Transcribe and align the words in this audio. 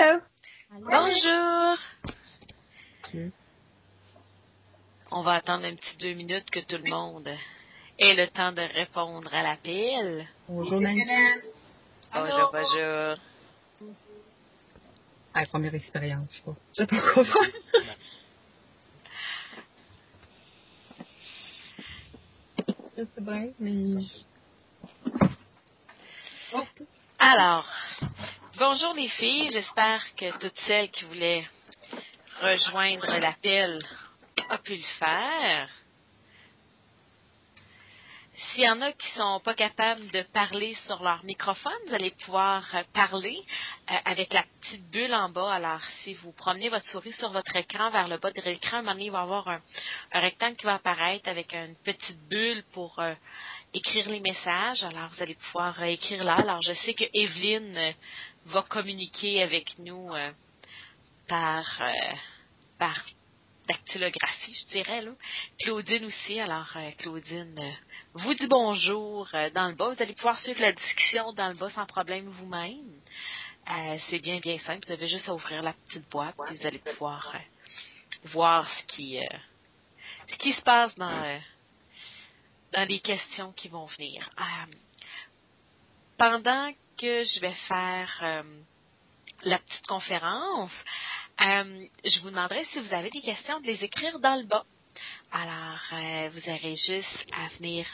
Hello. 0.00 0.18
Bonjour. 0.70 1.76
On 5.10 5.20
va 5.20 5.34
attendre 5.34 5.66
un 5.66 5.74
petit 5.74 5.98
deux 5.98 6.14
minutes 6.14 6.50
que 6.50 6.60
tout 6.60 6.82
le 6.82 6.88
monde 6.88 7.28
ait 7.98 8.14
le 8.14 8.26
temps 8.28 8.52
de 8.52 8.62
répondre 8.62 9.28
à 9.34 9.42
l'appel. 9.42 10.26
Bonjour 10.48 10.80
Nancy. 10.80 11.02
Bonjour, 12.14 12.50
bonjour. 12.50 13.18
Ah, 15.34 15.44
première 15.46 15.74
expérience, 15.74 16.30
je 16.32 16.36
sais 16.38 16.44
pas. 16.44 16.56
Je 16.72 16.76
sais 16.80 16.86
pas 16.86 17.12
quoi 17.12 17.24
faire. 17.24 17.50
Bien, 23.18 23.52
mais... 23.58 24.04
Alors, 27.18 27.68
bonjour 28.60 28.92
les 28.92 29.08
filles. 29.08 29.48
J'espère 29.50 30.02
que 30.16 30.38
toutes 30.38 30.58
celles 30.66 30.90
qui 30.90 31.04
voulaient 31.06 31.48
rejoindre 32.42 33.06
l'appel 33.18 33.82
ont 34.50 34.58
pu 34.58 34.76
le 34.76 34.82
faire. 34.98 35.70
S'il 38.34 38.64
y 38.64 38.70
en 38.70 38.80
a 38.80 38.92
qui 38.92 39.06
sont 39.10 39.40
pas 39.40 39.54
capables 39.54 40.10
de 40.12 40.22
parler 40.32 40.74
sur 40.86 41.02
leur 41.02 41.22
microphone, 41.24 41.72
vous 41.86 41.94
allez 41.94 42.10
pouvoir 42.24 42.64
parler 42.94 43.38
euh, 43.90 43.94
avec 44.06 44.32
la 44.32 44.44
petite 44.60 44.90
bulle 44.90 45.14
en 45.14 45.28
bas. 45.28 45.52
Alors, 45.52 45.82
si 46.02 46.14
vous 46.14 46.32
promenez 46.32 46.70
votre 46.70 46.86
souris 46.86 47.12
sur 47.12 47.30
votre 47.30 47.54
écran 47.54 47.90
vers 47.90 48.08
le 48.08 48.16
bas 48.16 48.30
de 48.30 48.40
l'écran, 48.40 48.78
un 48.78 48.82
moment 48.82 48.92
donné, 48.92 49.06
il 49.06 49.10
va 49.10 49.18
y 49.18 49.22
avoir 49.22 49.48
un, 49.48 49.60
rectangle 50.12 50.56
qui 50.56 50.64
va 50.64 50.74
apparaître 50.76 51.28
avec 51.28 51.52
une 51.52 51.76
petite 51.84 52.18
bulle 52.30 52.64
pour 52.72 52.98
euh, 52.98 53.14
écrire 53.74 54.08
les 54.08 54.20
messages. 54.20 54.84
Alors, 54.84 55.08
vous 55.10 55.22
allez 55.22 55.34
pouvoir 55.34 55.80
euh, 55.82 55.86
écrire 55.86 56.24
là. 56.24 56.36
Alors, 56.36 56.62
je 56.62 56.72
sais 56.72 56.94
que 56.94 57.04
Evelyne 57.12 57.94
va 58.46 58.62
communiquer 58.62 59.42
avec 59.42 59.78
nous 59.78 60.14
euh, 60.14 60.32
par, 61.28 61.64
euh, 61.82 62.14
par 62.78 63.04
dactylographie, 63.68 64.54
je 64.54 64.66
dirais. 64.72 65.02
Là. 65.02 65.12
Claudine 65.60 66.04
aussi. 66.04 66.40
Alors, 66.40 66.68
euh, 66.76 66.90
Claudine 66.98 67.74
vous 68.14 68.34
dit 68.34 68.46
bonjour 68.48 69.28
dans 69.54 69.68
le 69.68 69.74
bas. 69.74 69.90
Vous 69.90 70.02
allez 70.02 70.14
pouvoir 70.14 70.40
suivre 70.40 70.60
la 70.60 70.72
discussion 70.72 71.32
dans 71.32 71.48
le 71.48 71.54
bas 71.54 71.70
sans 71.70 71.86
problème 71.86 72.28
vous-même. 72.28 73.00
C'est 74.08 74.18
bien, 74.18 74.40
bien 74.40 74.58
simple. 74.58 74.80
Vous 74.86 74.92
avez 74.92 75.06
juste 75.06 75.28
à 75.28 75.34
ouvrir 75.34 75.62
la 75.62 75.72
petite 75.72 76.10
boîte 76.10 76.34
et 76.50 76.54
vous 76.54 76.66
allez 76.66 76.78
pouvoir 76.78 77.36
voir 78.24 78.68
ce 78.68 78.84
qui, 78.86 79.20
ce 80.26 80.34
qui 80.36 80.52
se 80.52 80.62
passe 80.62 80.92
dans, 80.96 81.40
dans 82.72 82.88
les 82.88 82.98
questions 82.98 83.52
qui 83.52 83.68
vont 83.68 83.84
venir. 83.84 84.28
Pendant 86.18 86.72
que 86.72 86.76
je 87.00 87.40
vais 87.40 87.54
faire 87.68 88.18
euh, 88.22 88.42
la 89.42 89.58
petite 89.58 89.86
conférence, 89.86 90.72
euh, 91.40 91.86
je 92.04 92.20
vous 92.20 92.30
demanderai 92.30 92.62
si 92.64 92.80
vous 92.80 92.92
avez 92.92 93.08
des 93.08 93.22
questions 93.22 93.58
de 93.60 93.66
les 93.66 93.82
écrire 93.82 94.18
dans 94.18 94.36
le 94.36 94.44
bas. 94.44 94.64
Alors, 95.32 95.80
euh, 95.92 96.30
vous 96.30 96.50
aurez 96.50 96.74
juste 96.74 97.26
à 97.32 97.48
venir 97.56 97.86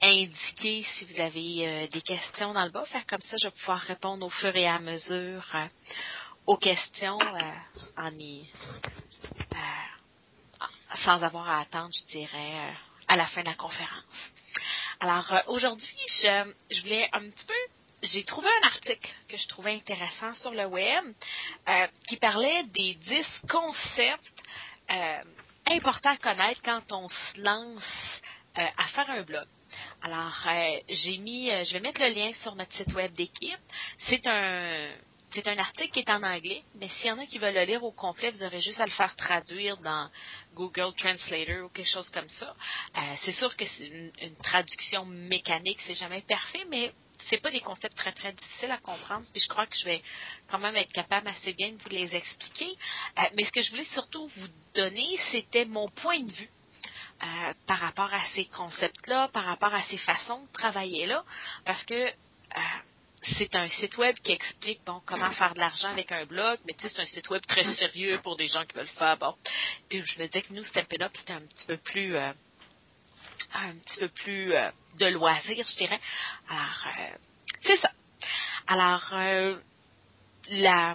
indiquer 0.00 0.84
si 0.84 1.04
vous 1.06 1.20
avez 1.20 1.88
des 1.88 2.02
questions 2.02 2.52
dans 2.52 2.64
le 2.64 2.70
bas. 2.70 2.84
Faire 2.84 3.06
comme 3.06 3.22
ça, 3.22 3.36
je 3.40 3.48
vais 3.48 3.52
pouvoir 3.52 3.80
répondre 3.80 4.24
au 4.24 4.30
fur 4.30 4.54
et 4.54 4.68
à 4.68 4.78
mesure 4.78 5.44
aux 6.46 6.58
questions 6.58 7.18
en 7.96 8.10
y, 8.10 8.44
sans 10.96 11.22
avoir 11.24 11.48
à 11.48 11.60
attendre, 11.62 11.90
je 11.92 12.12
dirais, 12.12 12.74
à 13.08 13.16
la 13.16 13.26
fin 13.26 13.40
de 13.40 13.46
la 13.46 13.54
conférence. 13.54 14.32
Alors, 15.00 15.32
aujourd'hui, 15.48 15.96
je 16.20 16.82
voulais 16.82 17.08
un 17.12 17.30
petit 17.30 17.46
peu 17.46 17.73
j'ai 18.04 18.24
trouvé 18.24 18.48
un 18.62 18.66
article 18.66 19.10
que 19.28 19.36
je 19.36 19.48
trouvais 19.48 19.74
intéressant 19.74 20.32
sur 20.34 20.50
le 20.50 20.66
web 20.66 21.04
euh, 21.68 21.86
qui 22.08 22.16
parlait 22.16 22.64
des 22.64 22.94
10 22.94 23.26
concepts 23.48 24.42
euh, 24.90 25.22
importants 25.66 26.10
à 26.10 26.16
connaître 26.16 26.60
quand 26.62 26.92
on 26.92 27.08
se 27.08 27.40
lance 27.40 28.20
euh, 28.58 28.66
à 28.76 28.86
faire 28.88 29.10
un 29.10 29.22
blog. 29.22 29.46
Alors, 30.02 30.46
j'ai 30.88 31.16
mis, 31.16 31.48
je 31.48 31.72
vais 31.72 31.80
mettre 31.80 32.00
le 32.00 32.10
lien 32.10 32.32
sur 32.34 32.54
notre 32.54 32.72
site 32.74 32.92
web 32.92 33.12
d'équipe. 33.14 33.58
C'est 33.98 34.24
un, 34.26 34.90
c'est 35.32 35.48
un 35.48 35.58
article 35.58 35.90
qui 35.90 36.00
est 36.00 36.10
en 36.10 36.22
anglais, 36.22 36.62
mais 36.76 36.88
s'il 36.88 37.06
y 37.06 37.10
en 37.10 37.18
a 37.18 37.26
qui 37.26 37.38
veulent 37.38 37.54
le 37.54 37.64
lire 37.64 37.82
au 37.82 37.90
complet, 37.90 38.30
vous 38.30 38.44
aurez 38.44 38.60
juste 38.60 38.80
à 38.80 38.84
le 38.84 38.92
faire 38.92 39.16
traduire 39.16 39.78
dans 39.78 40.08
Google 40.54 40.94
Translator 40.96 41.64
ou 41.64 41.68
quelque 41.70 41.90
chose 41.90 42.08
comme 42.10 42.28
ça. 42.28 42.54
C'est 43.22 43.32
sûr 43.32 43.56
que 43.56 43.64
c'est 43.64 43.86
une 43.86 44.36
traduction 44.44 45.06
mécanique, 45.06 45.80
c'est 45.80 45.94
jamais 45.94 46.20
parfait, 46.20 46.64
mais 46.68 46.92
c'est 47.28 47.38
pas 47.42 47.50
des 47.50 47.60
concepts 47.60 47.96
très 47.96 48.12
très 48.12 48.32
difficiles 48.32 48.70
à 48.70 48.78
comprendre, 48.78 49.24
puis 49.32 49.40
je 49.40 49.48
crois 49.48 49.66
que 49.66 49.76
je 49.76 49.84
vais 49.84 50.02
quand 50.50 50.58
même 50.58 50.76
être 50.76 50.92
capable 50.92 51.28
assez 51.28 51.52
bien 51.54 51.72
de 51.72 51.76
vous 51.76 51.88
les 51.90 52.14
expliquer. 52.14 52.70
Euh, 53.18 53.22
mais 53.36 53.44
ce 53.44 53.52
que 53.52 53.62
je 53.62 53.70
voulais 53.70 53.84
surtout 53.92 54.26
vous 54.26 54.48
donner, 54.74 55.16
c'était 55.30 55.64
mon 55.64 55.88
point 55.88 56.20
de 56.20 56.32
vue. 56.32 56.50
euh, 57.22 57.52
par 57.66 57.78
rapport 57.78 58.12
à 58.12 58.22
ces 58.34 58.46
concepts-là, 58.46 59.28
par 59.32 59.44
rapport 59.44 59.74
à 59.74 59.82
ces 59.82 59.98
façons 59.98 60.42
de 60.42 60.52
travailler 60.52 61.06
là, 61.06 61.24
parce 61.64 61.82
que 61.84 61.94
euh, 61.94 62.60
c'est 63.38 63.54
un 63.54 63.66
site 63.66 63.96
web 63.96 64.14
qui 64.22 64.32
explique 64.32 64.80
bon 64.84 65.00
comment 65.06 65.30
faire 65.32 65.54
de 65.54 65.60
l'argent 65.60 65.88
avec 65.88 66.12
un 66.12 66.26
blog, 66.26 66.58
mais 66.66 66.74
tu 66.74 66.82
sais, 66.82 66.88
c'est 66.94 67.00
un 67.02 67.06
site 67.06 67.30
web 67.30 67.42
très 67.46 67.64
sérieux 67.76 68.18
pour 68.22 68.36
des 68.36 68.48
gens 68.48 68.64
qui 68.66 68.76
veulent 68.76 68.86
faire 68.88 69.16
bon. 69.16 69.34
Puis 69.88 70.02
je 70.04 70.18
me 70.20 70.26
disais 70.26 70.42
que 70.42 70.52
nous, 70.52 70.62
Stampin' 70.64 71.02
Up, 71.02 71.12
c'était 71.16 71.32
un 71.32 71.40
petit 71.40 71.66
peu 71.66 71.76
plus 71.78 72.16
un 73.54 73.74
petit 73.78 74.00
peu 74.00 74.08
plus 74.08 74.54
euh, 74.54 74.70
de 74.98 75.06
loisir, 75.06 75.64
je 75.66 75.76
dirais. 75.76 76.00
Alors, 76.48 76.86
euh, 76.98 77.16
c'est 77.60 77.76
ça. 77.76 77.90
Alors, 78.66 79.04
euh, 79.12 79.58
la, 80.48 80.94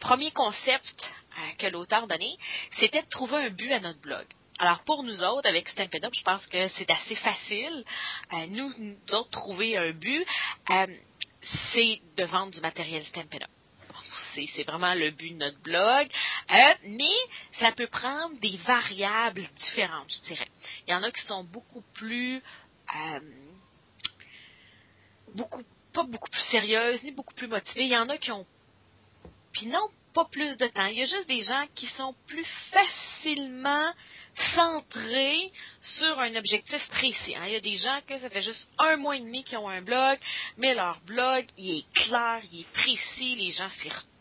premier 0.00 0.30
concept 0.32 1.10
que 1.58 1.66
l'auteur 1.66 2.06
donnait, 2.06 2.36
c'était 2.78 3.02
de 3.02 3.08
trouver 3.08 3.36
un 3.46 3.50
but 3.50 3.72
à 3.72 3.80
notre 3.80 4.00
blog. 4.00 4.24
Alors, 4.58 4.84
pour 4.84 5.02
nous 5.02 5.22
autres, 5.22 5.48
avec 5.48 5.68
Stampin' 5.68 6.04
Up, 6.04 6.14
je 6.14 6.22
pense 6.22 6.46
que 6.46 6.68
c'est 6.68 6.90
assez 6.90 7.16
facile. 7.16 7.84
Nous, 8.48 8.72
nous 8.78 8.96
autres, 9.12 9.30
trouver 9.30 9.76
un 9.76 9.90
but, 9.90 10.24
c'est 11.72 12.00
de 12.16 12.24
vendre 12.24 12.52
du 12.52 12.60
matériel 12.60 13.04
Stampin' 13.04 13.42
Up. 13.42 13.50
C'est 14.34 14.64
vraiment 14.64 14.94
le 14.94 15.10
but 15.10 15.30
de 15.30 15.38
notre 15.38 15.60
blog. 15.60 16.08
Euh, 16.50 16.74
mais 16.84 17.14
ça 17.52 17.72
peut 17.72 17.86
prendre 17.86 18.38
des 18.40 18.56
variables 18.58 19.46
différentes, 19.56 20.12
je 20.12 20.28
dirais. 20.28 20.48
Il 20.86 20.90
y 20.90 20.94
en 20.94 21.02
a 21.02 21.10
qui 21.10 21.22
sont 21.22 21.44
beaucoup 21.44 21.82
plus... 21.94 22.42
euh, 22.94 23.20
beaucoup 25.34 25.62
pas 25.92 26.02
beaucoup 26.02 26.28
plus 26.30 26.44
sérieuses, 26.50 27.02
ni 27.04 27.12
beaucoup 27.12 27.34
plus 27.34 27.46
motivées. 27.46 27.84
Il 27.84 27.92
y 27.92 27.96
en 27.96 28.08
a 28.08 28.18
qui 28.18 28.32
ont 28.32 28.44
puis 29.52 29.66
non, 29.68 29.86
pas 30.12 30.24
plus 30.30 30.58
de 30.58 30.66
temps. 30.66 30.86
Il 30.86 30.98
y 30.98 31.02
a 31.02 31.06
juste 31.06 31.28
des 31.28 31.42
gens 31.42 31.66
qui 31.76 31.86
sont 31.86 32.14
plus 32.26 32.44
facilement 32.72 33.92
centrés 34.54 35.52
sur 35.80 36.18
un 36.18 36.34
objectif 36.34 36.86
précis. 36.88 37.36
hein. 37.36 37.46
Il 37.46 37.52
y 37.52 37.56
a 37.56 37.60
des 37.60 37.76
gens 37.76 38.00
que 38.06 38.18
ça 38.18 38.28
fait 38.28 38.42
juste 38.42 38.68
un 38.78 38.96
mois 38.96 39.16
et 39.16 39.20
demi 39.20 39.44
qui 39.44 39.56
ont 39.56 39.68
un 39.68 39.80
blog, 39.80 40.18
mais 40.56 40.74
leur 40.74 41.00
blog, 41.02 41.46
il 41.56 41.78
est 41.78 41.92
clair, 41.94 42.40
il 42.52 42.62
est 42.62 42.72
précis, 42.72 43.36
les 43.36 43.52
gens 43.52 43.70
s'y 43.70 43.88
retrouvent. 43.88 44.13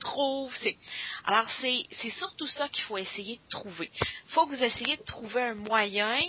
C'est- 0.61 0.77
Alors, 1.25 1.47
c'est 1.61 1.85
c'est 1.91 2.11
surtout 2.11 2.47
ça 2.47 2.67
qu'il 2.69 2.83
faut 2.85 2.97
essayer 2.97 3.37
de 3.37 3.49
trouver. 3.49 3.89
Il 4.01 4.31
faut 4.31 4.45
que 4.45 4.55
vous 4.55 4.63
essayiez 4.63 4.97
de 4.97 5.03
trouver 5.03 5.41
un 5.41 5.55
moyen 5.55 6.19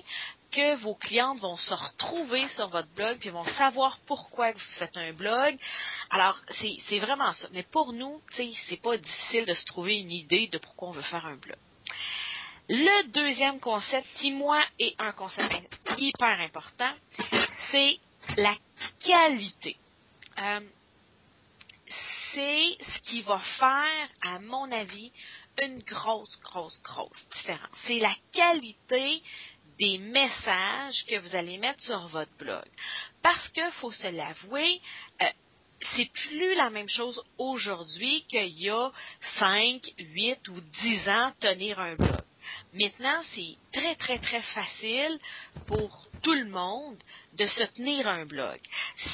que 0.51 0.77
vos 0.77 0.95
clientes 0.95 1.39
vont 1.41 1.57
se 1.57 1.75
retrouver 1.75 2.47
sur 2.49 2.69
votre 2.69 2.89
blog, 2.95 3.19
puis 3.19 3.31
vont 3.31 3.43
savoir 3.43 3.99
pourquoi 4.07 4.53
vous 4.53 4.59
faites 4.79 4.97
un 4.97 5.13
blog. 5.13 5.59
Alors, 6.11 6.39
c'est 6.51 6.77
c'est 6.83 6.99
vraiment 7.01 7.33
ça. 7.33 7.49
Mais 7.53 7.65
pour 7.65 7.93
nous, 7.93 8.21
c'est 8.31 8.81
pas 8.83 8.97
difficile 8.97 9.45
de 9.47 9.55
se 9.55 9.65
trouver 9.65 9.97
une 9.97 10.13
idée 10.13 10.47
de 10.49 10.59
pourquoi 10.59 10.89
on 10.89 10.93
veut 10.93 11.03
faire 11.03 11.27
un 11.27 11.37
blog. 11.37 11.59
Le 12.69 13.09
deuxième 13.09 13.61
concept, 13.61 14.09
qui 14.15 14.31
moi 14.31 14.63
est 14.79 14.95
un 14.99 15.13
concept 15.13 15.55
hyper 15.99 16.41
important, 16.41 16.93
c'est 17.71 17.99
la 18.39 18.55
qualité. 19.01 19.77
Euh, 20.39 20.61
c'est 22.35 22.77
ce 22.81 22.99
qui 23.03 23.23
va 23.23 23.39
faire, 23.59 24.09
à 24.23 24.39
mon 24.41 24.71
avis, 24.71 25.13
une 25.63 25.81
grosse, 25.83 26.39
grosse, 26.43 26.83
grosse 26.83 27.29
différence. 27.37 27.71
C'est 27.87 27.99
la 27.99 28.15
qualité 28.33 29.23
des 29.79 29.99
messages 29.99 31.05
que 31.07 31.19
vous 31.19 31.37
allez 31.37 31.59
mettre 31.59 31.81
sur 31.81 32.07
votre 32.09 32.35
blog. 32.37 32.65
Parce 33.23 33.49
que, 33.49 33.71
faut 33.73 33.91
se 33.91 34.09
l'avouer, 34.09 34.81
euh, 35.23 35.27
c'est 35.97 36.11
plus 36.13 36.55
la 36.55 36.71
même 36.71 36.89
chose 36.89 37.23
aujourd'hui 37.39 38.25
qu'il 38.29 38.61
y 38.61 38.71
a 38.71 38.91
5, 39.39 39.83
8 39.99 40.49
ou 40.49 40.61
10 40.61 41.09
ans 41.09 41.33
tenir 41.41 41.79
un 41.79 41.97
blog. 41.97 42.25
Maintenant, 42.73 43.21
c'est 43.35 43.57
très, 43.73 43.95
très, 43.97 44.19
très 44.19 44.43
facile 44.43 45.19
pour 45.67 46.07
tout 46.23 46.35
le 46.35 46.49
monde 46.49 46.99
de 47.35 47.47
se 47.47 47.65
tenir 47.75 48.09
un 48.09 48.27
blog. 48.27 48.59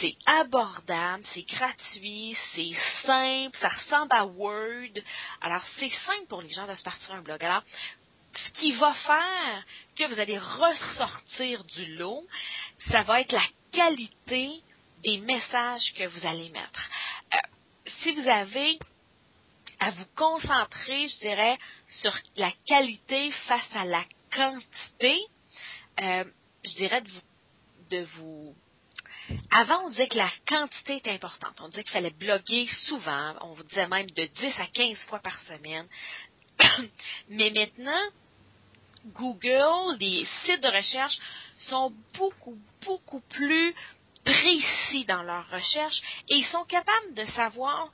C'est 0.00 0.14
abordable, 0.26 1.24
c'est 1.34 1.42
gratuit, 1.42 2.36
c'est 2.54 2.72
simple, 3.04 3.56
ça 3.58 3.68
ressemble 3.68 4.12
à 4.12 4.24
Word. 4.26 5.00
Alors, 5.40 5.62
c'est 5.78 5.90
simple 5.90 6.26
pour 6.28 6.42
les 6.42 6.50
gens 6.50 6.66
de 6.66 6.74
se 6.74 6.82
partir 6.82 7.14
un 7.14 7.22
blog. 7.22 7.42
Alors, 7.44 7.62
ce 8.34 8.50
qui 8.60 8.72
va 8.72 8.94
faire 8.94 9.64
que 9.96 10.04
vous 10.06 10.20
allez 10.20 10.38
ressortir 10.38 11.64
du 11.64 11.96
lot, 11.96 12.24
ça 12.90 13.02
va 13.02 13.20
être 13.20 13.32
la 13.32 13.46
qualité 13.72 14.60
des 15.02 15.18
messages 15.18 15.92
que 15.94 16.06
vous 16.06 16.26
allez 16.26 16.50
mettre. 16.50 16.90
Euh, 17.34 17.36
si 17.86 18.12
vous 18.12 18.28
avez 18.28 18.78
à 19.80 19.90
vous 19.90 20.06
concentrer, 20.14 21.08
je 21.08 21.18
dirais, 21.18 21.58
sur 21.88 22.16
la 22.36 22.52
qualité 22.66 23.30
face 23.48 23.74
à 23.74 23.84
la 23.84 24.04
quantité. 24.32 25.18
Euh, 26.00 26.24
je 26.64 26.76
dirais 26.76 27.00
de 27.00 27.08
vous, 27.08 27.20
de 27.90 28.02
vous 28.16 28.54
avant, 29.50 29.84
on 29.84 29.90
disait 29.90 30.08
que 30.08 30.16
la 30.16 30.30
quantité 30.46 30.96
était 30.96 31.12
importante. 31.12 31.60
On 31.60 31.68
disait 31.68 31.82
qu'il 31.82 31.92
fallait 31.92 32.10
bloguer 32.10 32.66
souvent. 32.86 33.34
On 33.42 33.54
vous 33.54 33.62
disait 33.64 33.86
même 33.86 34.10
de 34.10 34.24
10 34.24 34.60
à 34.60 34.66
15 34.66 34.98
fois 35.06 35.20
par 35.20 35.38
semaine. 35.42 35.86
Mais 37.28 37.50
maintenant, 37.50 38.02
Google, 39.06 39.96
les 39.98 40.26
sites 40.44 40.62
de 40.62 40.68
recherche 40.68 41.18
sont 41.58 41.92
beaucoup, 42.14 42.58
beaucoup 42.84 43.20
plus 43.20 43.74
précis 44.24 45.04
dans 45.06 45.22
leur 45.22 45.48
recherche 45.50 46.00
et 46.28 46.36
ils 46.36 46.46
sont 46.46 46.64
capables 46.64 47.14
de 47.14 47.24
savoir 47.26 47.90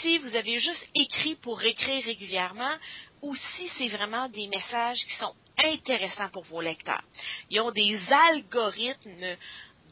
si 0.00 0.18
vous 0.18 0.36
avez 0.36 0.58
juste 0.58 0.88
écrit 0.94 1.34
pour 1.36 1.62
écrire 1.62 2.04
régulièrement 2.04 2.76
ou 3.22 3.34
si 3.34 3.68
c'est 3.78 3.88
vraiment 3.88 4.28
des 4.28 4.48
messages 4.48 5.04
qui 5.04 5.14
sont 5.14 5.34
intéressants 5.58 6.30
pour 6.30 6.44
vos 6.44 6.60
lecteurs. 6.60 7.02
Ils 7.50 7.60
ont 7.60 7.70
des 7.70 7.98
algorithmes 8.12 9.36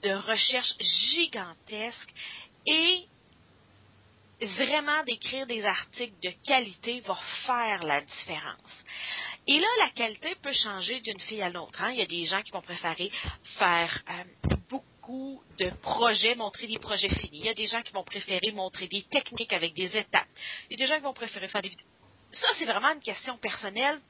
de 0.02 0.10
recherche 0.10 0.74
gigantesques 0.80 2.12
et 2.66 3.06
vraiment 4.58 5.02
d'écrire 5.04 5.46
des 5.46 5.64
articles 5.64 6.16
de 6.22 6.30
qualité 6.44 7.00
va 7.00 7.18
faire 7.46 7.82
la 7.84 8.00
différence. 8.00 8.84
Et 9.46 9.58
là, 9.58 9.66
la 9.80 9.90
qualité 9.90 10.34
peut 10.42 10.52
changer 10.52 11.00
d'une 11.00 11.20
fille 11.20 11.42
à 11.42 11.50
l'autre. 11.50 11.80
Hein. 11.82 11.90
Il 11.92 11.98
y 11.98 12.02
a 12.02 12.06
des 12.06 12.24
gens 12.24 12.42
qui 12.42 12.52
vont 12.52 12.62
préférer 12.62 13.10
faire 13.58 14.02
euh, 14.10 14.54
beaucoup 14.68 14.91
de 15.58 15.70
projets, 15.80 16.34
montrer 16.34 16.66
des 16.66 16.78
projets 16.78 17.08
finis. 17.08 17.40
Il 17.40 17.46
y 17.46 17.48
a 17.48 17.54
des 17.54 17.66
gens 17.66 17.82
qui 17.82 17.92
vont 17.92 18.04
préférer 18.04 18.52
montrer 18.52 18.86
des 18.88 19.02
techniques 19.02 19.52
avec 19.52 19.74
des 19.74 19.96
étapes. 19.96 20.28
Il 20.70 20.78
y 20.78 20.82
a 20.82 20.86
des 20.86 20.86
gens 20.86 20.96
qui 20.96 21.02
vont 21.02 21.12
préférer 21.12 21.48
faire 21.48 21.62
des 21.62 21.68
vidéos. 21.68 21.86
Ça, 22.32 22.46
c'est 22.58 22.64
vraiment 22.64 22.92
une 22.92 23.00
question 23.00 23.36
personnelle 23.36 24.00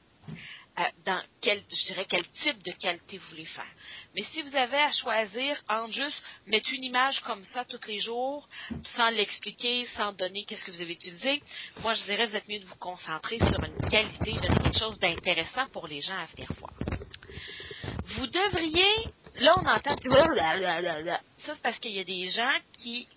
euh, 0.79 0.83
dans 1.05 1.21
quel, 1.39 1.61
je 1.69 1.85
dirais, 1.87 2.07
quel 2.09 2.27
type 2.29 2.63
de 2.63 2.71
qualité 2.71 3.19
vous 3.19 3.29
voulez 3.29 3.45
faire. 3.45 3.67
Mais 4.15 4.23
si 4.23 4.41
vous 4.41 4.55
avez 4.55 4.77
à 4.77 4.91
choisir 4.91 5.61
entre 5.69 5.93
juste 5.93 6.23
mettre 6.47 6.73
une 6.73 6.83
image 6.83 7.19
comme 7.21 7.43
ça 7.43 7.63
tous 7.65 7.87
les 7.87 7.99
jours, 7.99 8.47
sans 8.83 9.09
l'expliquer, 9.09 9.85
sans 9.85 10.13
donner 10.13 10.45
qu'est-ce 10.45 10.63
que 10.63 10.71
vous 10.71 10.81
avez 10.81 10.93
utilisé, 10.93 11.43
moi 11.81 11.93
je 11.93 12.03
dirais 12.05 12.25
vous 12.25 12.35
êtes 12.35 12.47
mieux 12.47 12.59
de 12.59 12.65
vous 12.65 12.77
concentrer 12.77 13.37
sur 13.37 13.63
une 13.63 13.87
qualité, 13.87 14.33
de 14.33 14.47
quelque 14.47 14.77
chose 14.77 14.97
d'intéressant 14.97 15.67
pour 15.69 15.87
les 15.87 16.01
gens 16.01 16.17
à 16.17 16.25
venir 16.25 16.51
voir. 16.57 16.73
Vous 18.15 18.25
devriez, 18.25 19.11
là 19.35 19.53
on 19.57 19.65
entend, 19.65 19.95
ça 21.37 21.53
c'est 21.55 21.61
parce 21.61 21.79
qu'il 21.79 21.91
y 21.91 21.99
a 21.99 22.03
des 22.03 22.27
gens 22.27 22.53
qui 22.73 23.07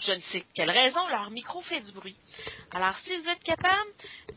je 0.00 0.12
ne 0.12 0.20
sais 0.20 0.44
quelle 0.54 0.70
raison, 0.70 1.06
leur 1.08 1.30
micro 1.30 1.60
fait 1.60 1.80
du 1.80 1.92
bruit. 1.92 2.16
Alors, 2.70 2.96
si 2.98 3.16
vous 3.16 3.28
êtes 3.28 3.42
capable 3.42 3.90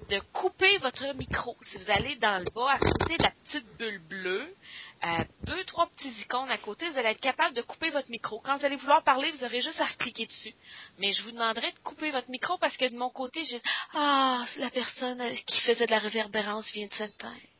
de 0.09 0.19
couper 0.33 0.77
votre 0.79 1.13
micro, 1.13 1.55
si 1.61 1.77
vous 1.77 1.91
allez 1.91 2.15
dans 2.15 2.39
le 2.39 2.45
bas, 2.55 2.71
à 2.71 2.79
de 2.79 3.23
la 3.23 3.31
petite 3.43 3.77
bulle 3.77 4.01
bleue, 4.07 4.55
euh, 5.03 5.23
deux, 5.43 5.63
trois 5.65 5.87
petits 5.87 6.21
icônes 6.21 6.49
à 6.49 6.57
côté, 6.57 6.89
vous 6.89 6.97
allez 6.97 7.09
être 7.09 7.21
capable 7.21 7.55
de 7.55 7.61
couper 7.61 7.89
votre 7.91 8.09
micro. 8.09 8.39
Quand 8.39 8.55
vous 8.57 8.65
allez 8.65 8.75
vouloir 8.75 9.03
parler, 9.03 9.29
vous 9.31 9.43
aurez 9.43 9.61
juste 9.61 9.81
à 9.81 9.87
cliquer 9.99 10.25
dessus. 10.25 10.53
Mais 10.97 11.11
je 11.11 11.23
vous 11.23 11.31
demanderai 11.31 11.71
de 11.71 11.79
couper 11.79 12.09
votre 12.11 12.29
micro 12.29 12.57
parce 12.57 12.77
que 12.77 12.85
de 12.85 12.95
mon 12.95 13.09
côté, 13.09 13.43
j'ai 13.43 13.61
Ah, 13.93 14.45
la 14.57 14.69
personne 14.71 15.23
qui 15.45 15.61
faisait 15.61 15.85
de 15.85 15.91
la 15.91 15.99
réverbérance 15.99 16.71
vient 16.71 16.87
de 16.87 16.93
s'éteindre. 16.93 17.50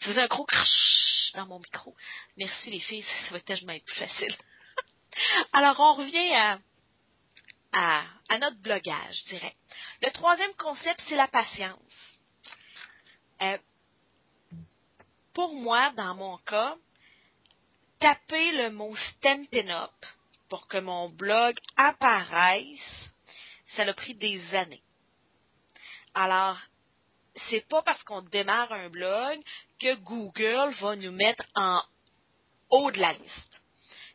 Ça 0.00 0.06
faisait 0.06 0.22
un 0.22 0.26
gros 0.26 0.44
crash 0.44 1.32
dans 1.34 1.46
mon 1.46 1.58
micro. 1.58 1.94
Merci 2.36 2.70
les 2.70 2.80
filles, 2.80 3.02
ça 3.02 3.32
va 3.32 3.40
tellement 3.40 3.72
être 3.72 3.84
plus 3.84 3.98
facile. 3.98 4.36
Alors, 5.52 5.78
on 5.80 5.94
revient 5.94 6.34
à 6.34 6.58
à, 7.72 8.04
notre 8.38 8.58
blogage, 8.58 9.22
je 9.24 9.28
dirais. 9.30 9.54
Le 10.02 10.10
troisième 10.10 10.54
concept, 10.54 11.02
c'est 11.08 11.16
la 11.16 11.28
patience. 11.28 12.18
Euh, 13.40 13.58
pour 15.32 15.54
moi, 15.54 15.92
dans 15.96 16.14
mon 16.14 16.36
cas, 16.38 16.76
taper 17.98 18.52
le 18.52 18.70
mot 18.70 18.94
Stampin' 18.94 19.70
Up 19.70 20.06
pour 20.48 20.68
que 20.68 20.78
mon 20.78 21.08
blog 21.08 21.56
apparaisse, 21.76 23.08
ça 23.68 23.82
a 23.84 23.94
pris 23.94 24.14
des 24.14 24.54
années. 24.54 24.82
Alors, 26.14 26.58
c'est 27.34 27.66
pas 27.68 27.82
parce 27.82 28.02
qu'on 28.04 28.22
démarre 28.22 28.72
un 28.72 28.88
blog 28.88 29.40
que 29.80 29.94
Google 29.96 30.74
va 30.80 30.96
nous 30.96 31.12
mettre 31.12 31.44
en 31.54 31.82
haut 32.70 32.90
de 32.90 32.98
la 32.98 33.12
liste. 33.12 33.62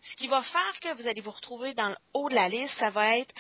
Ce 0.01 0.15
qui 0.15 0.27
va 0.27 0.41
faire 0.41 0.79
que 0.81 0.93
vous 0.95 1.07
allez 1.07 1.21
vous 1.21 1.31
retrouver 1.31 1.73
dans 1.73 1.89
le 1.89 1.97
haut 2.13 2.29
de 2.29 2.35
la 2.35 2.49
liste, 2.49 2.77
ça 2.77 2.89
va 2.89 3.17
être 3.17 3.33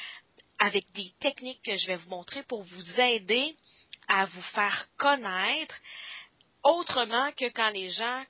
avec 0.59 0.91
des 0.93 1.13
techniques 1.19 1.61
que 1.63 1.77
je 1.77 1.87
vais 1.87 1.95
vous 1.95 2.09
montrer 2.09 2.43
pour 2.43 2.63
vous 2.63 3.01
aider 3.01 3.55
à 4.07 4.25
vous 4.25 4.41
faire 4.41 4.87
connaître 4.97 5.75
autrement 6.63 7.31
que 7.33 7.49
quand 7.49 7.69
les 7.69 7.89
gens 7.89 8.23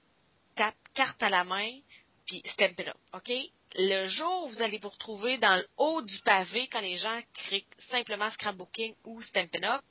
tapent 0.56 0.76
carte 0.94 1.22
à 1.24 1.30
la 1.30 1.44
main 1.44 1.80
puis 2.26 2.42
Stampin' 2.46 2.90
Up, 2.90 2.98
OK? 3.14 3.32
Le 3.76 4.08
jour 4.08 4.44
où 4.44 4.50
vous 4.50 4.62
allez 4.62 4.80
vous 4.80 4.90
retrouver 4.90 5.38
dans 5.38 5.56
le 5.56 5.68
haut 5.78 6.02
du 6.02 6.20
pavé 6.20 6.68
quand 6.68 6.82
les 6.82 6.98
gens 6.98 7.22
créent 7.34 7.66
simplement 7.90 8.30
scrapbooking 8.32 8.96
ou 9.06 9.22
Stampin' 9.22 9.64
Up, 9.64 9.82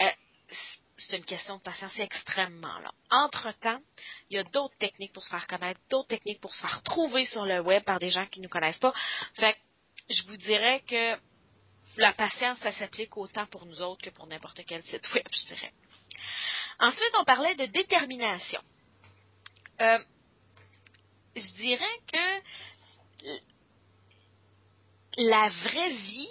euh, 0.00 0.10
c'est 1.08 1.16
une 1.16 1.24
question 1.24 1.56
de 1.56 1.62
patience, 1.62 1.98
extrêmement 1.98 2.78
long. 2.80 2.92
Entre-temps, 3.10 3.78
il 4.30 4.36
y 4.36 4.38
a 4.38 4.44
d'autres 4.44 4.76
techniques 4.78 5.12
pour 5.12 5.22
se 5.22 5.30
faire 5.30 5.46
connaître, 5.46 5.80
d'autres 5.90 6.08
techniques 6.08 6.40
pour 6.40 6.54
se 6.54 6.60
faire 6.60 6.82
trouver 6.82 7.24
sur 7.26 7.44
le 7.44 7.60
web 7.60 7.82
par 7.84 7.98
des 7.98 8.08
gens 8.08 8.26
qui 8.26 8.40
ne 8.40 8.44
nous 8.44 8.50
connaissent 8.50 8.78
pas. 8.78 8.92
Fait 9.34 9.56
je 10.08 10.22
vous 10.24 10.36
dirais 10.36 10.82
que 10.86 11.16
la 11.96 12.12
patience, 12.12 12.58
ça 12.58 12.72
s'applique 12.72 13.16
autant 13.16 13.46
pour 13.46 13.66
nous 13.66 13.80
autres 13.82 14.02
que 14.02 14.10
pour 14.10 14.26
n'importe 14.26 14.62
quel 14.66 14.82
site 14.82 15.12
web, 15.14 15.26
je 15.32 15.54
dirais. 15.54 15.72
Ensuite, 16.78 17.12
on 17.18 17.24
parlait 17.24 17.54
de 17.54 17.66
détermination. 17.66 18.60
Euh, 19.80 19.98
je 21.36 21.54
dirais 21.54 21.98
que 22.12 23.32
la 25.18 25.48
vraie 25.48 25.90
vie 25.90 26.28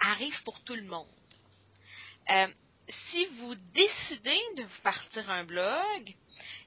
arrive 0.00 0.42
pour 0.44 0.60
tout 0.62 0.74
le 0.74 0.84
monde. 0.84 1.08
Euh, 2.30 2.52
si 2.88 3.26
vous 3.38 3.54
décidez 3.74 4.40
de 4.56 4.62
vous 4.62 4.82
partir 4.82 5.28
un 5.30 5.44
blog, 5.44 6.14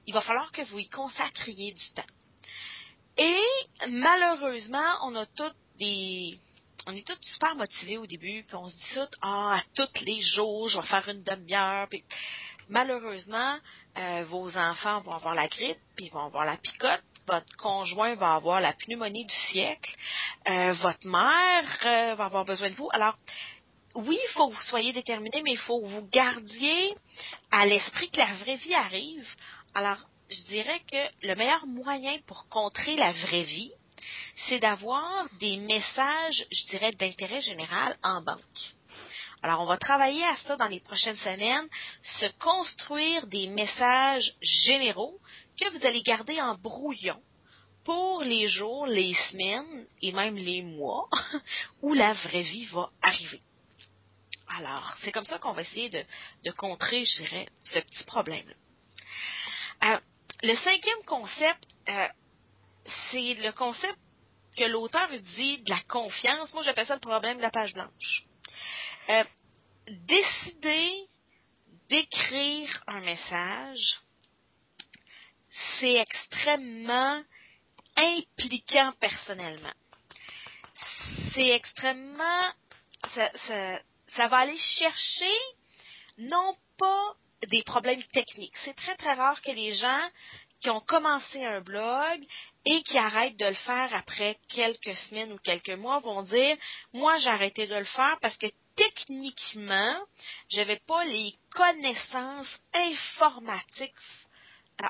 il 0.06 0.14
va 0.14 0.20
falloir 0.20 0.52
que 0.52 0.62
vous 0.62 0.78
y 0.78 0.88
consacriez 0.88 1.72
du 1.72 1.90
temps. 1.94 2.02
Et 3.16 3.88
malheureusement, 3.88 4.98
on 5.04 5.14
a 5.16 5.26
tous 5.26 5.52
des. 5.78 6.38
On 6.86 6.92
est 6.92 7.06
tous 7.06 7.18
super 7.22 7.54
motivés 7.56 7.98
au 7.98 8.06
début, 8.06 8.42
puis 8.44 8.56
on 8.56 8.66
se 8.66 8.74
dit 8.74 8.94
ça, 8.94 9.08
ah, 9.20 9.58
à 9.58 9.62
tous 9.74 10.00
les 10.02 10.20
jours, 10.20 10.68
je 10.68 10.80
vais 10.80 10.86
faire 10.86 11.08
une 11.08 11.22
demi-heure. 11.22 11.86
Puis 11.90 12.02
malheureusement, 12.70 13.58
euh, 13.98 14.24
vos 14.24 14.56
enfants 14.56 15.00
vont 15.02 15.12
avoir 15.12 15.34
la 15.34 15.48
grippe, 15.48 15.78
puis 15.96 16.06
ils 16.06 16.12
vont 16.12 16.24
avoir 16.24 16.46
la 16.46 16.56
picote, 16.56 17.02
votre 17.26 17.56
conjoint 17.58 18.14
va 18.14 18.34
avoir 18.34 18.60
la 18.60 18.72
pneumonie 18.72 19.26
du 19.26 19.34
siècle, 19.50 19.94
euh, 20.48 20.72
votre 20.74 21.06
mère 21.06 21.78
euh, 21.84 22.14
va 22.14 22.24
avoir 22.24 22.44
besoin 22.46 22.70
de 22.70 22.74
vous. 22.74 22.88
Alors, 22.92 23.16
oui, 23.94 24.18
il 24.22 24.32
faut 24.32 24.48
que 24.48 24.54
vous 24.54 24.60
soyez 24.62 24.92
déterminé, 24.92 25.42
mais 25.42 25.52
il 25.52 25.58
faut 25.58 25.80
que 25.80 25.88
vous 25.88 26.08
gardiez 26.10 26.94
à 27.50 27.66
l'esprit 27.66 28.10
que 28.10 28.18
la 28.18 28.34
vraie 28.34 28.56
vie 28.56 28.74
arrive. 28.74 29.28
Alors, 29.74 29.98
je 30.28 30.42
dirais 30.44 30.80
que 30.90 31.26
le 31.26 31.34
meilleur 31.34 31.66
moyen 31.66 32.18
pour 32.26 32.46
contrer 32.48 32.94
la 32.96 33.10
vraie 33.10 33.42
vie, 33.42 33.72
c'est 34.48 34.60
d'avoir 34.60 35.26
des 35.40 35.56
messages, 35.56 36.46
je 36.50 36.66
dirais, 36.70 36.92
d'intérêt 36.92 37.40
général 37.40 37.96
en 38.02 38.22
banque. 38.22 38.40
Alors, 39.42 39.60
on 39.60 39.66
va 39.66 39.76
travailler 39.76 40.24
à 40.24 40.36
ça 40.36 40.56
dans 40.56 40.68
les 40.68 40.80
prochaines 40.80 41.16
semaines, 41.16 41.68
se 42.20 42.26
construire 42.38 43.26
des 43.26 43.48
messages 43.48 44.34
généraux 44.40 45.18
que 45.58 45.68
vous 45.70 45.86
allez 45.86 46.02
garder 46.02 46.40
en 46.40 46.54
brouillon 46.56 47.20
pour 47.84 48.22
les 48.22 48.46
jours, 48.46 48.86
les 48.86 49.14
semaines 49.30 49.86
et 50.02 50.12
même 50.12 50.36
les 50.36 50.62
mois 50.62 51.08
où 51.82 51.94
la 51.94 52.12
vraie 52.12 52.42
vie 52.42 52.66
va 52.66 52.90
arriver. 53.02 53.40
Alors, 54.56 54.96
c'est 55.02 55.12
comme 55.12 55.26
ça 55.26 55.38
qu'on 55.38 55.52
va 55.52 55.62
essayer 55.62 55.90
de, 55.90 56.50
contrer, 56.52 57.04
je 57.04 57.22
dirais, 57.22 57.48
ce 57.64 57.78
petit 57.78 58.04
problème-là. 58.04 59.94
Euh, 59.94 60.00
le 60.42 60.54
cinquième 60.56 61.04
concept, 61.06 61.66
euh, 61.88 62.08
c'est 63.10 63.34
le 63.34 63.52
concept 63.52 63.98
que 64.56 64.64
l'auteur 64.64 65.08
dit 65.36 65.58
de 65.62 65.70
la 65.70 65.80
confiance. 65.88 66.52
Moi, 66.52 66.62
j'appelle 66.64 66.86
ça 66.86 66.94
le 66.94 67.00
problème 67.00 67.36
de 67.36 67.42
la 67.42 67.50
page 67.50 67.72
blanche. 67.74 68.22
Euh, 69.08 69.24
décider 69.86 71.06
d'écrire 71.88 72.82
un 72.88 73.00
message, 73.00 74.00
c'est 75.78 75.94
extrêmement 75.94 77.22
impliquant 77.96 78.92
personnellement. 79.00 79.72
C'est 81.34 81.48
extrêmement 81.48 82.52
ça 83.14 83.80
va 84.16 84.38
aller 84.38 84.58
chercher 84.58 85.36
non 86.18 86.54
pas 86.78 87.14
des 87.48 87.62
problèmes 87.62 88.02
techniques. 88.12 88.56
C'est 88.64 88.76
très 88.76 88.96
très 88.96 89.14
rare 89.14 89.40
que 89.42 89.50
les 89.50 89.72
gens 89.72 90.08
qui 90.60 90.70
ont 90.70 90.80
commencé 90.80 91.42
un 91.44 91.60
blog 91.62 92.24
et 92.66 92.82
qui 92.82 92.98
arrêtent 92.98 93.38
de 93.38 93.46
le 93.46 93.54
faire 93.54 93.94
après 93.94 94.38
quelques 94.48 94.94
semaines 94.94 95.32
ou 95.32 95.38
quelques 95.38 95.70
mois 95.70 96.00
vont 96.00 96.22
dire 96.22 96.56
moi 96.92 97.16
j'ai 97.16 97.30
arrêté 97.30 97.66
de 97.66 97.74
le 97.74 97.84
faire 97.84 98.18
parce 98.20 98.36
que 98.36 98.46
techniquement 98.76 99.98
j'avais 100.50 100.80
pas 100.86 101.04
les 101.04 101.34
connaissances 101.54 102.60
informatiques 102.74 103.94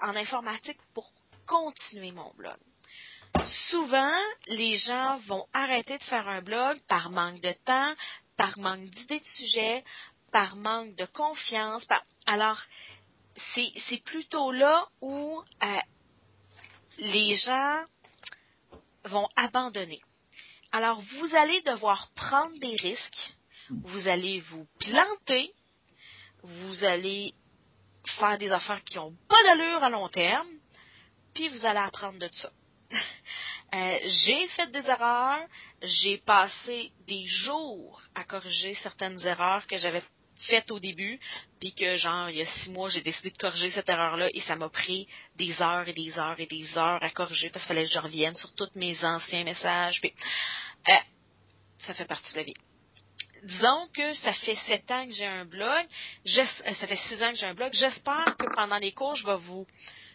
en 0.03 0.17
informatique 0.17 0.79
pour 0.95 1.11
continuer 1.47 2.13
mon 2.13 2.33
blog. 2.35 2.57
Souvent, 3.71 4.19
les 4.49 4.77
gens 4.77 5.17
vont 5.29 5.47
arrêter 5.53 5.99
de 5.99 6.03
faire 6.05 6.29
un 6.29 6.43
blog 6.43 6.79
par 6.89 7.11
manque 7.11 7.41
de 7.41 7.53
temps, 7.65 7.95
par 8.41 8.59
manque 8.59 8.89
d'idées 8.89 9.21
de 9.21 9.25
sujet, 9.37 9.85
par 10.33 10.57
manque 10.57 10.95
de 10.97 11.05
confiance. 11.05 11.87
Alors, 12.25 12.59
c'est 13.55 14.03
plutôt 14.03 14.51
là 14.51 14.89
où 15.03 15.43
euh, 15.63 15.79
les 16.97 17.37
gens 17.37 17.85
vont 19.05 19.29
abandonner. 19.37 20.01
Alors, 20.73 21.03
vous 21.03 21.37
allez 21.37 21.61
devoir 21.61 22.11
prendre 22.15 22.59
des 22.61 22.77
risques, 22.77 23.35
vous 23.69 24.09
allez 24.09 24.41
vous 24.41 24.67
planter, 24.79 25.53
vous 26.43 26.85
allez 26.85 27.35
faire 28.19 28.39
des 28.39 28.51
affaires 28.51 28.83
qui 28.85 28.97
n'ont 28.97 29.15
pas 29.29 29.43
d'allure 29.45 29.85
à 29.85 29.91
long 29.91 30.09
terme, 30.09 30.49
puis 31.35 31.51
vous 31.51 31.67
allez 31.67 31.81
apprendre 31.81 32.19
de 32.19 32.31
ça. 32.33 32.51
Euh, 33.73 33.99
j'ai 34.05 34.49
fait 34.49 34.71
des 34.73 34.85
erreurs, 34.89 35.47
j'ai 35.83 36.19
passé 36.19 36.91
des 37.07 37.25
jours 37.27 38.03
à 38.15 38.25
corriger 38.25 38.75
certaines 38.75 39.25
erreurs 39.25 39.67
que 39.69 39.77
j'avais 39.77 40.03
faites 40.49 40.71
au 40.73 40.81
début, 40.81 41.21
puis 41.61 41.73
que 41.73 41.97
genre 41.97 42.31
il 42.31 42.39
y 42.39 42.43
a 42.43 42.47
six 42.47 42.71
mois 42.71 42.89
j'ai 42.89 43.03
décidé 43.03 43.31
de 43.31 43.37
corriger 43.37 43.71
cette 43.71 43.89
erreur-là 43.89 44.29
et 44.33 44.41
ça 44.41 44.57
m'a 44.57 44.71
pris 44.71 45.07
des 45.37 45.61
heures 45.63 45.87
et 45.87 45.93
des 45.93 46.19
heures 46.19 46.41
et 46.41 46.47
des 46.47 46.77
heures 46.77 47.03
à 47.03 47.11
corriger 47.11 47.51
parce 47.51 47.65
qu'il 47.65 47.75
fallait 47.75 47.87
que 47.87 47.93
je 47.93 47.99
revienne 47.99 48.35
sur 48.35 48.53
tous 48.55 48.71
mes 48.75 49.05
anciens 49.05 49.45
messages. 49.45 50.01
Euh, 50.05 50.93
ça 51.79 51.95
fait 51.95 52.07
partie 52.07 52.33
de 52.33 52.39
la 52.39 52.45
vie 52.45 52.55
disons 53.43 53.89
que 53.95 54.15
ça 54.15 54.33
fait 54.33 54.55
sept 54.67 54.91
ans 54.91 55.07
que 55.07 55.13
j'ai 55.13 55.27
un 55.27 55.45
blog, 55.45 55.87
euh, 56.27 56.45
ça 56.75 56.87
fait 56.87 56.97
six 56.97 57.23
ans 57.23 57.31
que 57.31 57.37
j'ai 57.37 57.47
un 57.47 57.55
blog. 57.55 57.71
J'espère 57.73 58.37
que 58.39 58.55
pendant 58.55 58.79
les 58.79 58.93
cours, 58.93 59.15
je 59.15 59.27
vais 59.27 59.37
vous 59.37 59.67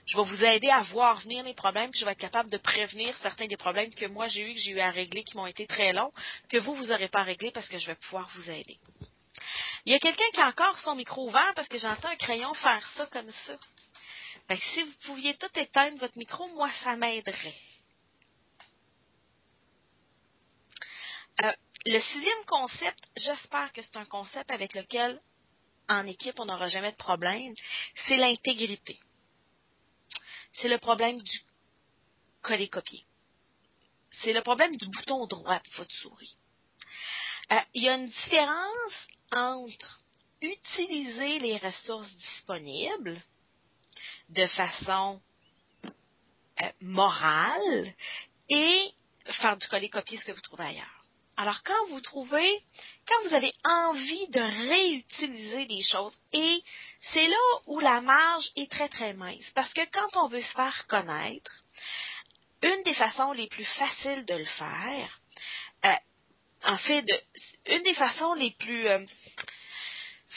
je 0.06 0.16
vais 0.16 0.24
vous 0.24 0.44
aider 0.44 0.70
à 0.70 0.82
voir 0.82 1.20
venir 1.22 1.44
les 1.44 1.56
problèmes, 1.56 1.90
puis 1.90 2.00
je 2.00 2.06
vais 2.06 2.12
être 2.12 2.20
capable 2.20 2.52
de 2.52 2.58
prévenir 2.58 3.16
certains 3.18 3.48
des 3.48 3.58
problèmes 3.58 3.94
que 3.94 4.06
moi 4.06 4.28
j'ai 4.28 4.42
eu, 4.42 4.54
que 4.54 4.60
j'ai 4.60 4.72
eu 4.72 4.80
à 4.80 4.92
régler, 4.92 5.24
qui 5.24 5.36
m'ont 5.36 5.48
été 5.48 5.66
très 5.66 5.94
longs, 5.94 6.12
que 6.50 6.58
vous, 6.58 6.76
vous 6.76 6.86
n'aurez 6.86 7.10
pas 7.10 7.24
réglé 7.24 7.52
parce 7.52 7.68
que 7.68 7.80
je 7.80 7.88
vais 7.88 7.96
pouvoir 7.96 8.30
vous 8.36 8.50
aider. 8.50 8.78
Il 9.86 9.92
y 9.92 9.96
a 9.96 10.00
quelqu'un 10.00 10.30
qui 10.34 10.42
a 10.42 10.48
encore 10.48 10.78
son 10.80 10.96
micro 10.96 11.28
ouvert 11.28 11.52
parce 11.56 11.68
que 11.68 11.78
j'entends 11.78 12.10
un 12.10 12.16
crayon 12.16 12.54
faire 12.54 12.88
ça 12.96 13.08
comme 13.08 13.30
ça. 13.32 13.58
Si 14.56 14.84
vous 14.84 14.94
pouviez 15.06 15.36
tout 15.38 15.60
éteindre 15.60 15.98
votre 15.98 16.18
micro, 16.18 16.48
moi, 16.50 16.70
ça 16.84 16.96
m'aiderait. 16.96 17.56
Euh, 21.44 21.52
le 21.88 22.00
sixième 22.00 22.46
concept, 22.46 23.00
j'espère 23.18 23.74
que 23.74 23.82
c'est 23.82 23.98
un 23.98 24.06
concept 24.06 24.52
avec 24.52 24.76
lequel, 24.76 25.20
en 25.90 26.06
équipe, 26.06 26.40
on 26.40 26.46
n'aura 26.46 26.68
jamais 26.68 26.92
de 26.92 26.98
problème, 26.98 27.54
c'est 28.08 28.18
l'intégrité 28.18 29.00
c'est 30.56 30.68
le 30.68 30.78
problème 30.78 31.22
du 31.22 31.40
coller-copier. 32.42 33.04
C'est 34.12 34.34
le 34.34 34.42
problème 34.42 34.76
du 34.78 34.88
bouton 34.88 35.28
droit 35.28 35.60
de 35.60 35.70
votre 35.78 35.94
souris. 35.94 36.38
Euh, 37.52 37.60
il 37.74 37.84
y 37.84 37.90
a 37.90 37.96
une 37.96 38.08
différence 38.08 39.08
entre 39.32 40.02
utiliser 40.42 41.40
les 41.40 41.58
ressources 41.58 42.16
disponibles 42.16 43.22
de 44.30 44.46
façon 44.48 45.22
euh, 46.62 46.72
morale 46.82 47.94
et 48.50 48.92
faire 49.26 49.58
du 49.58 49.68
coller-copier 49.68 50.18
ce 50.18 50.26
que 50.26 50.32
vous 50.32 50.42
trouvez 50.42 50.66
ailleurs. 50.66 51.02
Alors, 51.38 51.62
quand 51.64 51.88
vous 51.90 52.00
trouvez, 52.02 52.64
quand 53.08 53.28
vous 53.28 53.36
avez 53.36 53.54
envie 53.66 54.28
de 54.30 54.40
réutiliser 54.70 55.66
des 55.66 55.84
choses, 55.84 56.18
et 56.32 56.64
c'est 57.14 57.28
là 57.28 57.60
où 57.68 57.80
la 57.80 58.00
marge 58.02 58.50
est 58.56 58.72
très, 58.72 58.88
très 58.88 59.14
mince, 59.14 59.50
parce 59.54 59.74
que 59.74 59.86
quand 59.92 60.24
on 60.24 60.30
veut 60.30 60.42
se 60.42 60.54
faire 60.54 60.88
connaître, 60.88 61.52
une 62.62 62.84
des 62.84 62.94
façons 62.94 63.34
les 63.34 63.48
plus 63.48 63.66
faciles 63.66 64.26
de 64.26 64.34
le 64.34 64.46
faire, 64.46 65.20
euh, 65.86 65.94
en 66.64 66.78
fait, 66.78 67.06
une 67.66 67.84
des 67.84 67.94
façons 67.96 68.34
les 68.34 68.52
plus 68.52 68.88
euh, 68.88 69.06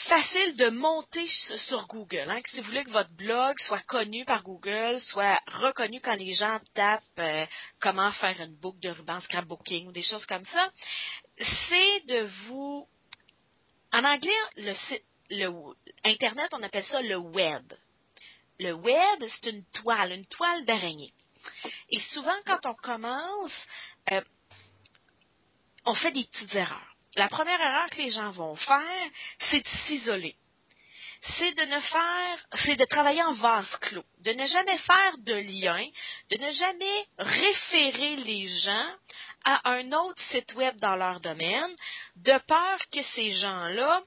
facile 0.07 0.55
de 0.55 0.69
monter 0.69 1.27
sur 1.67 1.87
Google. 1.87 2.29
Hein, 2.29 2.39
si 2.47 2.59
vous 2.59 2.67
voulez 2.67 2.83
que 2.83 2.89
votre 2.89 3.13
blog 3.15 3.57
soit 3.59 3.81
connu 3.81 4.23
par 4.25 4.43
Google, 4.43 4.99
soit 5.01 5.39
reconnu 5.47 5.99
quand 6.01 6.15
les 6.15 6.33
gens 6.33 6.59
tapent 6.73 7.03
euh, 7.19 7.45
comment 7.81 8.11
faire 8.11 8.39
une 8.41 8.55
boucle 8.55 8.79
de 8.79 8.89
ruban 8.89 9.19
scrapbooking 9.19 9.87
ou 9.87 9.91
des 9.91 10.03
choses 10.03 10.25
comme 10.25 10.43
ça, 10.43 10.69
c'est 11.37 12.05
de 12.07 12.29
vous... 12.47 12.87
En 13.91 14.03
anglais, 14.03 14.31
le 14.57 14.73
site, 14.73 15.03
le 15.31 15.51
Internet, 16.05 16.49
on 16.53 16.63
appelle 16.63 16.85
ça 16.85 17.01
le 17.01 17.17
web. 17.17 17.73
Le 18.59 18.73
web, 18.73 19.23
c'est 19.29 19.51
une 19.51 19.65
toile, 19.65 20.11
une 20.11 20.27
toile 20.27 20.65
d'araignée. 20.65 21.13
Et 21.89 21.99
souvent, 21.99 22.37
quand 22.45 22.65
on 22.65 22.75
commence, 22.75 23.65
euh, 24.11 24.21
on 25.85 25.95
fait 25.95 26.11
des 26.11 26.25
petites 26.25 26.55
erreurs 26.55 26.88
la 27.15 27.27
première 27.27 27.59
erreur 27.59 27.89
que 27.89 27.97
les 27.97 28.11
gens 28.11 28.31
vont 28.31 28.55
faire, 28.55 29.09
c'est 29.49 29.61
de 29.61 29.67
s'isoler. 29.87 30.35
C'est 31.37 31.53
de 31.53 31.63
ne 31.63 31.79
faire, 31.81 32.45
c'est 32.63 32.75
de 32.77 32.85
travailler 32.85 33.21
en 33.23 33.33
vase 33.33 33.69
clos, 33.81 34.05
de 34.19 34.31
ne 34.31 34.45
jamais 34.45 34.77
faire 34.77 35.17
de 35.17 35.33
lien, 35.33 35.85
de 36.31 36.37
ne 36.37 36.51
jamais 36.51 37.05
référer 37.17 38.15
les 38.17 38.47
gens 38.47 38.95
à 39.43 39.69
un 39.71 39.91
autre 39.91 40.21
site 40.29 40.53
web 40.55 40.77
dans 40.79 40.95
leur 40.95 41.19
domaine, 41.19 41.75
de 42.15 42.37
peur 42.47 42.79
que 42.91 43.01
ces 43.01 43.33
gens-là 43.33 44.01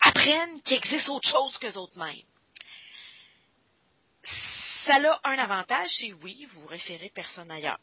apprennent 0.00 0.60
qu'il 0.62 0.76
existe 0.76 1.08
autre 1.08 1.28
chose 1.28 1.56
que 1.56 1.68
eux-mêmes. 1.68 2.22
Ça 4.84 4.96
a 4.96 5.20
un 5.24 5.38
avantage, 5.38 5.90
c'est 5.98 6.12
oui, 6.12 6.46
vous 6.52 6.66
référez 6.66 7.10
personne 7.14 7.50
ailleurs. 7.50 7.78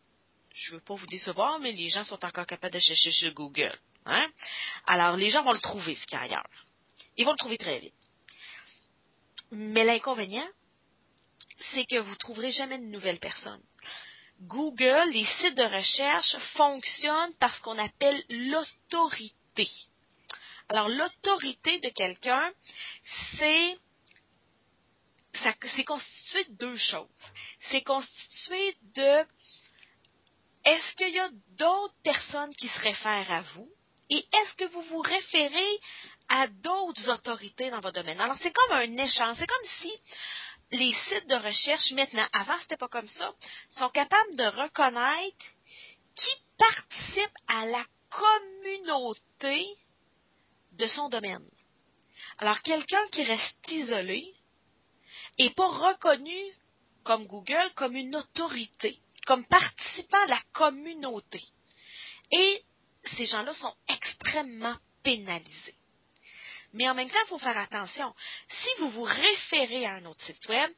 Je 0.53 0.71
ne 0.71 0.75
veux 0.75 0.83
pas 0.83 0.95
vous 0.95 1.07
décevoir, 1.07 1.59
mais 1.59 1.71
les 1.71 1.87
gens 1.87 2.03
sont 2.03 2.23
encore 2.23 2.45
capables 2.45 2.75
de 2.75 2.79
chercher 2.79 3.11
sur 3.11 3.33
Google. 3.33 3.77
Hein? 4.05 4.27
Alors, 4.85 5.15
les 5.15 5.29
gens 5.29 5.43
vont 5.43 5.53
le 5.53 5.59
trouver, 5.59 5.95
ce 5.95 6.15
ailleurs. 6.15 6.47
Ils 7.17 7.25
vont 7.25 7.31
le 7.31 7.37
trouver 7.37 7.57
très 7.57 7.79
vite. 7.79 7.93
Mais 9.51 9.83
l'inconvénient, 9.83 10.47
c'est 11.71 11.85
que 11.85 11.99
vous 11.99 12.11
ne 12.11 12.15
trouverez 12.15 12.51
jamais 12.51 12.79
de 12.79 12.85
nouvelles 12.85 13.19
personnes. 13.19 13.63
Google, 14.41 15.11
les 15.11 15.25
sites 15.25 15.55
de 15.55 15.63
recherche 15.63 16.37
fonctionnent 16.55 17.35
par 17.35 17.55
ce 17.55 17.61
qu'on 17.61 17.77
appelle 17.77 18.23
l'autorité. 18.29 19.69
Alors, 20.69 20.89
l'autorité 20.89 21.79
de 21.79 21.89
quelqu'un, 21.89 22.51
c'est 23.37 23.77
c'est 25.75 25.83
constitué 25.83 26.45
de 26.45 26.57
deux 26.57 26.77
choses. 26.77 27.31
C'est 27.71 27.81
constitué 27.81 28.73
de 28.95 29.25
est-ce 30.65 30.95
qu'il 30.95 31.09
y 31.09 31.19
a 31.19 31.29
d'autres 31.57 32.01
personnes 32.03 32.55
qui 32.55 32.69
se 32.69 32.79
réfèrent 32.79 33.31
à 33.31 33.41
vous? 33.41 33.69
Et 34.13 34.27
est-ce 34.31 34.53
que 34.57 34.65
vous 34.65 34.81
vous 34.83 35.01
référez 35.01 35.79
à 36.29 36.47
d'autres 36.47 37.09
autorités 37.09 37.71
dans 37.71 37.79
votre 37.79 37.99
domaine? 37.99 38.21
Alors, 38.21 38.37
c'est 38.37 38.53
comme 38.53 38.77
un 38.77 38.97
échange. 38.97 39.37
C'est 39.39 39.47
comme 39.47 39.69
si 39.81 39.91
les 40.71 40.93
sites 40.93 41.27
de 41.27 41.35
recherche 41.35 41.91
maintenant, 41.93 42.27
avant 42.31 42.59
c'était 42.61 42.77
pas 42.77 42.87
comme 42.87 43.07
ça, 43.07 43.33
sont 43.71 43.89
capables 43.89 44.35
de 44.35 44.43
reconnaître 44.61 45.45
qui 46.15 46.29
participe 46.59 47.35
à 47.47 47.65
la 47.65 47.83
communauté 48.11 49.65
de 50.73 50.85
son 50.85 51.09
domaine. 51.09 51.49
Alors, 52.37 52.61
quelqu'un 52.61 53.07
qui 53.11 53.23
reste 53.23 53.71
isolé 53.71 54.31
n'est 55.39 55.55
pas 55.55 55.67
reconnu 55.67 56.53
comme 57.03 57.25
Google 57.25 57.71
comme 57.75 57.95
une 57.95 58.15
autorité, 58.15 58.99
comme 59.25 59.45
participant 59.47 60.23
de 60.25 60.29
la 60.29 60.41
communauté. 60.53 61.41
Et 62.31 62.63
ces 63.05 63.25
gens-là 63.25 63.53
sont 63.53 63.73
extrêmement 63.87 64.75
pénalisés. 65.03 65.75
Mais 66.73 66.89
en 66.89 66.95
même 66.95 67.09
temps, 67.09 67.19
il 67.25 67.29
faut 67.29 67.37
faire 67.37 67.57
attention. 67.57 68.13
Si 68.49 68.69
vous 68.79 68.89
vous 68.89 69.03
référez 69.03 69.85
à 69.85 69.95
un 69.95 70.05
autre 70.05 70.23
site 70.23 70.47
web, 70.49 70.71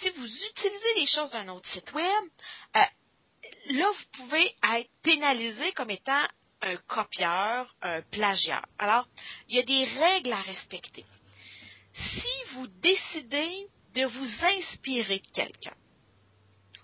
si 0.00 0.10
vous 0.10 0.26
utilisez 0.26 0.94
les 0.96 1.06
choses 1.06 1.30
d'un 1.30 1.48
autre 1.48 1.68
site 1.70 1.90
web, 1.94 2.24
euh, 2.76 2.80
là, 3.70 3.90
vous 3.90 4.04
pouvez 4.12 4.54
être 4.74 4.90
pénalisé 5.02 5.72
comme 5.72 5.90
étant 5.90 6.26
un 6.60 6.76
copieur, 6.76 7.74
un 7.80 8.02
plagiat. 8.02 8.62
Alors, 8.78 9.06
il 9.48 9.56
y 9.56 9.60
a 9.60 9.62
des 9.62 9.84
règles 9.84 10.32
à 10.32 10.40
respecter. 10.40 11.06
Si 11.94 12.54
vous 12.54 12.66
décidez 12.66 13.66
de 13.94 14.04
vous 14.04 14.44
inspirer 14.44 15.20
de 15.20 15.30
quelqu'un, 15.32 15.76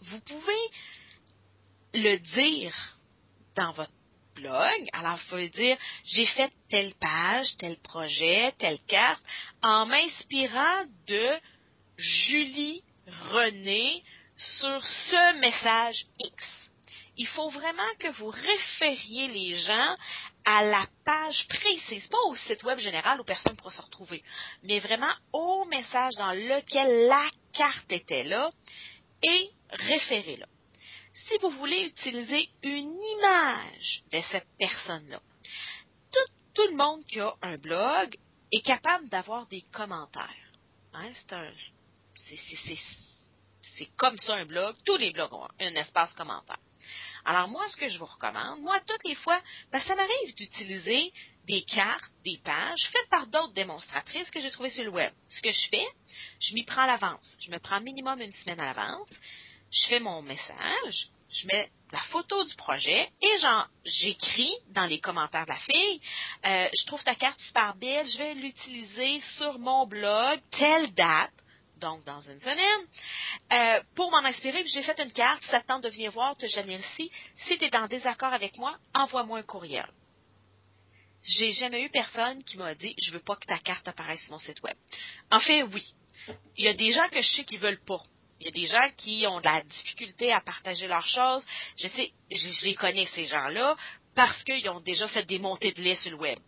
vous 0.01 0.21
pouvez 0.21 0.71
le 1.93 2.17
dire 2.19 2.99
dans 3.57 3.73
votre 3.73 3.93
blog. 4.35 4.89
Alors, 4.93 5.19
il 5.25 5.29
faut 5.29 5.57
dire, 5.57 5.77
j'ai 6.05 6.27
fait 6.27 6.53
telle 6.69 6.95
page, 7.01 7.47
tel 7.59 7.77
projet, 7.79 8.53
telle 8.59 8.81
carte, 8.87 9.23
en 9.63 9.87
m'inspirant 9.87 10.85
de 11.07 11.31
Julie 11.97 12.83
René 13.07 14.03
sur 14.37 14.83
ce 14.85 15.39
message 15.41 16.07
X. 16.19 16.45
Il 17.17 17.27
faut 17.29 17.49
vraiment 17.51 17.95
que 17.99 18.09
vous 18.09 18.31
référiez 18.31 19.29
les 19.29 19.57
gens 19.59 19.97
à 20.45 20.63
la 20.65 20.87
page 21.05 21.47
précise, 21.49 22.07
pas 22.09 22.19
au 22.29 22.35
site 22.37 22.63
web 22.65 22.79
général 22.79 23.21
où 23.21 23.25
personne 23.25 23.53
ne 23.53 23.57
pourra 23.57 23.71
se 23.71 23.81
retrouver, 23.81 24.23
mais 24.63 24.79
vraiment 24.79 25.13
au 25.33 25.65
message 25.67 26.15
dans 26.19 26.33
lequel 26.33 27.07
la 27.09 27.27
carte 27.53 27.91
était 27.93 28.25
là 28.25 28.51
et 29.23 29.51
référez-la. 29.71 30.47
Si 31.15 31.39
vous 31.41 31.51
voulez 31.51 31.83
utiliser 31.83 32.49
une 32.63 32.99
image 33.19 34.03
de 34.13 34.21
cette 34.21 34.49
personne-là, 34.59 35.21
tout, 36.55 36.67
le 36.71 36.77
monde 36.77 37.05
qui 37.07 37.21
a 37.21 37.35
un 37.43 37.57
blog 37.57 38.17
est 38.53 38.63
capable 38.63 39.09
d'avoir 39.09 39.47
des 39.47 39.63
commentaires. 39.73 40.29
Hein, 40.93 41.11
c'est 43.77 43.97
comme 43.97 44.17
ça 44.19 44.35
un 44.35 44.45
blog. 44.45 44.77
Tous 44.85 44.97
les 44.97 45.13
blogs 45.13 45.33
ont 45.33 45.49
un 45.61 45.75
espace 45.75 46.13
commentaire. 46.13 46.59
Alors 47.25 47.49
moi, 47.49 47.67
ce 47.69 47.77
que 47.77 47.89
je 47.89 47.99
vous 47.99 48.05
recommande, 48.05 48.61
moi, 48.61 48.79
toutes 48.87 49.05
les 49.05 49.15
fois, 49.15 49.41
que 49.73 49.79
ça 49.81 49.95
m'arrive 49.95 50.35
d'utiliser 50.37 51.13
des 51.47 51.63
cartes, 51.63 52.13
des 52.25 52.39
pages 52.45 52.89
faites 52.93 53.09
par 53.09 53.27
d'autres 53.27 53.55
démonstratrices 53.55 54.31
que 54.31 54.41
j'ai 54.41 54.51
trouvées 54.51 54.71
sur 54.71 54.85
le 54.85 54.91
web. 54.91 55.13
Ce 55.29 55.41
que 55.41 55.51
je 55.51 55.69
fais, 55.71 55.87
je 56.41 56.55
m'y 56.55 56.65
prends 56.65 56.83
à 56.83 56.87
l'avance. 56.87 57.37
Je 57.41 57.51
me 57.51 57.59
prends 57.59 57.81
minimum 57.81 58.21
une 58.21 58.33
semaine 58.33 58.61
à 58.61 58.67
l'avance. 58.67 59.11
Je 59.75 59.89
fais 59.89 60.01
mon 60.01 60.23
message, 60.23 61.09
je 61.31 61.47
mets 61.49 61.69
la 61.91 62.01
photo 62.03 62.45
du 62.45 62.55
projet 62.55 63.11
et 63.21 63.37
j'écris 63.85 64.53
dans 64.69 64.87
les 64.87 65.01
commentaires 65.01 65.45
de 65.45 65.51
la 65.51 65.59
fille, 65.59 66.01
euh, 66.45 66.69
je 66.73 66.87
trouve 66.87 67.03
ta 67.03 67.17
carte 67.17 67.41
super 67.41 67.75
belle, 67.75 68.07
je 68.07 68.19
vais 68.19 68.35
l'utiliser 68.35 69.21
sur 69.37 69.59
mon 69.59 69.87
blog, 69.87 70.41
telle 70.53 70.93
date, 70.95 71.33
donc 71.79 72.05
dans 72.05 72.21
une 72.21 72.39
semaine, 72.39 72.87
euh, 73.53 73.83
pour 73.97 74.13
m'en 74.13 74.25
inspirer. 74.25 74.65
J'ai 74.67 74.83
fait 74.83 74.99
une 75.01 75.13
carte, 75.13 75.43
ça 75.45 75.61
te 75.61 75.67
tente 75.67 75.83
de 75.83 75.89
venir 75.89 76.13
voir, 76.13 76.37
te 76.37 76.47
gêner 76.47 76.79
ici. 76.79 77.11
Si 77.47 77.59
tu 77.59 77.65
es 77.65 77.77
en 77.77 77.87
désaccord 77.87 78.33
avec 78.33 78.57
moi, 78.59 78.77
envoie-moi 78.95 79.39
un 79.39 79.43
courriel. 79.43 79.89
J'ai 81.23 81.53
jamais 81.53 81.83
eu 81.83 81.91
personne 81.91 82.45
qui 82.45 82.59
m'a 82.59 82.75
dit 82.75 82.95
je 83.03 83.13
veux 83.13 83.21
pas 83.21 83.35
que 83.37 83.47
ta 83.47 83.59
carte 83.59 83.89
apparaisse 83.89 84.23
sur 84.23 84.33
mon 84.33 84.39
site 84.39 84.63
web. 84.63 84.77
En 85.31 85.41
fait, 85.41 85.63
oui. 85.65 85.85
Il 86.57 86.65
y 86.65 86.69
a 86.69 86.75
des 86.75 86.93
gens 86.93 87.09
que 87.09 87.21
je 87.21 87.29
sais 87.29 87.45
qui 87.45 87.57
veulent 87.57 87.83
pas. 87.85 88.03
Il 88.45 88.49
y 88.49 88.51
a 88.51 88.61
des 88.61 88.67
gens 88.67 88.95
qui 88.99 89.27
ont 89.27 89.41
de 89.41 89.45
la 89.45 89.63
difficulté 89.63 90.31
à 90.31 90.41
partager 90.41 90.87
leurs 90.87 91.07
choses. 91.07 91.45
Je 91.79 91.89
sais, 91.89 92.13
je, 92.31 92.65
les 92.67 92.75
connais, 92.75 93.07
ces 93.07 93.25
gens-là, 93.25 93.75
parce 94.15 94.43
qu'ils 94.45 94.69
ont 94.69 94.81
déjà 94.81 95.09
fait 95.09 95.25
des 95.25 95.39
montées 95.39 95.73
de 95.73 95.81
lait 95.81 95.95
sur 95.95 96.11
le 96.11 96.19
web. 96.19 96.39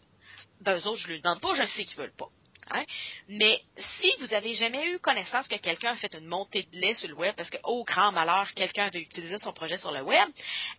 Ben, 0.61 0.77
eux 0.77 0.87
autres, 0.87 0.99
je 0.99 1.09
ne 1.09 1.15
le 1.15 1.21
demande 1.21 1.41
pas, 1.41 1.55
je 1.55 1.65
sais 1.65 1.85
qu'ils 1.85 1.97
veulent 1.97 2.17
pas. 2.17 2.29
Hein? 2.71 2.85
Mais 3.29 3.63
si 4.01 4.13
vous 4.21 4.35
avez 4.35 4.53
jamais 4.55 4.91
eu 4.91 4.99
connaissance 4.99 5.49
que 5.49 5.57
quelqu'un 5.57 5.93
a 5.93 5.97
fait 5.97 6.13
une 6.15 6.27
montée 6.27 6.65
de 6.65 6.79
lait 6.79 6.95
sur 6.95 7.09
le 7.09 7.15
web, 7.15 7.35
parce 7.35 7.49
que, 7.49 7.59
au 7.65 7.83
grand 7.85 8.13
malheur, 8.13 8.53
quelqu'un 8.55 8.87
avait 8.87 9.01
utilisé 9.01 9.39
son 9.39 9.55
projet 9.55 9.79
sur 9.79 9.93
le 9.93 10.03
web, 10.03 10.29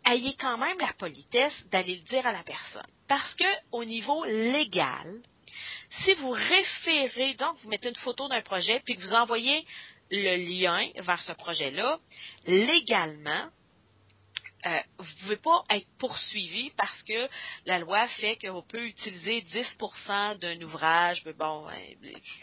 ayez 0.06 0.36
quand 0.36 0.58
même 0.60 0.78
la 0.78 0.94
politesse 0.94 1.68
d'aller 1.72 1.96
le 1.96 2.02
dire 2.02 2.28
à 2.28 2.32
la 2.32 2.44
personne. 2.44 2.86
Parce 3.08 3.34
que, 3.34 3.46
au 3.72 3.86
niveau 3.86 4.24
légal, 4.26 5.20
si 6.04 6.14
vous 6.16 6.32
référez, 6.32 7.34
donc 7.36 7.58
vous 7.64 7.70
mettez 7.70 7.90
une 7.90 7.96
photo 7.96 8.28
d'un 8.28 8.42
projet, 8.42 8.82
puis 8.86 8.96
que 8.96 9.02
vous 9.02 9.14
envoyez 9.14 9.66
le 10.12 10.36
lien 10.38 10.90
vers 11.02 11.22
ce 11.22 11.34
projet-là, 11.34 12.00
légalement, 12.46 13.50
euh, 14.66 14.80
vous 14.98 15.06
ne 15.06 15.22
pouvez 15.22 15.38
pas 15.38 15.64
être 15.70 15.88
poursuivi 15.98 16.72
parce 16.72 17.04
que 17.04 17.30
la 17.66 17.80
loi 17.80 18.08
fait 18.08 18.38
qu'on 18.38 18.64
peut 18.64 18.86
utiliser 18.86 19.42
10% 19.42 20.40
d'un 20.40 20.62
ouvrage. 20.62 21.22
Mais 21.26 21.34
bon, 21.34 21.68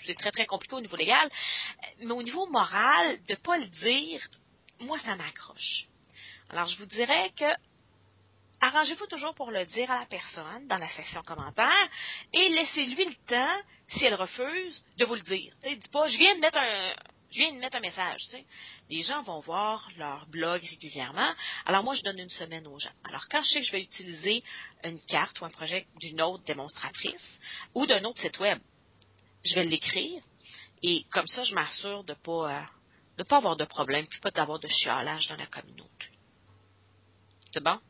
c'est 0.04 0.14
très, 0.14 0.30
très 0.30 0.46
compliqué 0.46 0.76
au 0.76 0.80
niveau 0.80 0.96
légal. 0.96 1.28
Mais 1.98 2.12
au 2.12 2.22
niveau 2.22 2.46
moral, 2.46 3.18
de 3.26 3.32
ne 3.32 3.38
pas 3.38 3.58
le 3.58 3.66
dire, 3.66 4.20
moi, 4.80 4.98
ça 5.00 5.16
m'accroche. 5.16 5.86
Alors, 6.50 6.66
je 6.66 6.78
vous 6.78 6.86
dirais 6.86 7.32
que 7.36 7.44
arrangez-vous 8.60 9.06
toujours 9.06 9.34
pour 9.34 9.50
le 9.50 9.66
dire 9.66 9.90
à 9.90 10.00
la 10.00 10.06
personne 10.06 10.66
dans 10.68 10.78
la 10.78 10.88
section 10.88 11.22
commentaires 11.22 11.88
et 12.32 12.48
laissez-lui 12.48 13.04
le 13.04 13.14
temps, 13.26 13.62
si 13.88 14.06
elle 14.06 14.14
refuse, 14.14 14.82
de 14.96 15.04
vous 15.04 15.16
le 15.16 15.20
dire. 15.22 15.52
sais, 15.60 15.76
dis 15.76 15.88
pas, 15.88 16.06
je 16.06 16.16
viens 16.16 16.34
de 16.36 16.40
mettre 16.40 16.58
un, 16.58 16.94
je 17.34 17.40
viens 17.40 17.52
de 17.52 17.58
mettre 17.58 17.76
un 17.76 17.80
message, 17.80 18.20
tu 18.22 18.28
sais. 18.28 18.44
Les 18.88 19.02
gens 19.02 19.22
vont 19.22 19.40
voir 19.40 19.90
leur 19.96 20.26
blog 20.26 20.62
régulièrement. 20.62 21.34
Alors 21.66 21.82
moi, 21.82 21.94
je 21.96 22.02
donne 22.02 22.18
une 22.18 22.30
semaine 22.30 22.66
aux 22.68 22.78
gens. 22.78 22.92
Alors 23.02 23.26
quand 23.28 23.42
je 23.42 23.48
sais 23.48 23.60
que 23.60 23.66
je 23.66 23.72
vais 23.72 23.82
utiliser 23.82 24.42
une 24.84 25.00
carte 25.06 25.40
ou 25.40 25.44
un 25.44 25.50
projet 25.50 25.86
d'une 25.98 26.22
autre 26.22 26.44
démonstratrice 26.44 27.40
ou 27.74 27.86
d'un 27.86 28.04
autre 28.04 28.20
site 28.20 28.38
web, 28.38 28.60
je 29.44 29.54
vais 29.56 29.64
l'écrire 29.64 30.22
et 30.82 31.04
comme 31.10 31.26
ça, 31.26 31.42
je 31.42 31.54
m'assure 31.54 32.04
de 32.04 32.12
ne 32.12 32.18
pas, 32.18 32.66
euh, 33.18 33.24
pas 33.28 33.38
avoir 33.38 33.56
de 33.56 33.64
problème 33.64 34.06
puis 34.06 34.20
pas 34.20 34.30
d'avoir 34.30 34.60
de 34.60 34.68
chialage 34.68 35.26
dans 35.26 35.36
la 35.36 35.46
communauté. 35.46 36.06
C'est 37.52 37.62
bon? 37.62 37.80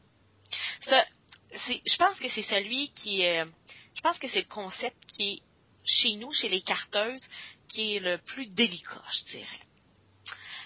Ça, 0.82 1.04
je 1.52 1.96
pense 1.96 2.18
que 2.18 2.28
c'est 2.28 2.42
celui 2.42 2.90
qui 2.92 3.20
est, 3.20 3.44
je 3.94 4.00
pense 4.00 4.18
que 4.18 4.28
c'est 4.28 4.40
le 4.40 4.48
concept 4.48 4.96
qui 5.12 5.34
est 5.34 5.42
chez 5.84 6.14
nous, 6.16 6.32
chez 6.32 6.48
les 6.48 6.62
carteuses, 6.62 7.28
qui 7.68 7.96
est 7.96 8.00
le 8.00 8.18
plus 8.18 8.46
délicat, 8.46 9.02
je 9.10 9.36
dirais. 9.36 9.60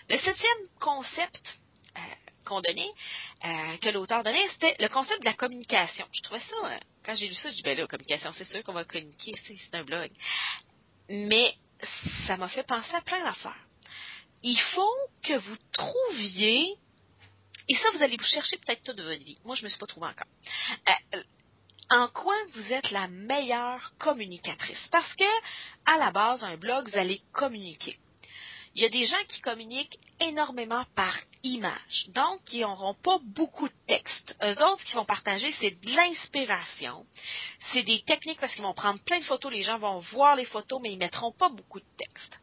Le 0.08 0.16
septième 0.18 0.68
concept 0.80 1.42
euh, 1.96 2.00
qu'on 2.46 2.60
donnait, 2.60 2.90
euh, 3.44 3.76
que 3.78 3.90
l'auteur 3.90 4.22
donnait, 4.22 4.48
c'était 4.50 4.76
le 4.80 4.88
concept 4.88 5.20
de 5.20 5.26
la 5.26 5.34
communication. 5.34 6.06
Je 6.12 6.22
trouvais 6.22 6.40
ça, 6.40 6.56
euh, 6.64 6.78
quand 7.04 7.14
j'ai 7.14 7.28
lu 7.28 7.34
ça, 7.34 7.50
je 7.50 7.56
dis, 7.56 7.62
ben 7.62 7.76
là, 7.76 7.86
communication, 7.86 8.32
c'est 8.32 8.44
sûr 8.44 8.62
qu'on 8.62 8.72
va 8.72 8.84
communiquer, 8.84 9.32
c'est 9.44 9.74
un 9.74 9.84
blog. 9.84 10.10
Mais 11.08 11.54
ça 12.26 12.36
m'a 12.36 12.48
fait 12.48 12.64
penser 12.64 12.94
à 12.94 13.02
plein 13.02 13.22
d'affaires. 13.22 13.64
Il 14.42 14.58
faut 14.58 14.96
que 15.22 15.34
vous 15.34 15.56
trouviez, 15.72 16.74
et 17.68 17.74
ça, 17.74 17.90
vous 17.92 18.02
allez 18.02 18.16
vous 18.16 18.24
chercher 18.24 18.56
peut-être 18.58 18.82
toute 18.82 19.00
votre 19.00 19.22
vie. 19.22 19.36
Moi, 19.44 19.56
je 19.56 19.62
ne 19.62 19.64
me 19.66 19.70
suis 19.70 19.78
pas 19.78 19.86
trouvée 19.86 20.06
encore 20.06 20.26
en 21.90 22.08
quoi 22.08 22.34
vous 22.54 22.72
êtes 22.72 22.90
la 22.90 23.08
meilleure 23.08 23.92
communicatrice? 23.98 24.88
Parce 24.92 25.14
que, 25.14 25.24
à 25.86 25.96
la 25.98 26.10
base, 26.10 26.44
un 26.44 26.56
blog, 26.56 26.88
vous 26.88 26.98
allez 26.98 27.20
communiquer. 27.32 27.98
Il 28.74 28.82
y 28.82 28.84
a 28.84 28.90
des 28.90 29.06
gens 29.06 29.24
qui 29.28 29.40
communiquent 29.40 29.98
énormément 30.20 30.84
par 30.94 31.16
image, 31.42 32.06
donc 32.10 32.44
qui 32.44 32.60
n'auront 32.60 32.94
pas 32.94 33.18
beaucoup 33.24 33.68
de 33.68 33.74
texte. 33.86 34.36
Eux 34.42 34.62
autres, 34.62 34.84
qui 34.84 34.94
vont 34.94 35.04
partager, 35.04 35.50
c'est 35.52 35.70
de 35.70 35.96
l'inspiration. 35.96 37.06
C'est 37.72 37.82
des 37.82 38.02
techniques 38.02 38.38
parce 38.38 38.54
qu'ils 38.54 38.62
vont 38.62 38.74
prendre 38.74 39.00
plein 39.00 39.18
de 39.18 39.24
photos, 39.24 39.50
les 39.50 39.62
gens 39.62 39.78
vont 39.78 39.98
voir 39.98 40.36
les 40.36 40.44
photos, 40.44 40.80
mais 40.82 40.90
ils 40.90 40.96
ne 40.96 41.04
mettront 41.04 41.32
pas 41.32 41.48
beaucoup 41.48 41.80
de 41.80 41.86
texte. 41.96 42.38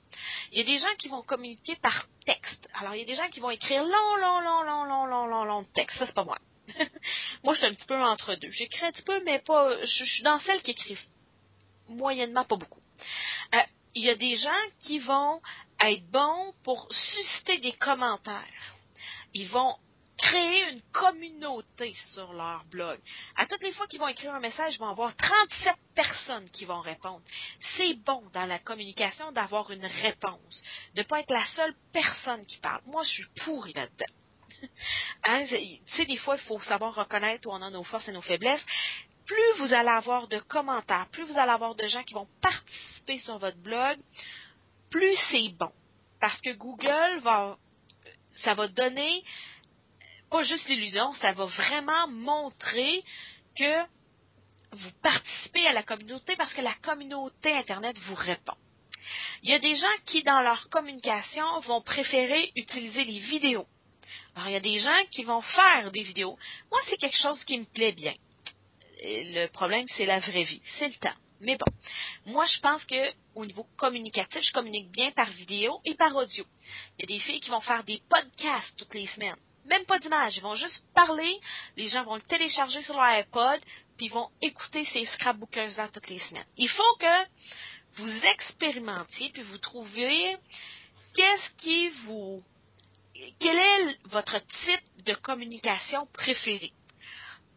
Il 0.51 0.57
y 0.57 0.61
a 0.61 0.65
des 0.65 0.79
gens 0.79 0.95
qui 0.97 1.07
vont 1.07 1.21
communiquer 1.21 1.75
par 1.75 2.05
texte. 2.25 2.67
Alors, 2.73 2.95
il 2.95 2.99
y 2.99 3.03
a 3.03 3.05
des 3.05 3.15
gens 3.15 3.29
qui 3.29 3.39
vont 3.39 3.51
écrire 3.51 3.83
long, 3.83 4.15
long, 4.17 4.39
long, 4.39 4.63
long, 4.63 4.83
long, 4.85 5.05
long, 5.05 5.25
long, 5.27 5.43
long 5.43 5.61
de 5.61 5.67
texte. 5.73 5.99
Ça, 5.99 6.05
c'est 6.05 6.15
pas 6.15 6.23
moi. 6.23 6.39
Moi, 7.43 7.53
je 7.53 7.59
suis 7.59 7.67
un 7.67 7.73
petit 7.73 7.87
peu 7.87 8.01
entre 8.01 8.35
deux. 8.35 8.49
J'écris 8.49 8.85
un 8.85 8.91
petit 8.91 9.03
peu, 9.03 9.23
mais 9.23 9.39
pas. 9.39 9.77
Je, 9.81 10.03
suis 10.03 10.23
dans 10.23 10.39
celles 10.39 10.61
qui 10.61 10.71
écrivent 10.71 11.07
moyennement, 11.87 12.45
pas 12.45 12.55
beaucoup. 12.55 12.81
Euh, 13.53 13.59
il 13.93 14.03
y 14.03 14.09
a 14.09 14.15
des 14.15 14.35
gens 14.35 14.49
qui 14.79 14.99
vont 14.99 15.41
être 15.81 16.05
bons 16.09 16.53
pour 16.63 16.87
susciter 16.91 17.59
des 17.59 17.73
commentaires. 17.73 18.75
Ils 19.33 19.47
vont 19.47 19.75
créer 20.17 20.69
une 20.71 20.81
communauté 20.93 21.93
sur 22.13 22.33
leur 22.33 22.63
blog. 22.65 22.99
À 23.35 23.45
toutes 23.45 23.63
les 23.63 23.73
fois 23.73 23.85
qu'ils 23.87 23.99
vont 23.99 24.07
écrire 24.07 24.33
un 24.33 24.39
message, 24.39 24.75
ils 24.75 24.79
vont 24.79 24.89
avoir 24.89 25.15
37 25.15 25.75
personnes 25.93 26.49
qui 26.51 26.65
vont 26.65 26.79
répondre. 26.79 27.21
C'est 27.77 27.93
bon 27.95 28.23
dans 28.33 28.45
la 28.45 28.59
communication 28.59 29.31
d'avoir 29.33 29.71
une 29.71 29.85
réponse, 29.85 30.63
de 30.93 31.01
ne 31.01 31.05
pas 31.05 31.19
être 31.19 31.31
la 31.31 31.45
seule 31.47 31.75
personne 31.91 32.45
qui 32.45 32.57
parle. 32.57 32.81
Moi, 32.85 33.03
je 33.03 33.09
suis 33.09 33.25
pourrie 33.43 33.73
là-dedans. 33.73 34.24
Hein, 35.27 35.43
tu 35.47 35.57
sais, 35.87 36.05
des 36.05 36.17
fois, 36.17 36.35
il 36.35 36.41
faut 36.41 36.59
savoir 36.59 36.93
reconnaître 36.93 37.47
où 37.47 37.51
on 37.51 37.61
a 37.61 37.71
nos 37.71 37.83
forces 37.83 38.07
et 38.07 38.11
nos 38.11 38.21
faiblesses. 38.21 38.63
Plus 39.25 39.57
vous 39.57 39.73
allez 39.73 39.89
avoir 39.89 40.27
de 40.27 40.37
commentaires, 40.37 41.07
plus 41.11 41.23
vous 41.23 41.37
allez 41.39 41.51
avoir 41.51 41.73
de 41.73 41.87
gens 41.87 42.03
qui 42.03 42.13
vont 42.13 42.27
participer 42.41 43.17
sur 43.19 43.39
votre 43.39 43.57
blog, 43.57 43.97
plus 44.91 45.15
c'est 45.31 45.49
bon. 45.57 45.71
Parce 46.21 46.39
que 46.41 46.51
Google 46.51 47.19
va, 47.21 47.57
ça 48.33 48.53
va 48.53 48.67
donner 48.67 49.23
pas 50.29 50.43
juste 50.43 50.67
l'illusion, 50.67 51.11
ça 51.13 51.31
va 51.31 51.45
vraiment 51.45 52.07
montrer 52.07 53.03
que 53.57 53.81
vous 54.71 54.91
participez 55.01 55.65
à 55.67 55.73
la 55.73 55.83
communauté 55.83 56.35
parce 56.35 56.53
que 56.53 56.61
la 56.61 56.75
communauté 56.75 57.53
Internet 57.53 57.97
vous 57.99 58.15
répond. 58.15 58.57
Il 59.43 59.49
y 59.49 59.53
a 59.53 59.59
des 59.59 59.75
gens 59.75 59.87
qui, 60.05 60.23
dans 60.23 60.41
leur 60.41 60.69
communication, 60.69 61.59
vont 61.61 61.81
préférer 61.81 62.51
utiliser 62.55 63.03
les 63.03 63.19
vidéos. 63.19 63.67
Alors, 64.35 64.49
il 64.49 64.53
y 64.53 64.57
a 64.57 64.61
des 64.61 64.79
gens 64.79 65.03
qui 65.11 65.23
vont 65.23 65.41
faire 65.41 65.91
des 65.91 66.03
vidéos. 66.03 66.37
Moi, 66.71 66.79
c'est 66.87 66.97
quelque 66.97 67.17
chose 67.17 67.43
qui 67.43 67.57
me 67.57 67.65
plaît 67.65 67.93
bien. 67.93 68.13
Le 69.03 69.47
problème, 69.47 69.85
c'est 69.89 70.05
la 70.05 70.19
vraie 70.19 70.43
vie. 70.43 70.61
C'est 70.77 70.87
le 70.87 70.95
temps. 70.95 71.15
Mais 71.41 71.57
bon, 71.57 71.65
moi, 72.25 72.45
je 72.45 72.59
pense 72.59 72.85
que 72.85 73.11
au 73.35 73.45
niveau 73.45 73.67
communicatif, 73.77 74.41
je 74.41 74.53
communique 74.53 74.89
bien 74.91 75.11
par 75.11 75.29
vidéo 75.31 75.81
et 75.83 75.95
par 75.95 76.15
audio. 76.15 76.45
Il 76.97 77.01
y 77.01 77.13
a 77.13 77.17
des 77.17 77.19
filles 77.19 77.41
qui 77.41 77.49
vont 77.49 77.59
faire 77.59 77.83
des 77.83 78.01
podcasts 78.09 78.77
toutes 78.77 78.93
les 78.93 79.07
semaines. 79.07 79.35
Même 79.65 79.85
pas 79.85 79.99
d'image. 79.99 80.37
Ils 80.37 80.43
vont 80.43 80.55
juste 80.55 80.83
parler. 80.93 81.39
Les 81.75 81.87
gens 81.87 82.03
vont 82.03 82.15
le 82.15 82.21
télécharger 82.21 82.81
sur 82.83 82.95
leur 82.95 83.19
iPod, 83.19 83.59
puis 83.97 84.05
ils 84.07 84.11
vont 84.11 84.29
écouter 84.41 84.85
ces 84.85 85.05
scrapbookers-là 85.05 85.89
toutes 85.89 86.09
les 86.09 86.19
semaines. 86.19 86.45
Il 86.57 86.69
faut 86.69 86.95
que 86.99 87.25
vous 87.97 88.25
expérimentiez, 88.25 89.29
puis 89.31 89.41
vous 89.41 89.57
trouviez 89.57 90.37
qu'est-ce 91.15 91.49
qui 91.57 91.89
vous 92.05 92.43
quel 93.39 93.57
est 93.57 93.97
votre 94.05 94.39
type 94.39 95.05
de 95.05 95.13
communication 95.13 96.07
préféré? 96.07 96.71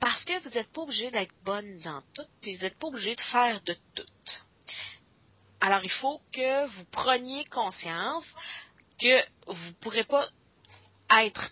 Parce 0.00 0.24
que 0.24 0.38
vous 0.42 0.50
n'êtes 0.50 0.72
pas 0.72 0.82
obligé 0.82 1.10
d'être 1.10 1.34
bonne 1.44 1.80
dans 1.80 2.02
tout, 2.14 2.26
puis 2.40 2.56
vous 2.56 2.62
n'êtes 2.62 2.78
pas 2.78 2.86
obligé 2.86 3.14
de 3.14 3.20
faire 3.20 3.60
de 3.62 3.76
tout. 3.94 4.06
Alors, 5.60 5.80
il 5.82 5.90
faut 5.90 6.20
que 6.32 6.66
vous 6.66 6.84
preniez 6.86 7.44
conscience 7.46 8.26
que 9.00 9.24
vous 9.46 9.66
ne 9.66 9.72
pourrez 9.80 10.04
pas 10.04 10.28
être 11.10 11.50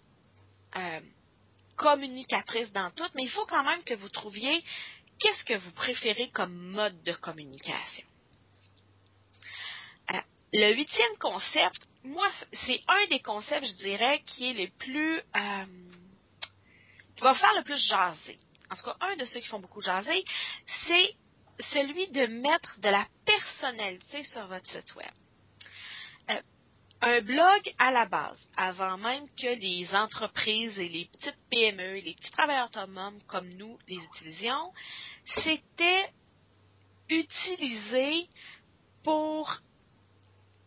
euh, 0.77 1.01
communicatrice 1.77 2.73
dans 2.73 2.91
tout, 2.93 3.09
mais 3.15 3.25
il 3.25 3.31
faut 3.31 3.47
quand 3.47 3.65
même 3.65 3.83
que 3.83 3.95
vous 3.95 4.09
trouviez 4.09 4.63
qu'est-ce 5.19 5.45
que 5.45 5.57
vous 5.59 5.73
préférez 5.73 6.29
comme 6.31 6.55
mode 6.55 7.03
de 7.03 7.13
communication. 7.13 8.07
Euh, 10.13 10.21
le 10.53 10.75
huitième 10.75 11.17
concept, 11.19 11.81
moi, 12.07 12.31
c'est 12.53 12.81
un 12.89 13.07
des 13.09 13.21
concepts, 13.21 13.67
je 13.67 13.77
dirais, 13.77 14.23
qui 14.27 14.51
est 14.51 14.55
le 14.55 14.69
plus... 14.79 15.19
Euh, 15.19 15.67
qui 17.17 17.23
va 17.23 17.35
faire 17.35 17.55
le 17.57 17.63
plus 17.63 17.79
jaser. 17.89 18.39
En 18.71 18.77
tout 18.77 18.83
cas, 18.83 18.97
un 19.01 19.17
de 19.17 19.25
ceux 19.25 19.41
qui 19.41 19.49
font 19.49 19.61
beaucoup 19.61 19.81
jaser, 19.81 20.25
c'est 20.87 21.15
celui 21.73 22.09
de 22.09 22.27
mettre 22.27 22.79
de 22.81 22.89
la 22.89 23.07
personnalité 23.25 24.23
sur 24.25 24.47
votre 24.47 24.67
site 24.67 24.95
web. 24.95 25.11
Euh, 26.31 26.43
un 27.03 27.21
blog 27.21 27.75
à 27.79 27.91
la 27.91 28.07
base, 28.07 28.49
avant 28.57 28.97
même 28.99 29.29
que 29.37 29.59
les 29.59 29.95
entreprises 29.95 30.79
et 30.79 30.89
les 30.89 31.07
petites 31.07 31.39
PME 31.51 32.01
les 32.01 32.15
petits 32.15 32.31
travailleurs 32.31 32.69
autonomes 32.69 33.21
comme 33.27 33.49
nous 33.55 33.79
les 33.89 33.97
utilisions, 33.97 34.73
c'était 35.43 36.11
utilisé 37.09 38.29
pour... 39.05 39.61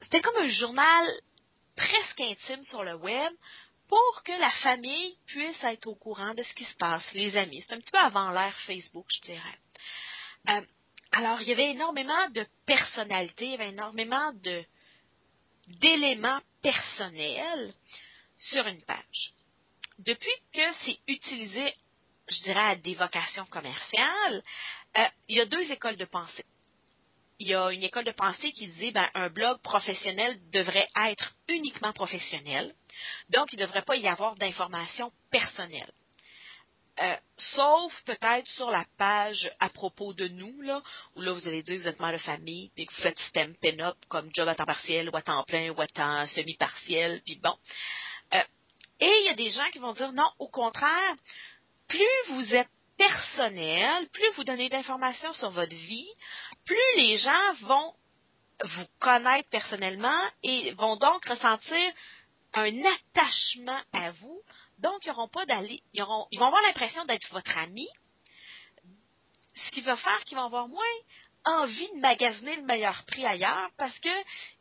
C'était 0.02 0.22
comme 0.22 0.38
un 0.38 0.48
journal 0.48 1.06
presque 1.80 2.20
intime 2.20 2.62
sur 2.64 2.84
le 2.84 2.96
web 2.96 3.34
pour 3.88 4.24
que 4.24 4.34
la 4.34 4.52
famille 4.64 5.18
puisse 5.26 5.64
être 5.64 5.88
au 5.88 5.96
courant 5.96 6.34
de 6.34 6.44
ce 6.44 6.54
qui 6.54 6.66
se 6.66 6.76
passe, 6.76 7.12
les 7.14 7.36
amis. 7.38 7.64
C'est 7.66 7.74
un 7.74 7.80
petit 7.80 7.92
peu 7.92 7.98
avant 7.98 8.32
l'ère 8.32 8.58
Facebook, 8.68 9.06
je 9.16 9.22
dirais. 9.22 9.58
Euh, 10.50 10.62
alors, 11.14 11.42
il 11.42 11.48
y 11.48 11.54
avait 11.54 11.72
énormément 11.72 12.30
de 12.30 12.46
personnalités, 12.66 13.46
il 13.46 13.52
y 13.52 13.56
avait 13.56 13.70
énormément 13.70 14.32
de, 14.34 14.64
d'éléments 15.80 16.42
personnels 16.62 17.74
sur 18.38 18.68
une 18.68 18.84
page. 18.84 19.34
Depuis 20.00 20.36
que 20.54 20.72
c'est 20.84 21.00
utilisé, 21.08 21.74
je 22.28 22.44
dirais, 22.44 22.72
à 22.72 22.76
des 22.76 22.94
vocations 22.94 23.46
commerciales, 23.46 24.44
euh, 24.98 25.08
il 25.30 25.38
y 25.38 25.42
a 25.42 25.46
deux 25.46 25.72
écoles 25.72 25.98
de 25.98 26.06
pensée. 26.06 26.46
Il 27.40 27.48
y 27.48 27.56
a 27.56 27.72
une 27.72 27.84
école 27.84 28.06
de 28.06 28.12
pensée 28.12 28.52
qui 28.52 28.68
dit 28.68 28.92
ben, 28.92 29.10
un 29.14 29.30
blog 29.30 29.62
professionnel 29.62 30.38
devrait 30.52 30.88
être 30.96 31.34
uniquement 31.48 31.94
professionnel, 31.94 32.76
donc 33.30 33.54
il 33.54 33.60
ne 33.60 33.66
devrait 33.66 33.84
pas 33.84 33.96
y 33.96 34.08
avoir 34.08 34.36
d'informations 34.36 35.12
personnelles. 35.32 35.92
Euh, 37.02 37.16
sauf 37.38 37.94
peut-être 38.04 38.48
sur 38.50 38.70
la 38.70 38.86
page 38.98 39.50
à 39.62 39.70
propos 39.70 40.14
de 40.14 40.28
nous, 40.28 40.62
là, 40.62 40.82
où 41.16 41.22
là, 41.22 41.32
vous 41.32 41.48
allez 41.48 41.64
dire 41.64 41.78
que 41.78 41.82
vous 41.82 41.88
êtes 41.88 42.00
mère 42.02 42.12
de 42.12 42.18
famille, 42.18 42.72
puis 42.76 42.86
que 42.86 42.94
vous 42.94 43.02
faites 43.02 43.18
système 43.20 43.56
pin-up 43.62 43.96
comme 44.10 44.30
job 44.34 44.50
à 44.50 44.56
temps 44.56 44.66
partiel, 44.66 45.10
ou 45.10 45.16
à 45.16 45.22
temps 45.22 45.44
plein, 45.46 45.70
ou 45.70 45.80
à 45.80 45.88
temps 45.88 46.26
semi-partiel, 46.28 47.22
puis 47.24 47.40
bon. 47.42 47.56
Euh, 48.34 48.44
et 49.00 49.06
il 49.22 49.26
y 49.28 49.30
a 49.30 49.36
des 49.36 49.50
gens 49.50 49.70
qui 49.72 49.80
vont 49.80 49.94
dire 49.94 50.12
non, 50.12 50.30
au 50.40 50.50
contraire, 50.50 51.16
plus 51.88 52.06
vous 52.32 52.54
êtes 52.54 52.70
personnel, 52.98 54.10
plus 54.10 54.30
vous 54.36 54.44
donnez 54.44 54.68
d'informations 54.68 55.32
sur 55.32 55.52
votre 55.52 55.74
vie, 55.74 56.10
plus 56.66 56.98
les 56.98 57.18
gens 57.18 57.54
vont 57.62 57.96
vous 58.64 58.86
connaître 59.00 59.50
personnellement 59.50 60.22
et 60.44 60.72
vont 60.74 60.96
donc 60.98 61.26
ressentir 61.26 61.94
un 62.54 62.82
attachement 62.84 63.82
à 63.94 64.12
vous. 64.12 64.42
Donc, 64.80 65.06
ils 65.06 65.14
pas 65.32 65.46
d'aller, 65.46 65.82
ils, 65.94 66.04
vont 66.04 66.28
avoir 66.32 66.62
l'impression 66.64 67.06
d'être 67.06 67.30
votre 67.32 67.58
ami, 67.58 67.88
ce 69.54 69.72
qui 69.72 69.82
va 69.82 69.98
faire 69.98 70.24
qu'ils 70.26 70.38
vont 70.38 70.46
avoir 70.46 70.68
moins 70.68 70.84
envie 71.46 71.90
de 71.96 72.00
magasiner 72.00 72.56
le 72.58 72.64
meilleur 72.64 73.04
prix 73.06 73.26
ailleurs 73.26 73.70
parce 73.78 73.98
que 74.00 74.10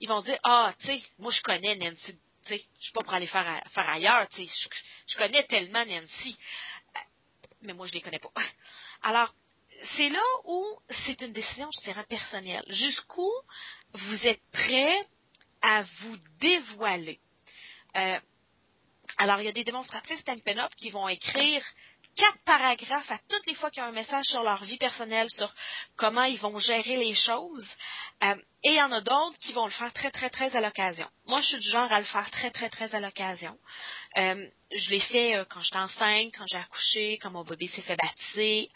ils 0.00 0.08
vont 0.08 0.22
dire 0.22 0.38
ah 0.44 0.72
tu 0.78 0.86
sais 0.86 1.02
moi 1.18 1.32
je 1.32 1.42
connais 1.42 1.76
Nancy. 1.76 2.18
Tu 2.44 2.48
sais 2.48 2.64
je 2.78 2.84
suis 2.84 2.92
pas 2.92 3.02
pour 3.02 3.12
aller 3.12 3.26
faire, 3.26 3.62
faire 3.74 3.88
ailleurs 3.88 4.28
tu 4.28 4.46
sais 4.46 4.68
je, 5.06 5.16
connais 5.16 5.44
tellement 5.44 5.84
Nancy 5.84 6.38
mais 7.62 7.72
moi 7.72 7.86
je 7.86 7.92
les 7.92 8.00
connais 8.00 8.20
pas. 8.20 8.30
Alors 9.02 9.32
c'est 9.96 10.08
là 10.08 10.24
où 10.44 10.78
c'est 11.06 11.20
une 11.22 11.32
décision 11.32 11.68
je 11.78 11.84
dirais 11.84 12.06
personnelle 12.08 12.64
jusqu'où 12.68 13.30
vous 13.92 14.26
êtes 14.26 14.42
prêt 14.52 15.06
à 15.62 15.82
vous 16.00 16.16
dévoiler 16.40 17.20
euh, 17.96 18.18
alors, 19.18 19.40
il 19.40 19.46
y 19.46 19.48
a 19.48 19.52
des 19.52 19.64
démonstratrices 19.64 20.20
Stampin' 20.20 20.58
Up 20.58 20.72
qui 20.76 20.90
vont 20.90 21.08
écrire 21.08 21.64
quatre 22.16 22.38
paragraphes 22.44 23.10
à 23.10 23.18
toutes 23.28 23.46
les 23.46 23.54
fois 23.54 23.70
qu'il 23.70 23.80
y 23.80 23.86
a 23.86 23.88
un 23.88 23.92
message 23.92 24.24
sur 24.26 24.42
leur 24.42 24.62
vie 24.64 24.76
personnelle, 24.76 25.28
sur 25.30 25.52
comment 25.96 26.24
ils 26.24 26.38
vont 26.38 26.56
gérer 26.58 26.96
les 26.96 27.14
choses. 27.14 27.66
Euh, 28.24 28.34
et 28.64 28.70
il 28.70 28.74
y 28.74 28.82
en 28.82 28.92
a 28.92 29.00
d'autres 29.00 29.38
qui 29.38 29.52
vont 29.52 29.66
le 29.66 29.72
faire 29.72 29.92
très, 29.92 30.10
très, 30.10 30.30
très 30.30 30.56
à 30.56 30.60
l'occasion. 30.60 31.08
Moi, 31.26 31.40
je 31.40 31.46
suis 31.46 31.58
du 31.58 31.70
genre 31.70 31.90
à 31.92 32.00
le 32.00 32.04
faire 32.04 32.28
très, 32.30 32.50
très, 32.50 32.70
très 32.70 32.94
à 32.94 33.00
l'occasion. 33.00 33.56
Euh, 34.16 34.48
je 34.72 34.90
l'ai 34.90 35.00
fait 35.00 35.44
quand 35.48 35.60
j'étais 35.60 35.78
enceinte, 35.78 36.32
quand 36.36 36.44
j'ai 36.50 36.58
accouché, 36.58 37.18
quand 37.22 37.30
mon 37.30 37.44
bébé 37.44 37.68
s'est 37.68 37.82
fait 37.82 37.96
baptiser. 37.96 38.70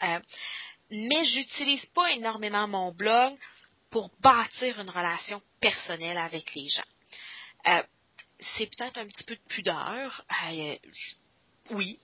Mais 0.93 1.23
j'utilise 1.25 1.85
pas 1.87 2.11
énormément 2.11 2.67
mon 2.67 2.93
blog 2.93 3.33
pour 3.89 4.09
bâtir 4.21 4.79
une 4.79 4.89
relation 4.89 5.41
personnelle 5.59 6.17
avec 6.17 6.53
les 6.55 6.67
gens 6.69 7.83
c'est 8.57 8.65
peut-être 8.67 8.97
un 8.97 9.07
petit 9.07 9.23
peu 9.23 9.35
de 9.35 9.47
pudeur. 9.47 10.25
Euh, 10.45 10.75
oui, 11.71 11.99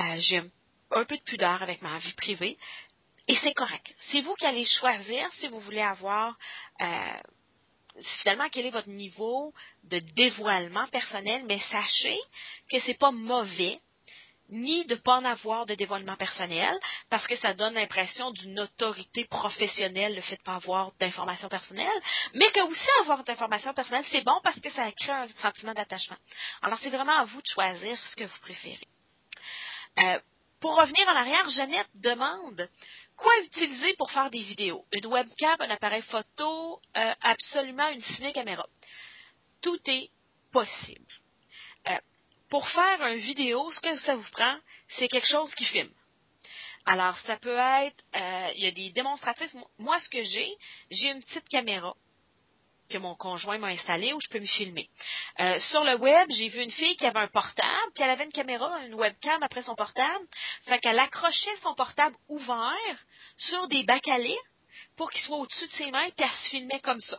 euh, 0.00 0.16
j'ai 0.18 0.42
un 0.90 1.04
peu 1.04 1.16
de 1.16 1.22
pudeur 1.22 1.62
avec 1.62 1.82
ma 1.82 1.98
vie 1.98 2.12
privée. 2.14 2.58
Et 3.28 3.36
c'est 3.36 3.54
correct. 3.54 3.94
C'est 4.10 4.20
vous 4.20 4.34
qui 4.34 4.46
allez 4.46 4.64
choisir 4.64 5.32
si 5.34 5.48
vous 5.48 5.60
voulez 5.60 5.80
avoir 5.80 6.36
euh, 6.80 7.20
finalement 8.20 8.48
quel 8.50 8.66
est 8.66 8.70
votre 8.70 8.88
niveau 8.88 9.54
de 9.84 10.00
dévoilement 10.14 10.86
personnel, 10.88 11.44
mais 11.46 11.58
sachez 11.58 12.18
que 12.70 12.80
c'est 12.80 12.98
pas 12.98 13.12
mauvais 13.12 13.78
ni 14.52 14.84
de 14.84 14.94
ne 14.94 15.00
pas 15.00 15.16
en 15.16 15.24
avoir 15.24 15.66
de 15.66 15.74
dévoilement 15.74 16.16
personnel, 16.16 16.78
parce 17.08 17.26
que 17.26 17.36
ça 17.36 17.54
donne 17.54 17.74
l'impression 17.74 18.30
d'une 18.30 18.60
autorité 18.60 19.24
professionnelle, 19.24 20.14
le 20.14 20.20
fait 20.20 20.36
de 20.36 20.42
ne 20.42 20.44
pas 20.44 20.56
avoir 20.56 20.92
d'informations 21.00 21.48
personnelles, 21.48 22.02
mais 22.34 22.50
que 22.52 22.60
aussi 22.60 22.88
avoir 23.00 23.24
d'informations 23.24 23.72
personnelles, 23.72 24.04
c'est 24.10 24.22
bon 24.22 24.38
parce 24.44 24.60
que 24.60 24.70
ça 24.70 24.92
crée 24.92 25.12
un 25.12 25.28
sentiment 25.28 25.72
d'attachement. 25.72 26.18
Alors, 26.60 26.78
c'est 26.78 26.90
vraiment 26.90 27.16
à 27.18 27.24
vous 27.24 27.40
de 27.40 27.46
choisir 27.46 27.98
ce 27.98 28.16
que 28.16 28.24
vous 28.24 28.38
préférez. 28.40 28.88
Euh, 29.98 30.20
pour 30.60 30.76
revenir 30.76 31.08
en 31.08 31.16
arrière, 31.16 31.48
Jeannette 31.48 31.90
demande 31.94 32.68
quoi 33.16 33.32
utiliser 33.44 33.94
pour 33.94 34.10
faire 34.10 34.30
des 34.30 34.42
vidéos? 34.42 34.84
Une 34.92 35.06
webcam, 35.06 35.56
un 35.60 35.70
appareil 35.70 36.02
photo, 36.02 36.80
euh, 36.96 37.14
absolument 37.22 37.88
une 37.88 38.02
ciné-caméra. 38.02 38.66
Tout 39.62 39.80
est 39.86 40.10
possible. 40.52 41.21
Pour 42.52 42.68
faire 42.68 43.06
une 43.06 43.16
vidéo, 43.16 43.70
ce 43.70 43.80
que 43.80 43.96
ça 43.96 44.14
vous 44.14 44.30
prend, 44.30 44.54
c'est 44.86 45.08
quelque 45.08 45.26
chose 45.26 45.54
qui 45.54 45.64
filme. 45.64 45.90
Alors, 46.84 47.16
ça 47.20 47.38
peut 47.38 47.56
être, 47.56 48.04
euh, 48.14 48.52
il 48.54 48.64
y 48.64 48.66
a 48.66 48.70
des 48.70 48.90
démonstratrices. 48.90 49.56
Moi, 49.78 49.98
ce 50.00 50.10
que 50.10 50.22
j'ai, 50.22 50.54
j'ai 50.90 51.12
une 51.12 51.22
petite 51.22 51.48
caméra 51.48 51.94
que 52.90 52.98
mon 52.98 53.14
conjoint 53.14 53.56
m'a 53.56 53.68
installée 53.68 54.12
où 54.12 54.20
je 54.20 54.28
peux 54.28 54.38
me 54.38 54.44
filmer. 54.44 54.90
Euh, 55.40 55.58
sur 55.70 55.82
le 55.82 55.96
web, 55.96 56.28
j'ai 56.28 56.48
vu 56.48 56.62
une 56.62 56.70
fille 56.70 56.94
qui 56.96 57.06
avait 57.06 57.20
un 57.20 57.28
portable, 57.28 57.92
puis 57.94 58.04
elle 58.04 58.10
avait 58.10 58.24
une 58.24 58.32
caméra, 58.32 58.84
une 58.84 58.96
webcam 58.96 59.42
après 59.42 59.62
son 59.62 59.74
portable. 59.74 60.26
Fait 60.64 60.78
qu'elle 60.78 60.98
accrochait 60.98 61.56
son 61.62 61.74
portable 61.74 62.14
ouvert 62.28 62.98
sur 63.38 63.66
des 63.68 63.82
bacs 63.84 64.08
à 64.08 64.18
lait 64.18 64.36
pour 64.98 65.10
qu'il 65.10 65.22
soit 65.22 65.38
au-dessus 65.38 65.68
de 65.68 65.72
ses 65.72 65.90
mains, 65.90 66.10
puis 66.14 66.26
elle 66.26 66.44
se 66.44 66.50
filmait 66.50 66.80
comme 66.80 67.00
ça. 67.00 67.18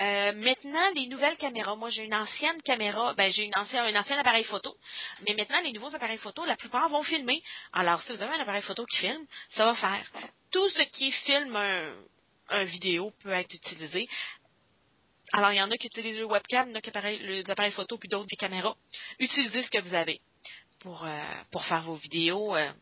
Euh, 0.00 0.32
maintenant, 0.32 0.90
les 0.94 1.06
nouvelles 1.06 1.36
caméras, 1.36 1.76
moi 1.76 1.90
j'ai 1.90 2.04
une 2.04 2.14
ancienne 2.14 2.60
caméra, 2.62 3.14
ben 3.14 3.30
j'ai 3.32 3.44
une 3.44 3.52
un 3.56 3.60
ancien 4.00 4.18
appareil 4.18 4.44
photo, 4.44 4.76
mais 5.26 5.34
maintenant 5.34 5.60
les 5.60 5.72
nouveaux 5.72 5.94
appareils 5.94 6.18
photo, 6.18 6.44
la 6.44 6.56
plupart 6.56 6.88
vont 6.88 7.02
filmer. 7.02 7.42
Alors 7.72 8.00
si 8.02 8.12
vous 8.12 8.22
avez 8.22 8.34
un 8.34 8.40
appareil 8.40 8.62
photo 8.62 8.84
qui 8.86 8.98
filme, 8.98 9.26
ça 9.50 9.66
va 9.66 9.74
faire. 9.74 10.10
Tout 10.50 10.68
ce 10.70 10.82
qui 10.82 11.10
filme 11.10 11.56
un, 12.48 12.64
vidéo 12.64 13.12
peut 13.22 13.32
être 13.32 13.52
utilisé. 13.54 14.08
Alors 15.32 15.52
il 15.52 15.56
y 15.56 15.62
en 15.62 15.70
a 15.70 15.76
qui 15.76 15.86
utilisent 15.86 16.18
le 16.18 16.26
webcam, 16.26 16.68
il 16.68 16.72
y 16.72 16.74
en 16.74 16.78
a 16.78 16.80
qui 16.80 16.90
utilisent 16.90 17.50
appareils 17.50 17.72
photo, 17.72 17.98
puis 17.98 18.08
d'autres 18.08 18.26
des 18.26 18.36
caméras. 18.36 18.76
Utilisez 19.18 19.62
ce 19.62 19.70
que 19.70 19.80
vous 19.80 19.94
avez 19.94 20.20
pour, 20.80 21.04
euh, 21.04 21.22
pour 21.50 21.64
faire 21.64 21.82
vos 21.82 21.94
vidéos. 21.94 22.56
Euh, 22.56 22.72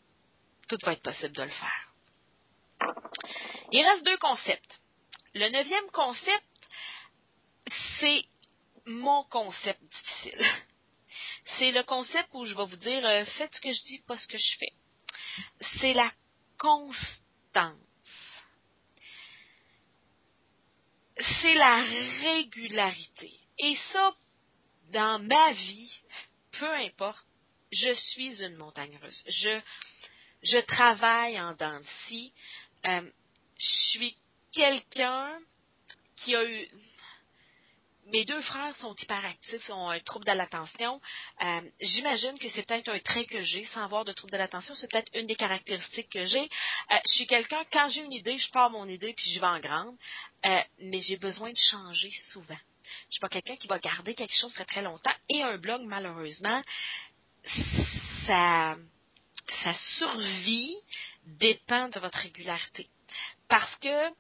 tout 0.69 0.79
va 0.85 0.93
être 0.93 1.03
possible 1.03 1.35
de 1.35 1.43
le 1.43 1.51
faire. 1.51 1.91
Il 3.73 3.85
reste 3.85 4.05
deux 4.05 4.17
concepts. 4.19 4.81
Le 5.35 5.49
neuvième 5.49 5.91
concept, 5.93 6.45
c'est 7.99 8.25
mon 8.87 9.25
concept 9.25 9.83
difficile. 9.83 10.47
C'est 11.59 11.73
le 11.73 11.83
concept 11.83 12.29
où 12.33 12.45
je 12.45 12.55
vais 12.55 12.65
vous 12.65 12.77
dire 12.77 13.05
euh, 13.05 13.25
faites 13.25 13.53
ce 13.53 13.61
que 13.61 13.73
je 13.73 13.83
dis, 13.83 13.99
pas 14.07 14.17
ce 14.17 14.29
que 14.29 14.39
je 14.39 14.57
fais. 14.59 14.73
C'est 15.81 15.93
la 15.95 16.13
constance. 16.59 17.77
C'est 21.43 21.55
la 21.55 21.83
régularité. 22.23 23.33
Et 23.59 23.75
ça, 23.93 24.15
dans 24.91 25.19
ma 25.19 25.53
vie, 25.53 26.01
peu 26.53 26.73
importe, 26.77 27.27
je 27.73 27.93
suis 27.93 28.43
une 28.43 28.57
montagne 28.57 28.99
russe. 29.03 29.23
Je, 29.27 29.61
je 30.43 30.59
travaille 30.59 31.41
en 31.41 31.55
dents. 31.55 31.81
Euh, 32.87 33.11
je 33.59 33.91
suis 33.91 34.17
quelqu'un 34.53 35.39
qui 36.17 36.35
a 36.35 36.45
eu 36.45 36.69
mes 38.11 38.25
deux 38.25 38.41
frères 38.43 38.75
sont 38.77 38.95
hyperactifs, 38.95 39.71
ont 39.71 39.89
un 39.89 40.01
trouble 40.01 40.25
de 40.25 40.33
l'attention. 40.33 41.01
Euh, 41.43 41.61
j'imagine 41.81 42.39
que 42.39 42.49
c'est 42.51 42.67
peut-être 42.67 42.89
un 42.89 42.99
trait 43.01 43.25
que 43.25 43.41
j'ai, 43.43 43.65
sans 43.67 43.85
avoir 43.85 44.05
de 44.05 44.13
trouble 44.13 44.33
de 44.33 44.37
l'attention. 44.39 44.75
C'est 44.75 44.91
peut-être 44.91 45.11
une 45.15 45.27
des 45.27 45.37
caractéristiques 45.37 46.11
que 46.11 46.25
j'ai. 46.25 46.43
Euh, 46.43 46.97
je 47.07 47.13
suis 47.15 47.27
quelqu'un, 47.27 47.63
quand 47.73 47.89
j'ai 47.89 48.03
une 48.03 48.13
idée, 48.13 48.37
je 48.37 48.51
pars 48.51 48.71
mon 48.71 48.87
idée 48.89 49.15
puis 49.15 49.31
je 49.31 49.41
vais 49.41 49.47
en 49.47 49.61
grande. 49.61 49.97
Euh, 50.47 50.61
mais 50.81 51.01
j'ai 51.01 51.17
besoin 51.17 51.51
de 51.51 51.59
changer 51.71 52.11
souvent. 52.33 52.59
Je 53.09 53.15
suis 53.15 53.21
pas 53.21 53.29
quelqu'un 53.29 53.57
qui 53.57 53.69
va 53.69 53.79
garder 53.79 54.15
quelque 54.15 54.35
chose 54.35 54.53
très 54.53 54.65
très 54.65 54.83
longtemps. 54.83 55.15
Et 55.29 55.43
un 55.43 55.59
blog, 55.59 55.83
malheureusement, 55.85 56.63
sa 58.27 58.77
survie 59.99 60.75
dépend 61.25 61.89
de 61.89 62.01
votre 62.01 62.19
régularité. 62.19 62.89
Parce 63.49 63.77
que 63.77 64.11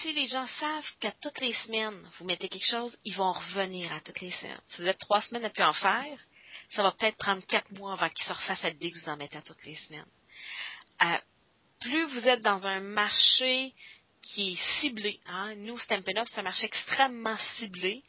si 0.00 0.12
les 0.12 0.26
gens 0.26 0.46
savent 0.46 0.92
qu'à 1.00 1.12
toutes 1.12 1.40
les 1.40 1.52
semaines, 1.52 2.10
vous 2.18 2.24
mettez 2.24 2.48
quelque 2.48 2.66
chose, 2.66 2.96
ils 3.04 3.14
vont 3.14 3.32
revenir 3.32 3.92
à 3.92 4.00
toutes 4.00 4.20
les 4.20 4.30
semaines. 4.30 4.60
Si 4.68 4.82
vous 4.82 4.88
êtes 4.88 4.98
trois 4.98 5.20
semaines 5.22 5.44
à 5.44 5.50
plus 5.50 5.64
en 5.64 5.72
faire, 5.72 6.18
ça 6.70 6.82
va 6.82 6.92
peut-être 6.92 7.16
prendre 7.16 7.44
quatre 7.46 7.72
mois 7.72 7.92
avant 7.92 8.08
qu'ils 8.08 8.26
se 8.26 8.32
refassent 8.32 8.64
à 8.64 8.70
l'idée 8.70 8.90
que 8.90 8.98
vous 8.98 9.08
en 9.08 9.16
mettez 9.16 9.38
à 9.38 9.42
toutes 9.42 9.64
les 9.64 9.74
semaines. 9.74 10.06
Euh, 11.02 11.18
plus 11.80 12.04
vous 12.04 12.28
êtes 12.28 12.42
dans 12.42 12.66
un 12.66 12.80
marché 12.80 13.74
qui 14.22 14.52
est 14.52 14.80
ciblé, 14.80 15.18
hein, 15.26 15.54
nous, 15.56 15.78
Stampin' 15.78 16.18
Up, 16.18 16.26
c'est 16.30 16.40
un 16.40 16.44
marché 16.44 16.66
extrêmement 16.66 17.36
ciblé, 17.56 18.02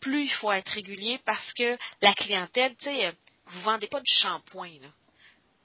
plus 0.00 0.24
il 0.24 0.32
faut 0.32 0.52
être 0.52 0.68
régulier 0.68 1.20
parce 1.24 1.52
que 1.54 1.78
la 2.02 2.14
clientèle, 2.14 2.76
tu 2.76 2.86
sais, 2.86 3.14
vous 3.46 3.60
vendez 3.62 3.86
pas 3.86 4.00
du 4.00 4.10
shampoing, 4.10 4.80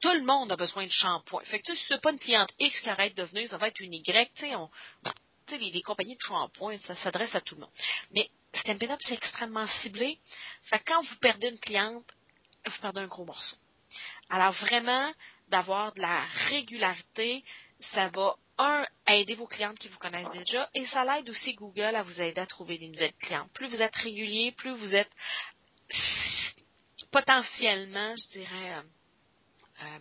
tout 0.02 0.14
le 0.14 0.24
monde 0.24 0.52
a 0.52 0.56
besoin 0.56 0.86
de 0.86 0.92
shampoing. 0.92 1.44
Fait 1.44 1.60
que 1.60 1.74
si 1.76 1.86
c'est 1.88 2.02
pas 2.02 2.12
une 2.12 2.20
cliente 2.20 2.52
X 2.60 2.80
qui 2.82 2.90
arrête 2.90 3.16
de 3.16 3.24
venir, 3.24 3.48
ça 3.48 3.58
va 3.58 3.68
être 3.68 3.80
une 3.80 3.94
Y. 3.94 4.32
Tu 4.34 4.42
sais, 4.42 4.56
on, 4.56 4.70
les, 5.52 5.82
compagnies 5.82 6.16
de 6.16 6.22
shampoing, 6.22 6.78
ça 6.80 6.96
s'adresse 6.96 7.36
à 7.36 7.42
tout 7.42 7.56
le 7.56 7.62
monde. 7.62 7.72
Mais 8.12 8.30
Stampin' 8.54 8.92
Up, 8.92 9.00
c'est 9.02 9.14
extrêmement 9.14 9.68
ciblé. 9.82 10.20
Fait 10.64 10.82
quand 10.86 11.02
vous 11.02 11.16
perdez 11.18 11.50
une 11.50 11.60
cliente, 11.60 12.06
vous 12.66 12.82
perdez 12.82 13.02
un 13.02 13.08
gros 13.08 13.26
morceau. 13.26 13.58
Alors 14.30 14.54
vraiment, 14.54 15.12
d'avoir 15.50 15.94
de 15.94 16.02
la 16.02 16.22
régularité, 16.50 17.44
ça 17.94 18.08
va, 18.10 18.36
un, 18.58 18.86
aider 19.08 19.36
vos 19.36 19.48
clientes 19.48 19.78
qui 19.80 19.90
vous 19.90 19.98
connaissent 19.98 20.32
déjà, 20.32 20.70
et 20.74 20.86
ça 20.86 21.04
l'aide 21.04 21.30
aussi 21.30 21.54
Google 21.56 21.96
à 21.96 22.04
vous 22.04 22.22
aider 22.22 22.40
à 22.40 22.46
trouver 22.46 22.78
des 22.78 22.88
nouvelles 22.88 23.14
clientes. 23.14 23.52
Plus 23.54 23.68
vous 23.68 23.82
êtes 23.82 23.96
régulier, 23.96 24.52
plus 24.54 24.74
vous 24.76 24.96
êtes 24.96 25.12
potentiellement, 27.12 28.16
je 28.16 28.28
dirais, 28.40 28.74
euh, 28.78 28.84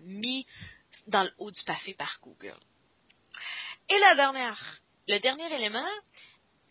mis 0.01 0.47
dans 1.07 1.23
le 1.23 1.33
haut 1.39 1.51
du 1.51 1.63
pavé 1.63 1.95
par 1.95 2.19
Google. 2.23 2.59
Et 3.89 3.99
la 3.99 4.15
dernière 4.15 4.81
le 5.11 5.19
dernier 5.19 5.53
élément, 5.53 5.89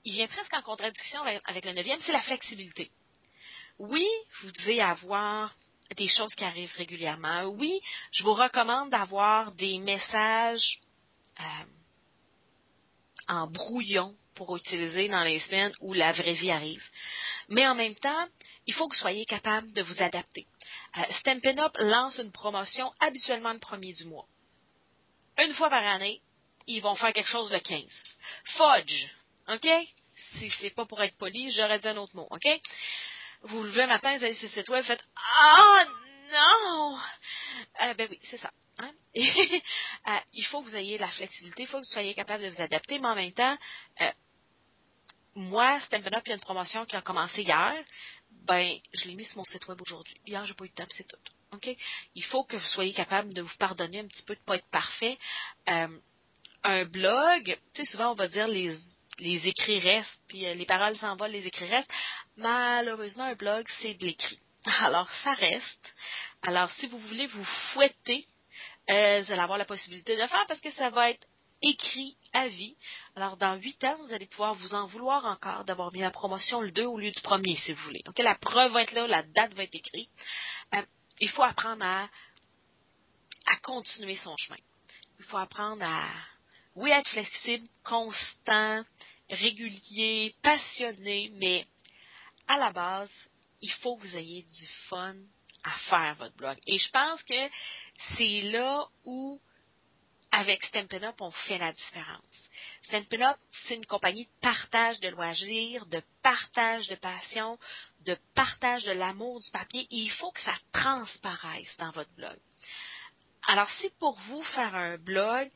il 0.05 0.13
vient 0.13 0.27
presque 0.27 0.53
en 0.53 0.61
contradiction 0.61 1.21
avec, 1.21 1.65
le 1.65 1.73
neuvième, 1.73 1.99
c'est 1.99 2.13
la 2.13 2.21
flexibilité. 2.21 2.89
Oui, 3.77 4.07
vous 4.41 4.51
devez 4.51 4.81
avoir 4.81 5.53
des 5.97 6.07
choses 6.07 6.33
qui 6.35 6.45
arrivent 6.45 6.73
régulièrement. 6.75 7.43
Oui, 7.45 7.79
je 8.13 8.23
vous 8.23 8.33
recommande 8.33 8.91
d'avoir 8.91 9.51
des 9.53 9.77
messages 9.79 10.79
euh, 11.39 11.43
en 13.27 13.47
brouillon 13.47 14.15
pour 14.35 14.55
utiliser 14.55 15.09
dans 15.09 15.23
les 15.23 15.39
semaines 15.39 15.73
où 15.81 15.93
la 15.93 16.13
vraie 16.13 16.33
vie 16.33 16.51
arrive. 16.51 16.83
Mais 17.49 17.67
en 17.67 17.75
même 17.75 17.95
temps, 17.95 18.27
il 18.67 18.73
faut 18.73 18.87
que 18.87 18.95
vous 18.95 19.01
soyez 19.01 19.25
capable 19.25 19.73
de 19.73 19.81
vous 19.81 20.01
adapter. 20.01 20.47
Euh, 20.97 21.03
Stampin' 21.19 21.59
Up 21.59 21.75
lance 21.79 22.17
une 22.17 22.31
promotion 22.31 22.91
habituellement 22.99 23.53
le 23.53 23.59
premier 23.59 23.93
du 23.93 24.05
mois. 24.05 24.25
Une 25.37 25.53
fois 25.53 25.69
par 25.69 25.85
année, 25.85 26.21
ils 26.67 26.81
vont 26.81 26.95
faire 26.95 27.13
quelque 27.13 27.29
chose 27.29 27.51
le 27.51 27.59
15. 27.59 27.83
Fudge, 28.57 29.07
OK? 29.47 29.67
Si 30.37 30.49
c'est 30.59 30.71
pas 30.71 30.85
pour 30.85 31.01
être 31.01 31.17
poli, 31.17 31.51
j'aurais 31.51 31.79
dit 31.79 31.87
un 31.87 31.97
autre 31.97 32.15
mot, 32.15 32.27
OK? 32.29 32.47
Vous 33.43 33.63
levez 33.63 33.85
matin, 33.85 34.17
vous 34.17 34.23
allez 34.23 34.35
sur 34.35 34.49
le 34.49 34.53
site 34.53 34.69
web, 34.69 34.81
vous 34.81 34.87
faites 34.87 35.03
Ah 35.15 35.85
oh, 35.85 35.91
non! 36.31 36.99
Euh, 37.81 37.93
ben 37.93 38.07
oui, 38.09 38.19
c'est 38.23 38.37
ça. 38.37 38.51
Hein? 38.79 38.91
euh, 39.15 40.19
il 40.33 40.45
faut 40.45 40.61
que 40.61 40.69
vous 40.69 40.75
ayez 40.75 40.97
la 40.97 41.07
flexibilité, 41.07 41.63
il 41.63 41.67
faut 41.67 41.79
que 41.79 41.85
vous 41.85 41.93
soyez 41.93 42.13
capable 42.13 42.43
de 42.43 42.49
vous 42.49 42.61
adapter, 42.61 42.99
mais 42.99 43.07
en 43.07 43.15
même 43.15 43.33
temps, 43.33 43.57
moi, 45.35 45.79
Stampin' 45.81 46.13
Up, 46.13 46.23
il 46.25 46.29
y 46.29 46.31
a 46.33 46.35
une 46.35 46.41
promotion 46.41 46.85
qui 46.85 46.95
a 46.95 47.01
commencé 47.01 47.43
hier. 47.43 47.83
Ben, 48.47 48.77
je 48.93 49.07
l'ai 49.07 49.15
mis 49.15 49.25
sur 49.25 49.37
mon 49.37 49.43
site 49.43 49.67
web 49.67 49.81
aujourd'hui. 49.81 50.15
Hier, 50.25 50.43
j'ai 50.45 50.53
pas 50.53 50.65
eu 50.65 50.69
de 50.69 50.73
temps, 50.73 50.85
c'est 50.89 51.07
tout. 51.07 51.17
OK? 51.51 51.69
Il 52.15 52.23
faut 52.25 52.43
que 52.43 52.57
vous 52.57 52.67
soyez 52.67 52.93
capable 52.93 53.33
de 53.33 53.41
vous 53.41 53.55
pardonner 53.57 53.99
un 53.99 54.07
petit 54.07 54.23
peu 54.23 54.35
de 54.35 54.41
pas 54.41 54.55
être 54.55 54.69
parfait. 54.69 55.17
Euh, 55.67 55.87
un 56.63 56.85
blog, 56.85 57.57
tu 57.73 57.85
sais, 57.85 57.91
souvent 57.91 58.11
on 58.11 58.15
va 58.15 58.27
dire 58.27 58.47
les, 58.47 58.75
les 59.19 59.47
écrits 59.47 59.79
restent, 59.79 60.21
puis 60.27 60.45
euh, 60.45 60.53
les 60.53 60.65
paroles 60.65 60.95
s'envolent, 60.97 61.31
les 61.31 61.45
écrits 61.45 61.69
restent. 61.69 61.91
Malheureusement, 62.37 63.23
un 63.23 63.35
blog, 63.35 63.65
c'est 63.81 63.93
de 63.95 64.05
l'écrit. 64.05 64.39
Alors, 64.81 65.09
ça 65.23 65.33
reste. 65.33 65.95
Alors, 66.41 66.69
si 66.71 66.87
vous 66.87 66.99
voulez 66.99 67.27
vous 67.27 67.45
fouetter, 67.73 68.25
euh, 68.89 69.21
vous 69.21 69.31
allez 69.31 69.41
avoir 69.41 69.57
la 69.57 69.65
possibilité 69.65 70.15
de 70.15 70.21
le 70.21 70.27
faire 70.27 70.45
parce 70.47 70.61
que 70.61 70.71
ça 70.71 70.89
va 70.89 71.11
être 71.11 71.27
écrit 71.61 72.17
à 72.33 72.47
vie. 72.47 72.75
Alors, 73.15 73.37
dans 73.37 73.55
huit 73.55 73.83
ans, 73.83 73.97
vous 74.03 74.13
allez 74.13 74.25
pouvoir 74.27 74.53
vous 74.53 74.73
en 74.73 74.85
vouloir 74.85 75.25
encore 75.25 75.65
d'avoir 75.65 75.91
mis 75.93 75.99
la 75.99 76.11
promotion 76.11 76.61
le 76.61 76.71
2 76.71 76.85
au 76.85 76.97
lieu 76.97 77.11
du 77.11 77.21
premier, 77.21 77.55
si 77.57 77.73
vous 77.73 77.83
voulez. 77.83 78.01
Donc, 78.05 78.17
la 78.19 78.35
preuve 78.35 78.71
va 78.71 78.83
être 78.83 78.93
là, 78.93 79.07
la 79.07 79.23
date 79.23 79.53
va 79.53 79.63
être 79.63 79.75
écrite. 79.75 80.09
Euh, 80.75 80.81
il 81.19 81.29
faut 81.29 81.43
apprendre 81.43 81.83
à, 81.83 82.03
à 83.47 83.55
continuer 83.63 84.15
son 84.17 84.35
chemin. 84.37 84.59
Il 85.19 85.25
faut 85.25 85.37
apprendre 85.37 85.83
à, 85.83 86.07
oui, 86.75 86.91
être 86.91 87.09
flexible, 87.09 87.67
constant, 87.83 88.83
régulier, 89.29 90.35
passionné, 90.41 91.31
mais 91.35 91.67
à 92.47 92.57
la 92.57 92.71
base, 92.71 93.11
il 93.61 93.71
faut 93.71 93.97
que 93.97 94.07
vous 94.07 94.17
ayez 94.17 94.43
du 94.43 94.65
fun 94.87 95.15
à 95.63 95.71
faire 95.89 96.15
votre 96.15 96.35
blog. 96.35 96.57
Et 96.67 96.77
je 96.77 96.89
pense 96.91 97.21
que 97.23 97.49
c'est 98.15 98.41
là 98.41 98.87
où, 99.03 99.39
avec 100.31 100.63
Stampin' 100.63 101.03
Up, 101.03 101.15
on 101.21 101.31
fait 101.31 101.57
la 101.57 101.71
différence. 101.71 102.49
Stampin' 102.83 103.21
Up, 103.21 103.37
c'est 103.67 103.75
une 103.75 103.85
compagnie 103.85 104.25
de 104.25 104.41
partage 104.41 104.99
de 104.99 105.09
loisirs, 105.09 105.85
de 105.87 106.01
partage 106.21 106.87
de 106.87 106.95
passion, 106.95 107.57
de 108.05 108.17
partage 108.35 108.83
de 108.83 108.91
l'amour 108.91 109.39
du 109.41 109.49
papier, 109.51 109.81
et 109.81 109.97
il 109.97 110.11
faut 110.11 110.31
que 110.31 110.41
ça 110.41 110.55
transparaisse 110.71 111.75
dans 111.77 111.91
votre 111.91 112.13
blog. 112.15 112.37
Alors, 113.47 113.69
si 113.81 113.89
pour 113.99 114.17
vous, 114.27 114.41
faire 114.43 114.75
un 114.75 114.97
blog, 114.97 115.49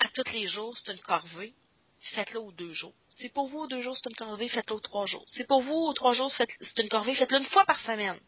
à 0.00 0.08
tous 0.08 0.30
les 0.32 0.46
jours, 0.46 0.76
c'est 0.76 0.92
une 0.92 1.00
corvée, 1.00 1.54
faites-le 2.00 2.40
aux 2.40 2.52
deux 2.52 2.72
jours. 2.72 2.94
C'est 3.08 3.30
pour 3.30 3.46
vous 3.46 3.60
aux 3.60 3.66
deux 3.66 3.80
jours, 3.80 3.96
c'est 3.96 4.10
une 4.10 4.16
corvée, 4.16 4.48
faites-le 4.48 4.76
aux 4.76 4.80
trois 4.80 5.06
jours. 5.06 5.24
C'est 5.26 5.46
pour 5.46 5.62
vous 5.62 5.74
aux 5.74 5.94
trois 5.94 6.12
jours, 6.12 6.30
c'est 6.30 6.78
une 6.78 6.88
corvée, 6.88 7.14
faites-le 7.14 7.38
une 7.38 7.46
fois 7.46 7.64
par 7.64 7.80
semaine. 7.80 8.20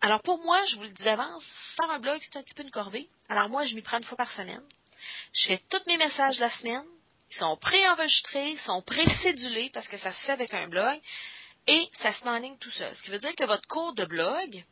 Alors 0.00 0.22
pour 0.22 0.38
moi, 0.44 0.64
je 0.66 0.76
vous 0.76 0.84
le 0.84 0.90
dis 0.90 1.02
d'avance, 1.02 1.44
faire 1.76 1.90
un 1.90 1.98
blog, 1.98 2.20
c'est 2.22 2.38
un 2.38 2.42
petit 2.42 2.54
peu 2.54 2.62
une 2.62 2.70
corvée. 2.70 3.08
Alors 3.28 3.48
moi, 3.48 3.64
je 3.64 3.74
m'y 3.74 3.82
prends 3.82 3.98
une 3.98 4.04
fois 4.04 4.16
par 4.16 4.30
semaine. 4.32 4.62
Je 5.32 5.48
fais 5.48 5.60
tous 5.70 5.82
mes 5.86 5.96
messages 5.96 6.38
la 6.38 6.50
semaine. 6.50 6.84
Ils 7.30 7.36
sont 7.36 7.56
préenregistrés, 7.56 8.52
ils 8.52 8.60
sont 8.60 8.80
précédulés 8.82 9.70
parce 9.74 9.88
que 9.88 9.98
ça 9.98 10.12
se 10.12 10.24
fait 10.24 10.32
avec 10.32 10.54
un 10.54 10.68
blog. 10.68 11.00
Et 11.66 11.88
ça 12.00 12.12
se 12.12 12.24
met 12.24 12.30
en 12.30 12.38
ligne 12.38 12.56
tout 12.58 12.70
seul. 12.70 12.94
Ce 12.94 13.02
qui 13.02 13.10
veut 13.10 13.18
dire 13.18 13.34
que 13.34 13.44
votre 13.44 13.66
cours 13.68 13.92
de 13.94 14.04
blog, 14.04 14.64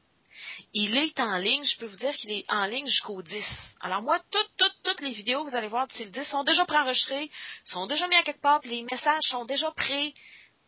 il 0.73 0.97
est 0.97 1.19
en 1.21 1.37
ligne, 1.37 1.65
je 1.65 1.77
peux 1.79 1.87
vous 1.87 1.97
dire 1.97 2.15
qu'il 2.15 2.31
est 2.31 2.45
en 2.49 2.65
ligne 2.65 2.87
jusqu'au 2.87 3.21
10. 3.21 3.45
Alors 3.81 4.03
moi, 4.03 4.19
toutes, 4.31 4.51
toutes, 4.57 4.83
toutes 4.83 5.01
les 5.01 5.13
vidéos 5.13 5.45
que 5.45 5.51
vous 5.51 5.57
allez 5.57 5.69
voir 5.69 5.87
d'ici 5.89 6.05
le 6.05 6.11
10 6.11 6.25
sont 6.25 6.45
déjà 6.45 6.65
préenregistrées, 6.65 7.31
sont 7.65 7.87
déjà 7.87 8.07
mis 8.09 8.17
à 8.17 8.23
quelque 8.23 8.41
part, 8.41 8.61
les 8.65 8.83
messages 8.85 9.25
sont 9.25 9.45
déjà 9.45 9.71
pré 9.73 10.15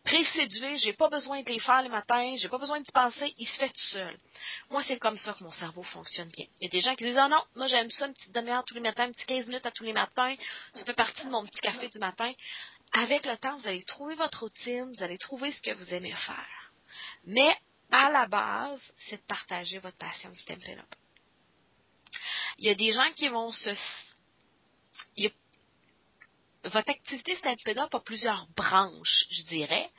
précédulés, 0.08 0.78
j'ai 0.78 0.94
pas 0.94 1.08
besoin 1.10 1.42
de 1.42 1.48
les 1.48 1.58
faire 1.58 1.82
le 1.82 1.90
matin, 1.90 2.34
j'ai 2.36 2.48
pas 2.48 2.58
besoin 2.58 2.80
d'y 2.80 2.90
penser, 2.92 3.34
il 3.36 3.46
se 3.46 3.58
fait 3.58 3.68
tout 3.68 3.88
seul. 3.92 4.18
Moi, 4.70 4.82
c'est 4.84 4.98
comme 4.98 5.16
ça 5.16 5.34
que 5.34 5.44
mon 5.44 5.50
cerveau 5.50 5.82
fonctionne 5.82 6.28
bien. 6.28 6.46
Il 6.60 6.64
y 6.64 6.66
a 6.66 6.70
des 6.70 6.80
gens 6.80 6.94
qui 6.94 7.04
disent, 7.04 7.18
ah 7.18 7.28
non, 7.28 7.42
moi 7.54 7.66
j'aime 7.66 7.90
ça, 7.90 8.06
une 8.06 8.14
petite 8.14 8.34
demi-heure 8.34 8.64
tous 8.64 8.74
les 8.74 8.80
matins, 8.80 9.04
un 9.04 9.12
petit 9.12 9.26
15 9.26 9.46
minutes 9.46 9.66
à 9.66 9.70
tous 9.70 9.84
les 9.84 9.92
matins, 9.92 10.34
ça 10.72 10.84
fait 10.84 10.94
partie 10.94 11.24
de 11.24 11.30
mon 11.30 11.44
petit 11.44 11.60
café 11.60 11.88
du 11.88 11.98
matin. 11.98 12.32
Avec 12.94 13.26
le 13.26 13.36
temps, 13.36 13.56
vous 13.56 13.68
allez 13.68 13.84
trouver 13.84 14.14
votre 14.14 14.44
routine, 14.44 14.90
vous 14.96 15.02
allez 15.02 15.18
trouver 15.18 15.52
ce 15.52 15.60
que 15.60 15.74
vous 15.74 15.94
aimez 15.94 16.14
faire. 16.14 16.72
Mais 17.26 17.54
à 17.90 18.10
la 18.10 18.26
base, 18.26 18.82
c'est 19.08 19.16
de 19.16 19.26
partager 19.26 19.78
votre 19.78 19.98
passion 19.98 20.30
du 20.30 20.38
Stampin' 20.38 20.78
Up. 20.78 20.94
Il 22.58 22.66
y 22.66 22.70
a 22.70 22.74
des 22.74 22.92
gens 22.92 23.10
qui 23.14 23.28
vont 23.28 23.50
se... 23.50 23.70
Votre 26.64 26.90
activité 26.90 27.36
Stampin' 27.36 27.78
Up 27.78 27.94
a 27.94 28.00
plusieurs 28.00 28.46
branches, 28.56 29.26
je 29.30 29.42
dirais, 29.44 29.90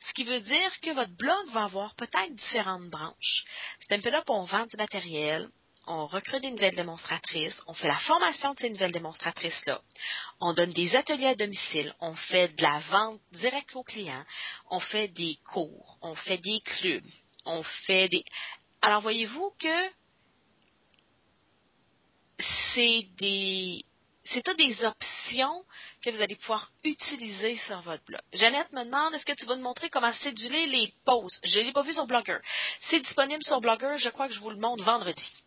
ce 0.00 0.14
qui 0.14 0.24
veut 0.24 0.40
dire 0.40 0.80
que 0.80 0.90
votre 0.92 1.14
blog 1.14 1.48
va 1.50 1.64
avoir 1.64 1.94
peut-être 1.94 2.34
différentes 2.34 2.88
branches. 2.88 3.44
Stampin' 3.80 4.14
Up, 4.14 4.24
on 4.28 4.44
vend 4.44 4.64
du 4.64 4.76
matériel, 4.78 5.50
on 5.86 6.06
recrute 6.06 6.40
des 6.40 6.50
nouvelles 6.50 6.74
démonstratrices, 6.74 7.60
on 7.66 7.74
fait 7.74 7.88
la 7.88 8.00
formation 8.00 8.54
de 8.54 8.58
ces 8.58 8.70
nouvelles 8.70 8.92
démonstratrices-là, 8.92 9.82
on 10.40 10.54
donne 10.54 10.72
des 10.72 10.96
ateliers 10.96 11.28
à 11.28 11.34
domicile, 11.34 11.94
on 12.00 12.14
fait 12.14 12.48
de 12.48 12.62
la 12.62 12.78
vente 12.90 13.20
directe 13.32 13.76
aux 13.76 13.84
clients, 13.84 14.24
on 14.70 14.80
fait 14.80 15.08
des 15.08 15.38
cours, 15.44 15.98
on 16.00 16.14
fait 16.14 16.38
des 16.38 16.60
clubs, 16.64 17.04
on 17.44 17.62
fait 17.62 18.08
des... 18.08 18.24
Alors, 18.80 19.02
voyez-vous 19.02 19.52
que 19.58 19.90
c'est 22.74 23.06
des 23.18 23.84
c'est 24.24 24.42
toutes 24.42 24.58
des 24.58 24.84
options 24.84 25.15
que 26.02 26.10
vous 26.10 26.22
allez 26.22 26.36
pouvoir 26.36 26.70
utiliser 26.84 27.56
sur 27.58 27.80
votre 27.80 28.04
blog. 28.04 28.20
Jeannette 28.32 28.72
me 28.72 28.84
demande, 28.84 29.14
est-ce 29.14 29.24
que 29.24 29.32
tu 29.32 29.46
vas 29.46 29.56
nous 29.56 29.62
montrer 29.62 29.90
comment 29.90 30.12
céduler 30.12 30.66
les 30.66 30.92
pauses? 31.04 31.38
Je 31.44 31.60
ne 31.60 31.64
l'ai 31.64 31.72
pas 31.72 31.82
vu 31.82 31.92
sur 31.92 32.06
Blogger. 32.06 32.38
C'est 32.82 33.00
disponible 33.00 33.42
sur 33.42 33.60
Blogger, 33.60 33.94
je 33.98 34.08
crois 34.10 34.28
que 34.28 34.34
je 34.34 34.40
vous 34.40 34.50
le 34.50 34.56
montre 34.56 34.84
vendredi. 34.84 35.44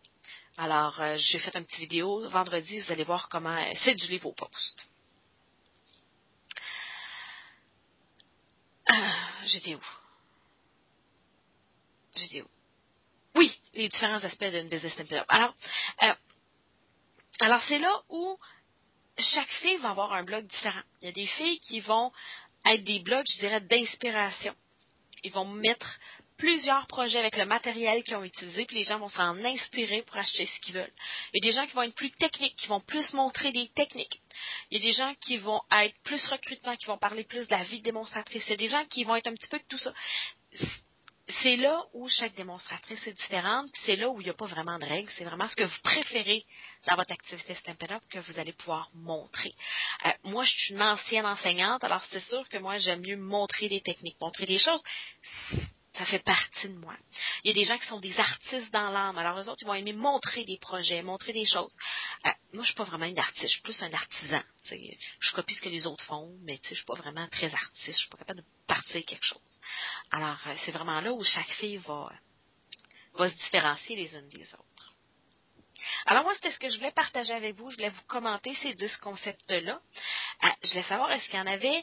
Alors, 0.56 1.00
euh, 1.00 1.16
j'ai 1.18 1.38
fait 1.38 1.56
une 1.56 1.64
petite 1.64 1.78
vidéo. 1.80 2.28
Vendredi, 2.28 2.80
vous 2.80 2.92
allez 2.92 3.04
voir 3.04 3.28
comment 3.28 3.74
céduler 3.76 4.18
vos 4.18 4.32
posts. 4.32 4.88
Euh, 8.90 8.94
j'étais 9.44 9.74
où? 9.74 9.84
J'étais 12.16 12.42
où? 12.42 12.48
Oui, 13.36 13.58
les 13.72 13.88
différents 13.88 14.22
aspects 14.22 14.44
d'une 14.44 14.68
business 14.68 14.96
template. 14.96 15.24
Alors, 15.28 15.54
euh, 16.02 16.14
alors 17.38 17.62
c'est 17.62 17.78
là 17.78 18.02
où 18.10 18.38
chaque 19.18 19.50
fille 19.60 19.76
va 19.78 19.90
avoir 19.90 20.12
un 20.12 20.24
blog 20.24 20.46
différent. 20.46 20.82
Il 21.02 21.06
y 21.06 21.08
a 21.08 21.12
des 21.12 21.26
filles 21.26 21.60
qui 21.60 21.80
vont 21.80 22.12
être 22.66 22.84
des 22.84 23.00
blogs, 23.00 23.26
je 23.34 23.40
dirais, 23.40 23.60
d'inspiration. 23.60 24.54
Ils 25.22 25.32
vont 25.32 25.44
mettre 25.44 25.98
plusieurs 26.38 26.86
projets 26.86 27.18
avec 27.18 27.36
le 27.36 27.44
matériel 27.44 28.02
qu'ils 28.02 28.16
ont 28.16 28.24
utilisé, 28.24 28.64
puis 28.64 28.76
les 28.76 28.84
gens 28.84 28.98
vont 28.98 29.10
s'en 29.10 29.44
inspirer 29.44 30.02
pour 30.02 30.16
acheter 30.16 30.46
ce 30.46 30.60
qu'ils 30.60 30.74
veulent. 30.74 30.92
Il 31.34 31.44
y 31.44 31.48
a 31.48 31.50
des 31.50 31.54
gens 31.54 31.66
qui 31.66 31.74
vont 31.74 31.82
être 31.82 31.94
plus 31.94 32.10
techniques, 32.12 32.56
qui 32.56 32.68
vont 32.68 32.80
plus 32.80 33.12
montrer 33.12 33.52
des 33.52 33.68
techniques. 33.68 34.20
Il 34.70 34.78
y 34.78 34.80
a 34.80 34.86
des 34.86 34.96
gens 34.96 35.14
qui 35.20 35.36
vont 35.36 35.60
être 35.70 35.94
plus 36.02 36.26
recrutement, 36.28 36.74
qui 36.76 36.86
vont 36.86 36.96
parler 36.96 37.24
plus 37.24 37.46
de 37.46 37.54
la 37.54 37.62
vie 37.64 37.82
démonstratrice. 37.82 38.46
Il 38.46 38.50
y 38.50 38.54
a 38.54 38.56
des 38.56 38.68
gens 38.68 38.84
qui 38.86 39.04
vont 39.04 39.16
être 39.16 39.26
un 39.26 39.34
petit 39.34 39.48
peu 39.48 39.58
de 39.58 39.64
tout 39.68 39.78
ça 39.78 39.92
c'est 41.42 41.56
là 41.56 41.82
où 41.92 42.08
chaque 42.08 42.34
démonstratrice 42.34 43.06
est 43.06 43.12
différente, 43.12 43.70
c'est 43.84 43.96
là 43.96 44.08
où 44.08 44.20
il 44.20 44.24
n'y 44.24 44.30
a 44.30 44.34
pas 44.34 44.46
vraiment 44.46 44.78
de 44.78 44.84
règles, 44.84 45.10
c'est 45.16 45.24
vraiment 45.24 45.46
ce 45.46 45.56
que 45.56 45.64
vous 45.64 45.80
préférez 45.82 46.44
dans 46.86 46.96
votre 46.96 47.12
activité 47.12 47.54
Stampin' 47.54 47.94
Up 47.94 48.02
que 48.10 48.18
vous 48.18 48.38
allez 48.38 48.52
pouvoir 48.52 48.88
montrer. 48.94 49.54
Euh, 50.06 50.10
moi, 50.24 50.44
je 50.44 50.50
suis 50.50 50.74
une 50.74 50.82
ancienne 50.82 51.26
enseignante, 51.26 51.84
alors 51.84 52.04
c'est 52.10 52.20
sûr 52.20 52.48
que 52.48 52.58
moi, 52.58 52.78
j'aime 52.78 53.00
mieux 53.00 53.16
montrer 53.16 53.68
des 53.68 53.80
techniques, 53.80 54.20
montrer 54.20 54.46
des 54.46 54.58
choses 54.58 54.82
ça 55.92 56.04
fait 56.04 56.20
partie 56.20 56.68
de 56.68 56.74
moi. 56.74 56.94
Il 57.42 57.48
y 57.48 57.50
a 57.50 57.54
des 57.54 57.64
gens 57.64 57.76
qui 57.76 57.86
sont 57.86 57.98
des 57.98 58.18
artistes 58.18 58.72
dans 58.72 58.90
l'âme. 58.90 59.18
Alors, 59.18 59.38
eux 59.40 59.48
autres, 59.48 59.62
ils 59.62 59.66
vont 59.66 59.74
aimer 59.74 59.92
montrer 59.92 60.44
des 60.44 60.58
projets, 60.58 61.02
montrer 61.02 61.32
des 61.32 61.44
choses. 61.44 61.74
Euh, 62.26 62.30
moi, 62.52 62.62
je 62.62 62.68
suis 62.68 62.76
pas 62.76 62.84
vraiment 62.84 63.06
une 63.06 63.18
artiste. 63.18 63.42
Je 63.42 63.54
suis 63.54 63.62
plus 63.62 63.82
un 63.82 63.92
artisan. 63.92 64.40
Je 64.70 65.32
copie 65.32 65.54
ce 65.54 65.62
que 65.62 65.68
les 65.68 65.86
autres 65.86 66.04
font, 66.04 66.36
mais 66.42 66.60
je 66.62 66.74
suis 66.74 66.84
pas 66.84 66.94
vraiment 66.94 67.26
très 67.28 67.52
artiste. 67.52 67.86
Je 67.86 67.98
suis 67.98 68.08
pas 68.08 68.18
capable 68.18 68.40
de 68.40 68.46
partir 68.68 69.04
quelque 69.04 69.24
chose. 69.24 69.60
Alors, 70.12 70.38
euh, 70.46 70.54
c'est 70.64 70.70
vraiment 70.70 71.00
là 71.00 71.12
où 71.12 71.24
chaque 71.24 71.50
fille 71.54 71.78
va, 71.78 72.12
va 73.14 73.28
se 73.28 73.36
différencier 73.36 73.96
les 73.96 74.14
unes 74.14 74.28
des 74.28 74.54
autres. 74.54 74.94
Alors 76.06 76.22
moi, 76.24 76.34
c'était 76.34 76.50
ce 76.50 76.58
que 76.58 76.68
je 76.68 76.76
voulais 76.76 76.92
partager 76.92 77.32
avec 77.32 77.56
vous. 77.56 77.70
Je 77.70 77.76
voulais 77.76 77.88
vous 77.88 78.02
commenter 78.02 78.54
ces 78.54 78.74
10 78.74 78.96
concepts-là. 78.98 79.80
Euh, 80.44 80.48
je 80.62 80.68
voulais 80.68 80.82
savoir, 80.82 81.10
est-ce 81.10 81.26
qu'il 81.26 81.38
y 81.38 81.42
en 81.42 81.46
avait 81.46 81.82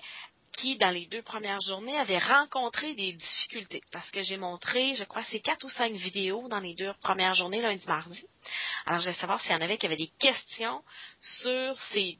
qui, 0.57 0.77
dans 0.77 0.89
les 0.89 1.05
deux 1.05 1.21
premières 1.21 1.61
journées, 1.61 1.97
avait 1.97 2.17
rencontré 2.17 2.93
des 2.95 3.13
difficultés. 3.13 3.81
Parce 3.91 4.09
que 4.11 4.21
j'ai 4.21 4.37
montré, 4.37 4.95
je 4.95 5.03
crois, 5.05 5.23
c'est 5.23 5.39
quatre 5.39 5.63
ou 5.63 5.69
cinq 5.69 5.93
vidéos 5.93 6.47
dans 6.49 6.59
les 6.59 6.73
deux 6.73 6.91
premières 7.01 7.35
journées, 7.35 7.61
lundi, 7.61 7.85
mardi. 7.87 8.25
Alors, 8.85 8.99
je 8.99 9.05
voulais 9.05 9.19
savoir 9.19 9.39
s'il 9.39 9.51
y 9.51 9.55
en 9.55 9.61
avait 9.61 9.77
qui 9.77 9.85
avaient 9.85 9.95
des 9.95 10.11
questions 10.19 10.83
sur 11.21 11.79
ces 11.91 12.17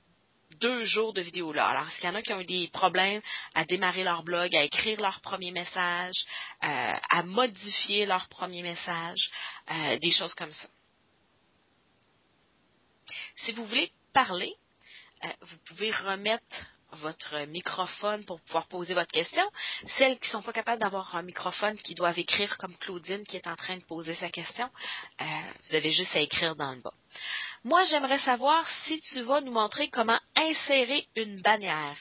deux 0.60 0.86
jours 0.86 1.14
de 1.14 1.22
vidéos-là. 1.22 1.68
Alors, 1.68 1.88
est-ce 1.88 2.00
qu'il 2.00 2.10
y 2.10 2.12
en 2.12 2.16
a 2.16 2.22
qui 2.22 2.34
ont 2.34 2.40
eu 2.40 2.46
des 2.46 2.70
problèmes 2.70 3.22
à 3.54 3.66
démarrer 3.66 4.04
leur 4.04 4.24
blog, 4.24 4.56
à 4.56 4.64
écrire 4.64 5.02
leur 5.02 5.20
premier 5.22 5.52
message, 5.52 6.16
euh, 6.64 6.94
à 7.10 7.24
modifier 7.24 8.06
leur 8.06 8.30
premier 8.30 8.62
message, 8.62 9.30
euh, 9.72 9.98
des 10.00 10.12
choses 10.12 10.34
comme 10.36 10.52
ça. 10.52 10.68
Si 13.36 13.52
vous 13.52 13.66
voulez 13.66 13.92
parler, 14.14 14.54
euh, 15.26 15.28
vous 15.42 15.58
pouvez 15.66 15.92
remettre 15.92 16.77
votre 16.94 17.46
microphone 17.48 18.24
pour 18.26 18.40
pouvoir 18.42 18.68
poser 18.68 18.94
votre 18.94 19.12
question. 19.12 19.44
Celles 19.98 20.20
qui 20.20 20.28
ne 20.28 20.32
sont 20.34 20.42
pas 20.42 20.54
capables 20.54 20.82
d'avoir 20.82 21.16
un 21.16 21.22
microphone, 21.22 21.78
qui 21.78 21.96
doivent 21.96 22.18
écrire 22.18 22.58
comme 22.58 22.76
Claudine 22.78 23.26
qui 23.26 23.38
est 23.38 23.48
en 23.48 23.56
train 23.56 23.78
de 23.78 23.84
poser 23.84 24.14
sa 24.16 24.30
question, 24.30 24.70
euh, 25.22 25.26
vous 25.64 25.76
avez 25.76 25.92
juste 25.92 26.16
à 26.16 26.20
écrire 26.20 26.56
dans 26.56 26.72
le 26.72 26.82
bas. 26.82 26.94
Moi, 27.64 27.84
j'aimerais 27.86 28.20
savoir 28.20 28.68
si 28.86 29.00
tu 29.02 29.22
vas 29.22 29.42
nous 29.42 29.52
montrer 29.52 29.90
comment 29.90 30.20
insérer 30.36 31.08
une 31.16 31.42
bannière. 31.42 31.98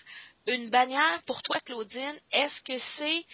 Une 0.46 0.70
bannière, 0.70 1.22
pour 1.26 1.42
toi, 1.42 1.58
Claudine, 1.64 2.18
est-ce 2.30 2.62
que 2.62 2.78
c'est 2.96 3.26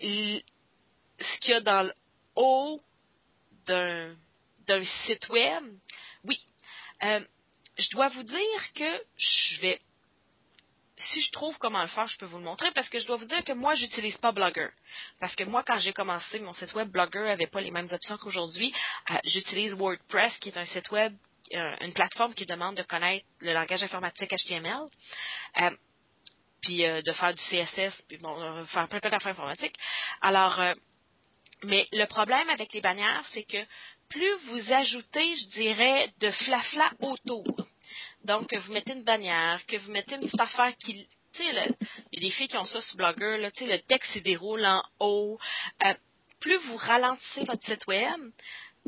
ce 0.00 1.38
qu'il 1.40 1.50
y 1.50 1.54
a 1.54 1.60
dans 1.60 1.82
le 1.84 1.94
haut 2.34 2.80
d'un, 3.66 4.16
site 5.06 5.28
web? 5.28 5.64
Oui. 6.24 6.38
Euh, 7.04 7.20
je 7.78 7.90
dois 7.90 8.08
vous 8.08 8.24
dire 8.24 8.72
que 8.74 9.02
je 9.16 9.60
vais 9.60 9.78
si 10.98 11.20
je 11.20 11.30
trouve 11.30 11.56
comment 11.58 11.82
le 11.82 11.88
faire, 11.88 12.06
je 12.06 12.16
peux 12.18 12.26
vous 12.26 12.38
le 12.38 12.44
montrer 12.44 12.70
parce 12.72 12.88
que 12.88 12.98
je 12.98 13.06
dois 13.06 13.16
vous 13.16 13.26
dire 13.26 13.44
que 13.44 13.52
moi, 13.52 13.74
j'utilise 13.74 14.16
pas 14.16 14.32
Blogger. 14.32 14.68
Parce 15.20 15.34
que 15.36 15.44
moi, 15.44 15.62
quand 15.62 15.78
j'ai 15.78 15.92
commencé 15.92 16.38
mon 16.38 16.52
site 16.54 16.74
web, 16.74 16.88
Blogger 16.90 17.20
n'avait 17.20 17.46
pas 17.46 17.60
les 17.60 17.70
mêmes 17.70 17.88
options 17.90 18.16
qu'aujourd'hui. 18.16 18.72
Euh, 19.10 19.14
j'utilise 19.24 19.74
WordPress, 19.74 20.38
qui 20.38 20.48
est 20.48 20.56
un 20.56 20.64
site 20.64 20.90
web, 20.90 21.14
euh, 21.54 21.76
une 21.82 21.92
plateforme 21.92 22.34
qui 22.34 22.46
demande 22.46 22.76
de 22.76 22.82
connaître 22.82 23.26
le 23.40 23.52
langage 23.52 23.82
informatique 23.82 24.32
HTML. 24.32 24.88
Euh, 25.60 25.70
puis 26.62 26.78
de 26.78 27.12
faire 27.12 27.32
du 27.32 27.40
CSS, 27.42 28.02
puis 28.08 28.16
bon, 28.16 28.64
faire 28.66 28.88
plein, 28.88 28.98
plein 28.98 29.10
d'affaires 29.10 29.30
informatiques. 29.30 29.76
Alors, 30.20 30.60
mais 31.62 31.86
le 31.92 32.06
problème 32.06 32.48
avec 32.50 32.72
les 32.72 32.80
bannières, 32.80 33.24
c'est 33.32 33.44
que 33.44 33.64
plus 34.08 34.34
vous 34.46 34.72
ajoutez, 34.72 35.36
je 35.36 35.48
dirais, 35.50 36.12
de 36.18 36.30
flafla 36.30 36.90
autour, 37.00 37.44
donc, 38.26 38.48
que 38.48 38.58
vous 38.58 38.72
mettez 38.72 38.92
une 38.92 39.04
bannière, 39.04 39.64
que 39.66 39.76
vous 39.76 39.90
mettez 39.90 40.16
une 40.16 40.22
petite 40.22 40.40
affaire 40.40 40.76
qui. 40.78 41.06
Tu 41.32 41.42
sais, 41.42 41.50
il 42.12 42.14
y 42.14 42.18
a 42.18 42.20
des 42.20 42.30
filles 42.30 42.48
qui 42.48 42.56
ont 42.56 42.64
ça 42.64 42.80
sur 42.80 42.96
Blogger, 42.96 43.38
là, 43.38 43.50
tu 43.50 43.64
sais, 43.64 43.70
le 43.70 43.80
texte 43.82 44.12
se 44.14 44.18
déroule 44.20 44.64
en 44.64 44.82
haut. 45.00 45.38
Euh, 45.84 45.94
plus 46.40 46.56
vous 46.56 46.76
ralentissez 46.76 47.44
votre 47.44 47.64
site 47.64 47.86
web, 47.86 48.20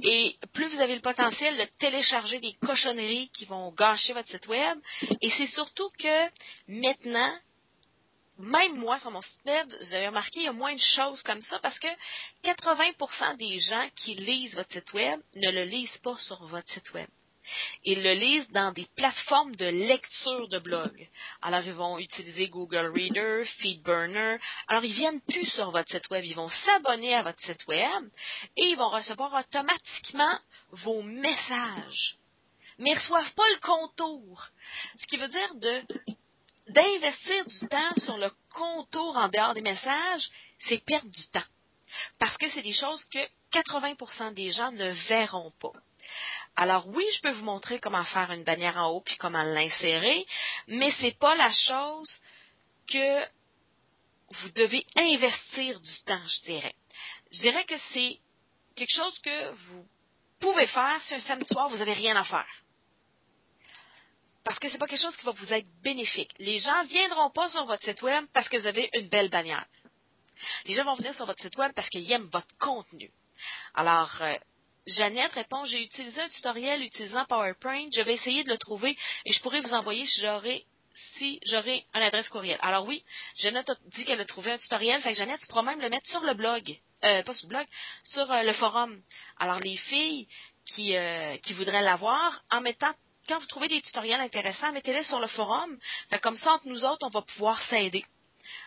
et 0.02 0.36
plus 0.52 0.68
vous 0.68 0.80
avez 0.80 0.94
le 0.94 1.00
potentiel 1.00 1.56
de 1.56 1.64
télécharger 1.78 2.38
des 2.40 2.54
cochonneries 2.64 3.30
qui 3.30 3.44
vont 3.46 3.72
gâcher 3.72 4.12
votre 4.12 4.28
site 4.28 4.46
web. 4.46 4.78
Et 5.20 5.30
c'est 5.30 5.46
surtout 5.46 5.88
que 5.98 6.28
maintenant, 6.68 7.36
même 8.38 8.76
moi, 8.76 8.98
sur 9.00 9.10
mon 9.10 9.20
site 9.20 9.44
web, 9.44 9.68
vous 9.80 9.94
avez 9.94 10.06
remarqué, 10.08 10.40
il 10.40 10.44
y 10.44 10.48
a 10.48 10.52
moins 10.52 10.74
de 10.74 10.80
choses 10.80 11.22
comme 11.22 11.42
ça 11.42 11.58
parce 11.58 11.78
que 11.78 11.88
80% 12.44 13.36
des 13.36 13.58
gens 13.58 13.88
qui 13.96 14.14
lisent 14.14 14.54
votre 14.54 14.72
site 14.72 14.92
web 14.92 15.20
ne 15.34 15.50
le 15.50 15.64
lisent 15.64 15.98
pas 15.98 16.16
sur 16.18 16.46
votre 16.46 16.68
site 16.70 16.92
web. 16.94 17.08
Ils 17.84 18.02
le 18.02 18.14
lisent 18.14 18.50
dans 18.50 18.72
des 18.72 18.86
plateformes 18.96 19.54
de 19.56 19.66
lecture 19.66 20.48
de 20.48 20.58
blog. 20.58 21.08
Alors, 21.42 21.62
ils 21.64 21.72
vont 21.72 21.98
utiliser 21.98 22.48
Google 22.48 22.92
Reader, 22.94 23.44
Feedburner. 23.58 24.38
Alors, 24.68 24.84
ils 24.84 24.94
viennent 24.94 25.20
plus 25.22 25.46
sur 25.46 25.70
votre 25.70 25.90
site 25.90 26.10
web. 26.10 26.24
Ils 26.24 26.34
vont 26.34 26.48
s'abonner 26.48 27.14
à 27.14 27.22
votre 27.22 27.40
site 27.40 27.66
web 27.66 28.04
et 28.56 28.64
ils 28.64 28.76
vont 28.76 28.90
recevoir 28.90 29.32
automatiquement 29.34 30.38
vos 30.70 31.02
messages. 31.02 32.16
Mais 32.78 32.90
ils 32.90 32.94
ne 32.94 32.98
reçoivent 32.98 33.34
pas 33.34 33.48
le 33.54 33.60
contour. 33.60 34.46
Ce 34.98 35.06
qui 35.06 35.16
veut 35.16 35.28
dire 35.28 35.54
d'investir 36.68 37.46
du 37.46 37.68
temps 37.68 37.94
sur 38.04 38.16
le 38.16 38.30
contour 38.50 39.16
en 39.16 39.28
dehors 39.28 39.54
des 39.54 39.62
messages, 39.62 40.30
c'est 40.60 40.84
perdre 40.84 41.10
du 41.10 41.26
temps. 41.28 41.40
Parce 42.18 42.36
que 42.36 42.48
c'est 42.50 42.62
des 42.62 42.72
choses 42.72 43.04
que 43.06 43.18
80% 43.52 44.34
des 44.34 44.50
gens 44.50 44.70
ne 44.72 44.90
verront 45.08 45.52
pas. 45.60 45.72
Alors 46.60 46.88
oui, 46.88 47.06
je 47.14 47.20
peux 47.20 47.30
vous 47.30 47.44
montrer 47.44 47.78
comment 47.78 48.02
faire 48.02 48.32
une 48.32 48.42
bannière 48.42 48.76
en 48.78 48.88
haut 48.88 49.00
puis 49.00 49.16
comment 49.16 49.44
l'insérer, 49.44 50.26
mais 50.66 50.90
ce 50.90 51.02
n'est 51.02 51.12
pas 51.12 51.36
la 51.36 51.52
chose 51.52 52.10
que 52.88 53.24
vous 54.30 54.50
devez 54.56 54.84
investir 54.96 55.80
du 55.80 56.02
temps, 56.04 56.26
je 56.26 56.46
dirais. 56.46 56.74
Je 57.30 57.38
dirais 57.42 57.64
que 57.64 57.76
c'est 57.92 58.18
quelque 58.74 58.92
chose 58.92 59.16
que 59.20 59.52
vous 59.52 59.86
pouvez 60.40 60.66
faire 60.66 61.00
si 61.02 61.14
un 61.14 61.20
samedi 61.20 61.46
soir, 61.46 61.68
vous 61.68 61.78
n'avez 61.78 61.92
rien 61.92 62.16
à 62.16 62.24
faire. 62.24 62.52
Parce 64.42 64.58
que 64.58 64.66
ce 64.66 64.72
n'est 64.72 64.78
pas 64.80 64.88
quelque 64.88 65.02
chose 65.02 65.16
qui 65.16 65.26
va 65.26 65.30
vous 65.30 65.52
être 65.52 65.68
bénéfique. 65.80 66.34
Les 66.40 66.58
gens 66.58 66.82
viendront 66.86 67.30
pas 67.30 67.48
sur 67.50 67.66
votre 67.66 67.84
site 67.84 68.02
web 68.02 68.24
parce 68.34 68.48
que 68.48 68.56
vous 68.56 68.66
avez 68.66 68.90
une 68.94 69.08
belle 69.08 69.30
bannière. 69.30 69.66
Les 70.64 70.74
gens 70.74 70.82
vont 70.82 70.94
venir 70.94 71.14
sur 71.14 71.24
votre 71.24 71.40
site 71.40 71.56
web 71.56 71.70
parce 71.76 71.88
qu'ils 71.88 72.10
aiment 72.10 72.30
votre 72.32 72.58
contenu. 72.58 73.12
Alors, 73.74 74.10
euh, 74.22 74.34
Jeannette 74.88 75.32
répond 75.32 75.64
J'ai 75.66 75.82
utilisé 75.82 76.20
un 76.20 76.28
tutoriel 76.28 76.82
utilisant 76.82 77.24
PowerPoint. 77.26 77.88
Je 77.94 78.00
vais 78.00 78.14
essayer 78.14 78.42
de 78.44 78.50
le 78.50 78.58
trouver 78.58 78.96
et 79.24 79.32
je 79.32 79.40
pourrais 79.42 79.60
vous 79.60 79.72
envoyer 79.72 80.06
si 80.06 80.20
j'aurai 80.20 80.64
si 81.16 81.38
j'aurai 81.46 81.84
une 81.94 82.02
adresse 82.02 82.28
courriel. 82.28 82.58
Alors 82.60 82.84
oui, 82.84 83.04
Jeannette 83.36 83.70
a 83.70 83.76
dit 83.94 84.04
qu'elle 84.04 84.20
a 84.20 84.24
trouvé 84.24 84.50
un 84.50 84.56
tutoriel. 84.56 85.00
Fait 85.00 85.10
que 85.10 85.16
Jeannette, 85.16 85.40
tu 85.40 85.46
pourras 85.46 85.62
même 85.62 85.80
le 85.80 85.88
mettre 85.90 86.08
sur 86.08 86.20
le 86.20 86.34
blog. 86.34 86.76
Euh, 87.04 87.22
pas 87.22 87.32
sur 87.34 87.46
le 87.46 87.54
blog, 87.54 87.66
sur 88.04 88.32
euh, 88.32 88.42
le 88.42 88.52
forum. 88.52 89.00
Alors 89.38 89.60
les 89.60 89.76
filles 89.76 90.26
qui, 90.66 90.96
euh, 90.96 91.36
qui 91.38 91.52
voudraient 91.52 91.82
l'avoir, 91.82 92.42
en 92.50 92.60
mettant 92.60 92.92
quand 93.28 93.38
vous 93.38 93.46
trouvez 93.46 93.68
des 93.68 93.82
tutoriels 93.82 94.20
intéressants, 94.20 94.72
mettez-les 94.72 95.04
sur 95.04 95.20
le 95.20 95.26
forum. 95.26 95.78
Comme 96.22 96.36
ça, 96.36 96.52
entre 96.52 96.66
nous 96.66 96.84
autres, 96.84 97.06
on 97.06 97.10
va 97.10 97.22
pouvoir 97.22 97.62
s'aider. 97.64 98.04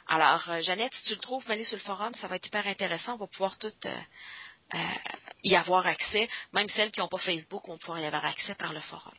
Alors, 0.08 0.44
Jeannette, 0.62 0.94
si 0.94 1.04
tu 1.04 1.16
le 1.16 1.20
trouves, 1.20 1.48
mets-les 1.50 1.66
sur 1.66 1.78
le 1.78 1.84
forum, 1.84 2.14
ça 2.14 2.28
va 2.28 2.36
être 2.36 2.46
hyper 2.46 2.68
intéressant. 2.68 3.16
On 3.16 3.18
va 3.18 3.28
pouvoir 3.28 3.58
tout 3.58 3.74
euh, 3.86 4.00
y 5.44 5.56
avoir 5.56 5.88
accès. 5.88 6.30
Même 6.54 6.70
celles 6.70 6.92
qui 6.92 7.00
n'ont 7.00 7.08
pas 7.08 7.18
Facebook 7.18 7.68
vont 7.68 7.78
pouvoir 7.78 8.00
y 8.00 8.06
avoir 8.06 8.26
accès 8.26 8.56
par 8.56 8.74
le 8.74 8.80
forum. 8.80 9.14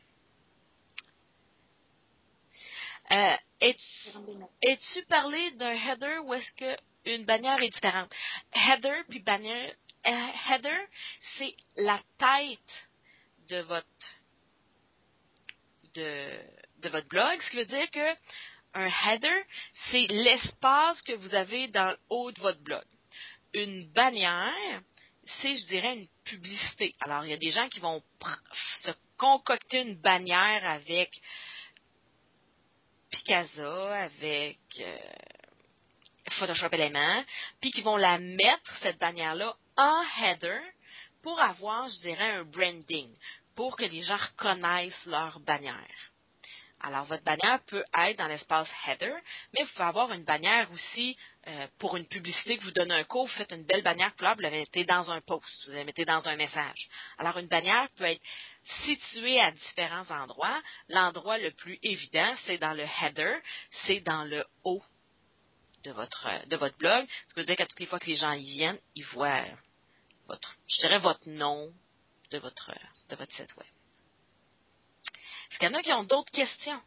Euh, 3.10 3.36
Es-tu 3.60 5.04
parlé 5.08 5.52
d'un 5.52 5.72
header 5.72 6.18
ou 6.24 6.34
est-ce 6.34 6.52
qu'une 6.54 7.24
bannière 7.24 7.62
est 7.62 7.68
différente? 7.68 8.12
Header 8.54 9.02
puis 9.08 9.20
bannière. 9.20 9.74
Euh, 10.04 10.28
header, 10.50 10.86
c'est 11.36 11.54
la 11.76 12.00
tête 12.18 12.88
de 13.48 13.60
votre 13.60 13.86
de, 15.94 16.38
de 16.78 16.88
votre 16.88 17.08
blog, 17.08 17.40
ce 17.40 17.50
qui 17.50 17.56
veut 17.58 17.66
dire 17.66 17.90
que 17.90 18.14
un 18.74 18.88
header, 18.88 19.44
c'est 19.90 20.06
l'espace 20.08 21.02
que 21.02 21.12
vous 21.12 21.34
avez 21.34 21.68
dans 21.68 21.90
le 21.90 21.98
haut 22.08 22.32
de 22.32 22.40
votre 22.40 22.62
blog. 22.62 22.84
Une 23.52 23.86
bannière, 23.92 24.80
c'est, 25.40 25.54
je 25.54 25.66
dirais, 25.66 25.94
une 25.94 26.08
publicité. 26.24 26.94
Alors, 27.00 27.24
il 27.24 27.30
y 27.30 27.34
a 27.34 27.38
des 27.38 27.50
gens 27.50 27.68
qui 27.68 27.80
vont 27.80 28.02
se 28.82 28.90
concocter 29.16 29.80
une 29.80 30.00
bannière 30.00 30.64
avec 30.68 31.10
Picasa, 33.10 34.04
avec 34.04 34.58
euh, 34.80 34.98
Photoshop 36.30 36.70
Element, 36.72 37.24
puis 37.60 37.70
qui 37.70 37.82
vont 37.82 37.96
la 37.96 38.18
mettre, 38.18 38.76
cette 38.80 38.98
bannière-là, 38.98 39.54
en 39.76 40.02
header 40.20 40.60
pour 41.22 41.38
avoir, 41.40 41.88
je 41.88 42.00
dirais, 42.00 42.32
un 42.32 42.44
branding, 42.44 43.14
pour 43.54 43.76
que 43.76 43.84
les 43.84 44.02
gens 44.02 44.16
reconnaissent 44.16 45.06
leur 45.06 45.38
bannière. 45.40 46.11
Alors, 46.84 47.04
votre 47.04 47.22
bannière 47.22 47.60
peut 47.66 47.84
être 47.96 48.18
dans 48.18 48.26
l'espace 48.26 48.68
header, 48.86 49.14
mais 49.54 49.62
vous 49.62 49.70
pouvez 49.70 49.84
avoir 49.84 50.12
une 50.12 50.24
bannière 50.24 50.68
aussi 50.72 51.16
euh, 51.46 51.66
pour 51.78 51.96
une 51.96 52.06
publicité 52.08 52.56
que 52.58 52.64
vous 52.64 52.72
donne 52.72 52.90
un 52.90 53.04
cours, 53.04 53.26
vous 53.26 53.32
faites 53.32 53.52
une 53.52 53.64
belle 53.64 53.82
bannière 53.82 54.14
couleur, 54.16 54.34
vous 54.34 54.40
la 54.40 54.50
mettez 54.50 54.84
dans 54.84 55.10
un 55.10 55.20
post, 55.20 55.66
vous 55.66 55.74
la 55.74 55.84
mettez 55.84 56.04
dans 56.04 56.26
un 56.28 56.34
message. 56.34 56.88
Alors, 57.18 57.38
une 57.38 57.46
bannière 57.46 57.88
peut 57.96 58.04
être 58.04 58.22
située 58.84 59.40
à 59.40 59.52
différents 59.52 60.10
endroits. 60.10 60.60
L'endroit 60.88 61.38
le 61.38 61.52
plus 61.52 61.78
évident, 61.84 62.34
c'est 62.44 62.58
dans 62.58 62.72
le 62.72 62.84
header, 62.84 63.38
c'est 63.86 64.00
dans 64.00 64.24
le 64.24 64.44
haut 64.64 64.82
de 65.84 65.92
votre, 65.92 66.48
de 66.48 66.56
votre 66.56 66.76
blog. 66.78 67.06
Ce 67.28 67.34
qui 67.34 67.40
veut 67.40 67.46
dire 67.46 67.56
qu'à 67.56 67.66
toutes 67.66 67.80
les 67.80 67.86
fois 67.86 68.00
que 68.00 68.06
les 68.06 68.16
gens 68.16 68.32
y 68.32 68.44
viennent, 68.44 68.78
ils 68.96 69.04
voient 69.06 69.44
votre, 70.26 70.56
je 70.68 70.80
dirais 70.80 70.98
votre 70.98 71.28
nom 71.28 71.72
de 72.32 72.38
votre, 72.38 72.72
de 73.08 73.16
votre 73.16 73.32
site 73.32 73.54
web. 73.56 73.66
Est-ce 75.52 75.58
qu'il 75.58 75.68
y 75.68 75.70
en 75.70 75.78
a 75.78 75.82
qui 75.82 75.92
ont 75.92 76.04
d'autres 76.04 76.32
questions? 76.32 76.80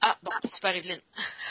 Ah, 0.00 0.16
bon, 0.22 0.30
super, 0.44 0.76
Evelyne. 0.76 1.00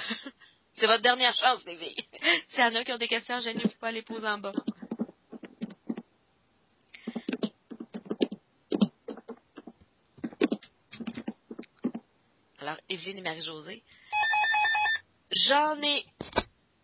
C'est 0.76 0.88
votre 0.88 1.04
dernière 1.04 1.36
chance, 1.36 1.66
les 1.66 1.78
filles. 1.78 1.98
S'il 2.48 2.60
y 2.60 2.64
en 2.64 2.76
a 2.76 2.86
qui 2.86 2.94
ont 2.94 2.98
des 2.98 3.10
questions, 3.10 3.40
gênez-vous 3.40 3.78
pas 3.78 3.92
les 3.92 4.04
poser 4.04 4.28
en 4.28 4.38
bas. 4.38 4.54
Alors, 12.60 12.78
Evelyne 12.88 13.18
et 13.18 13.22
Marie-Josée. 13.22 13.84
J'en 15.32 15.82
ai 15.82 16.06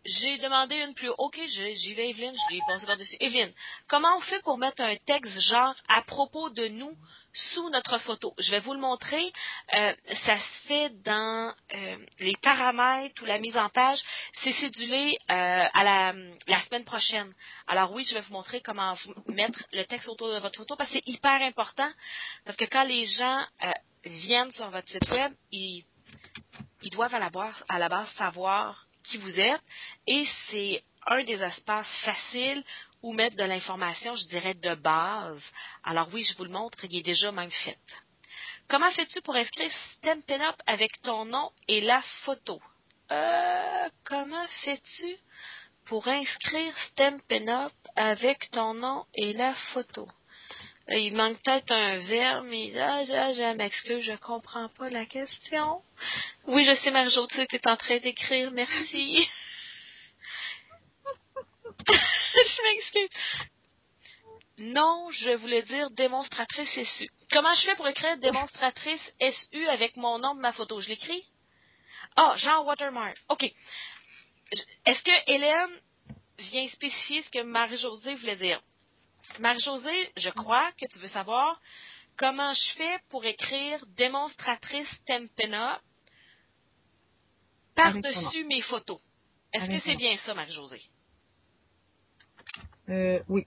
j'ai 0.04 0.38
demandé 0.38 0.76
une 0.76 0.94
plus 0.94 1.08
haut. 1.08 1.14
OK, 1.18 1.38
j'y 1.46 1.94
vais, 1.94 2.10
Evelyne, 2.10 2.34
je 2.34 2.54
l'ai 2.54 2.60
passé 2.66 2.86
par-dessus. 2.86 3.16
Evelyne, 3.20 3.52
comment 3.88 4.16
on 4.16 4.20
fait 4.20 4.42
pour 4.42 4.56
mettre 4.56 4.82
un 4.82 4.96
texte 4.96 5.38
genre 5.40 5.74
à 5.88 6.02
propos 6.02 6.48
de 6.50 6.68
nous 6.68 6.96
sous 7.32 7.68
notre 7.70 7.98
photo? 7.98 8.34
Je 8.38 8.50
vais 8.50 8.60
vous 8.60 8.72
le 8.72 8.80
montrer. 8.80 9.32
Euh, 9.74 9.94
ça 10.24 10.38
se 10.38 10.66
fait 10.68 10.90
dans 11.02 11.52
euh, 11.74 11.96
les 12.18 12.34
paramètres 12.42 13.22
ou 13.22 13.26
la 13.26 13.38
mise 13.38 13.58
en 13.58 13.68
page. 13.68 14.00
C'est 14.42 14.52
cédulé 14.52 15.18
euh, 15.30 15.64
à 15.72 15.84
la, 15.84 16.60
semaine 16.62 16.84
prochaine. 16.84 17.32
Alors 17.66 17.92
oui, 17.92 18.04
je 18.04 18.14
vais 18.14 18.20
vous 18.22 18.32
montrer 18.32 18.62
comment 18.62 18.94
mettre 19.26 19.62
le 19.72 19.84
texte 19.84 20.08
autour 20.08 20.32
de 20.32 20.38
votre 20.38 20.58
photo 20.58 20.76
parce 20.76 20.90
que 20.90 20.98
c'est 20.98 21.08
hyper 21.08 21.42
important. 21.42 21.90
Parce 22.46 22.56
que 22.56 22.64
quand 22.64 22.84
les 22.84 23.04
gens 23.04 23.44
viennent 24.04 24.50
sur 24.52 24.70
votre 24.70 24.88
site 24.88 25.10
web, 25.10 25.32
ils, 25.52 25.84
ils 26.82 26.90
doivent 26.90 27.14
à 27.14 27.18
la, 27.18 27.30
à 27.68 27.78
la 27.78 27.88
base 27.90 28.08
savoir 28.12 28.86
qui 29.04 29.18
vous 29.18 29.38
êtes 29.38 29.62
et 30.06 30.24
c'est 30.48 30.82
un 31.06 31.24
des 31.24 31.42
espaces 31.42 32.00
faciles 32.04 32.64
où 33.02 33.12
mettre 33.12 33.36
de 33.36 33.44
l'information, 33.44 34.14
je 34.14 34.26
dirais, 34.28 34.54
de 34.54 34.74
base. 34.74 35.42
Alors 35.84 36.08
oui, 36.12 36.22
je 36.22 36.36
vous 36.36 36.44
le 36.44 36.50
montre, 36.50 36.84
il 36.84 36.98
est 36.98 37.02
déjà 37.02 37.32
même 37.32 37.50
fait. 37.50 37.78
Comment 38.68 38.90
fais-tu 38.92 39.20
pour 39.22 39.34
inscrire 39.34 39.72
Stampin' 39.94 40.42
Up 40.42 40.56
avec 40.66 41.00
ton 41.02 41.24
nom 41.24 41.50
et 41.66 41.80
la 41.80 42.00
photo? 42.24 42.60
Euh, 43.10 43.88
comment 44.04 44.46
fais-tu 44.64 45.16
pour 45.86 46.06
inscrire 46.06 46.78
Stampin' 46.78 47.48
Up 47.48 47.72
avec 47.96 48.50
ton 48.50 48.74
nom 48.74 49.04
et 49.14 49.32
la 49.32 49.54
photo? 49.72 50.06
Euh, 50.88 50.98
il 50.98 51.14
manque 51.14 51.40
peut-être 51.42 51.70
un 51.72 51.98
verbe, 51.98 52.46
mais 52.46 52.70
là, 52.70 53.04
je 53.04 53.56
m'excuse, 53.56 54.02
je 54.02 54.14
comprends 54.14 54.68
pas 54.70 54.90
la 54.90 55.06
question. 55.06 55.82
Oui, 56.46 56.64
je 56.64 56.74
sais, 56.74 56.90
Marie-Jo, 56.90 57.26
tu 57.26 57.40
es 57.40 57.68
en 57.68 57.76
train 57.76 57.98
d'écrire, 57.98 58.50
merci. 58.50 59.28
je 61.86 62.62
m'excuse. 62.62 63.08
Non, 64.58 65.08
je 65.10 65.30
voulais 65.36 65.62
dire 65.62 65.90
démonstratrice 65.92 66.68
SU. 66.68 67.08
Comment 67.30 67.54
je 67.54 67.62
fais 67.62 67.76
pour 67.76 67.88
écrire 67.88 68.18
démonstratrice 68.18 69.12
SU 69.18 69.66
avec 69.68 69.96
mon 69.96 70.18
nom 70.18 70.34
de 70.34 70.40
ma 70.40 70.52
photo? 70.52 70.80
Je 70.80 70.88
l'écris? 70.88 71.24
Ah, 72.16 72.34
Jean 72.36 72.64
Watermark. 72.64 73.16
OK. 73.28 73.44
Est-ce 74.84 75.02
que 75.02 75.30
Hélène 75.30 75.80
vient 76.38 76.66
spécifier 76.68 77.22
ce 77.22 77.30
que 77.30 77.42
Marie-Josée 77.42 78.14
voulait 78.16 78.36
dire? 78.36 78.60
Marie-Josée, 79.38 80.12
je 80.16 80.30
crois 80.30 80.70
que 80.72 80.86
tu 80.86 80.98
veux 80.98 81.08
savoir 81.08 81.60
comment 82.16 82.52
je 82.52 82.74
fais 82.74 82.98
pour 83.08 83.24
écrire 83.24 83.84
démonstratrice 83.96 84.90
Tempena 85.06 85.80
par-dessus 87.74 88.44
mes 88.44 88.60
photos. 88.60 89.00
Est-ce 89.52 89.70
que 89.70 89.78
c'est 89.78 89.96
bien 89.96 90.16
ça, 90.18 90.34
Marie-Josée? 90.34 90.82
Euh, 92.88 93.22
oui. 93.28 93.46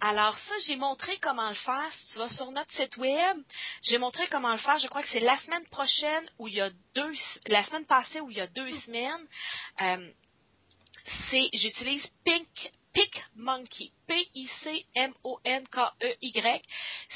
Alors 0.00 0.38
ça, 0.38 0.54
j'ai 0.66 0.76
montré 0.76 1.18
comment 1.18 1.48
le 1.48 1.54
faire. 1.54 1.92
Si 1.92 2.12
tu 2.12 2.18
vas 2.18 2.28
sur 2.28 2.50
notre 2.52 2.70
site 2.72 2.96
web, 2.96 3.36
j'ai 3.82 3.98
montré 3.98 4.26
comment 4.28 4.52
le 4.52 4.58
faire. 4.58 4.78
Je 4.78 4.86
crois 4.86 5.02
que 5.02 5.08
c'est 5.08 5.20
la 5.20 5.36
semaine 5.36 5.66
prochaine 5.70 6.30
où 6.38 6.46
il 6.46 6.54
y 6.54 6.60
a 6.60 6.70
deux, 6.94 7.12
la 7.46 7.64
semaine 7.64 7.86
passée 7.86 8.20
où 8.20 8.30
il 8.30 8.36
y 8.36 8.40
a 8.40 8.46
deux 8.46 8.70
semaines. 8.82 9.26
Euh, 9.82 10.12
c'est, 11.30 11.48
j'utilise 11.52 12.06
Pink 12.24 12.72
PicMonkey. 12.92 13.92
P-I-C-M-O-N-K-E-Y. 14.06 14.82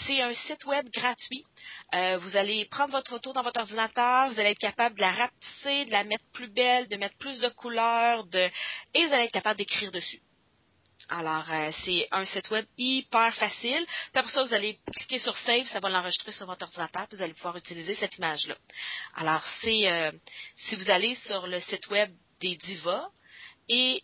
C'est 0.07 0.20
un 0.20 0.33
site 0.33 0.64
web 0.66 0.89
gratuit. 0.91 1.45
Euh, 1.95 2.18
vous 2.18 2.37
allez 2.37 2.64
prendre 2.66 2.93
votre 2.93 3.11
photo 3.11 3.33
dans 3.33 3.43
votre 3.43 3.61
ordinateur, 3.61 4.29
vous 4.29 4.39
allez 4.41 4.51
être 4.51 4.59
capable 4.59 4.97
de 4.97 5.01
la 5.01 5.11
rapetisser, 5.11 5.85
de 5.87 5.91
la 5.91 6.05
mettre 6.05 6.25
plus 6.33 6.49
belle, 6.49 6.87
de 6.89 6.97
mettre 6.97 7.16
plus 7.18 7.39
de 7.41 7.49
couleurs, 7.49 8.27
et 8.35 8.51
vous 9.07 9.12
allez 9.12 9.25
être 9.25 9.33
capable 9.33 9.59
d'écrire 9.59 9.91
dessus. 9.91 10.20
Alors, 11.09 11.45
euh, 11.51 11.70
c'est 11.85 12.09
un 12.12 12.25
site 12.25 12.51
web 12.51 12.64
hyper 12.79 13.35
facile. 13.35 13.87
Puis 14.12 14.29
ça, 14.29 14.43
vous 14.43 14.55
allez 14.55 14.79
cliquer 14.97 15.18
sur 15.18 15.37
Save, 15.39 15.66
ça 15.66 15.81
va 15.81 15.91
l'enregistrer 15.91 16.33
sur 16.33 16.47
votre 16.47 16.64
ordinateur, 16.64 17.07
puis 17.09 17.18
vous 17.18 17.22
allez 17.22 17.35
pouvoir 17.35 17.57
utiliser 17.57 17.95
cette 17.95 18.16
image-là. 18.16 18.57
Alors, 19.16 19.45
c'est 19.61 19.91
euh, 19.91 20.11
si 20.57 20.77
vous 20.77 20.91
allez 20.91 21.14
sur 21.16 21.47
le 21.47 21.61
site 21.61 21.87
web 21.89 22.11
des 22.41 22.57
Divas 22.57 23.09
et 23.68 24.03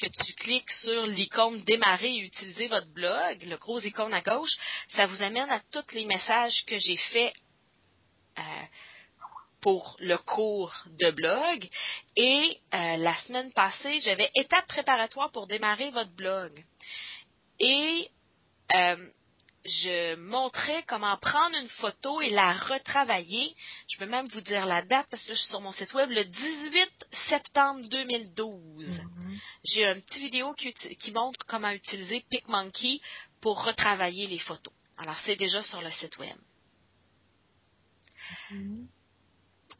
que 0.00 0.24
tu 0.24 0.32
cliques 0.34 0.70
sur 0.82 1.06
l'icône 1.06 1.62
démarrer 1.64 2.08
et 2.08 2.20
utiliser 2.20 2.66
votre 2.68 2.92
blog, 2.92 3.42
le 3.44 3.56
gros 3.56 3.80
icône 3.80 4.14
à 4.14 4.22
gauche, 4.22 4.56
ça 4.88 5.06
vous 5.06 5.22
amène 5.22 5.50
à 5.50 5.60
tous 5.70 5.94
les 5.94 6.06
messages 6.06 6.64
que 6.66 6.78
j'ai 6.78 6.96
faits 6.96 7.34
euh, 8.38 8.42
pour 9.60 9.96
le 10.00 10.16
cours 10.16 10.74
de 10.98 11.10
blog. 11.10 11.68
Et 12.16 12.58
euh, 12.74 12.96
la 12.96 13.14
semaine 13.22 13.52
passée, 13.52 14.00
j'avais 14.00 14.30
étape 14.34 14.66
préparatoire 14.68 15.30
pour 15.32 15.46
démarrer 15.46 15.90
votre 15.90 16.14
blog. 16.14 16.64
Et 17.58 18.08
euh, 18.74 19.10
je 19.64 20.16
montrais 20.16 20.82
comment 20.84 21.16
prendre 21.18 21.56
une 21.56 21.68
photo 21.68 22.20
et 22.20 22.30
la 22.30 22.52
retravailler. 22.52 23.54
Je 23.88 23.98
peux 23.98 24.06
même 24.06 24.26
vous 24.28 24.40
dire 24.40 24.64
la 24.64 24.82
date 24.82 25.06
parce 25.10 25.24
que 25.24 25.34
je 25.34 25.38
suis 25.38 25.48
sur 25.48 25.60
mon 25.60 25.72
site 25.72 25.92
web 25.92 26.10
le 26.10 26.24
18 26.24 26.90
septembre 27.28 27.86
2012. 27.88 28.86
Mm-hmm. 28.86 29.40
J'ai 29.64 29.84
une 29.86 30.02
petite 30.02 30.22
vidéo 30.22 30.54
qui, 30.54 31.12
montre 31.12 31.44
comment 31.46 31.70
utiliser 31.70 32.24
PicMonkey 32.30 33.00
pour 33.40 33.64
retravailler 33.64 34.26
les 34.26 34.38
photos. 34.38 34.72
Alors, 34.98 35.16
c'est 35.24 35.36
déjà 35.36 35.62
sur 35.62 35.80
le 35.82 35.90
site 35.90 36.18
web. 36.18 36.36
Mm-hmm. 38.50 38.86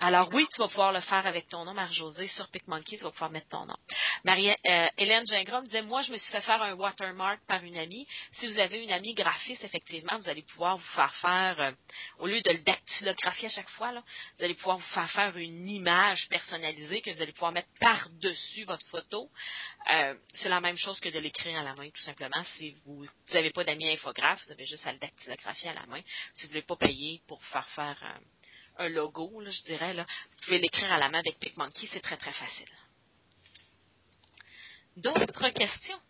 Alors 0.03 0.31
oui, 0.33 0.47
tu 0.51 0.63
vas 0.63 0.69
pouvoir 0.69 0.93
le 0.93 1.01
faire 1.01 1.27
avec 1.27 1.47
ton 1.49 1.67
nom, 1.67 1.75
Marie-Josée, 1.75 2.27
sur 2.29 2.49
PicMonkey, 2.49 2.97
tu 2.97 3.05
vas 3.05 3.11
pouvoir 3.11 3.31
mettre 3.31 3.49
ton 3.49 3.67
nom. 3.67 3.77
Marie 4.25 4.49
euh, 4.49 4.89
Hélène 4.97 5.27
Gingras 5.27 5.61
me 5.61 5.67
disait, 5.67 5.83
moi, 5.83 6.01
je 6.01 6.11
me 6.11 6.17
suis 6.17 6.33
fait 6.33 6.41
faire 6.41 6.63
un 6.63 6.73
watermark 6.73 7.41
par 7.47 7.63
une 7.63 7.77
amie. 7.77 8.07
Si 8.33 8.47
vous 8.47 8.59
avez 8.59 8.83
une 8.83 8.93
amie 8.93 9.13
graphiste, 9.13 9.63
effectivement, 9.63 10.17
vous 10.17 10.31
allez 10.31 10.41
pouvoir 10.41 10.79
vous 10.79 10.89
faire 10.95 11.15
faire, 11.17 11.61
euh, 11.61 11.73
au 12.19 12.27
lieu 12.27 12.41
de 12.41 12.51
le 12.51 12.61
dactylographier 12.61 13.49
à 13.49 13.51
chaque 13.51 13.69
fois, 13.69 13.93
là, 13.93 14.03
vous 14.39 14.45
allez 14.45 14.55
pouvoir 14.55 14.79
vous 14.79 14.85
faire 14.85 15.11
faire 15.11 15.37
une 15.37 15.69
image 15.69 16.29
personnalisée 16.31 17.03
que 17.03 17.11
vous 17.11 17.21
allez 17.21 17.33
pouvoir 17.33 17.53
mettre 17.53 17.69
par-dessus 17.79 18.65
votre 18.65 18.87
photo. 18.87 19.29
Euh, 19.93 20.15
c'est 20.33 20.49
la 20.49 20.63
même 20.63 20.79
chose 20.79 20.99
que 21.01 21.11
de 21.11 21.19
l'écrire 21.19 21.59
à 21.59 21.63
la 21.63 21.75
main, 21.75 21.91
tout 21.91 22.03
simplement. 22.03 22.43
Si 22.57 22.75
vous 22.87 23.05
n'avez 23.35 23.51
pas 23.51 23.65
d'amis 23.65 23.91
infographe, 23.91 24.41
vous 24.47 24.53
avez 24.53 24.65
juste 24.65 24.87
à 24.87 24.93
le 24.93 24.99
dactylographier 24.99 25.69
à 25.69 25.75
la 25.75 25.85
main. 25.85 26.01
Si 26.33 26.47
vous 26.47 26.47
ne 26.47 26.53
voulez 26.53 26.63
pas 26.63 26.77
payer 26.77 27.21
pour 27.29 27.45
faire 27.45 27.69
faire 27.69 28.03
un 28.81 28.89
logo, 28.89 29.43
je 29.45 29.63
dirais. 29.65 29.93
Là. 29.93 30.05
Vous 30.05 30.45
pouvez 30.45 30.59
l'écrire 30.59 30.91
à 30.93 30.99
la 30.99 31.09
main 31.11 31.19
avec 31.19 31.39
PicMonkey, 31.39 31.87
c'est 31.93 32.01
très 32.01 32.17
très 32.17 32.33
facile. 32.33 32.69
D'autres 34.97 35.51
questions? 35.51 36.01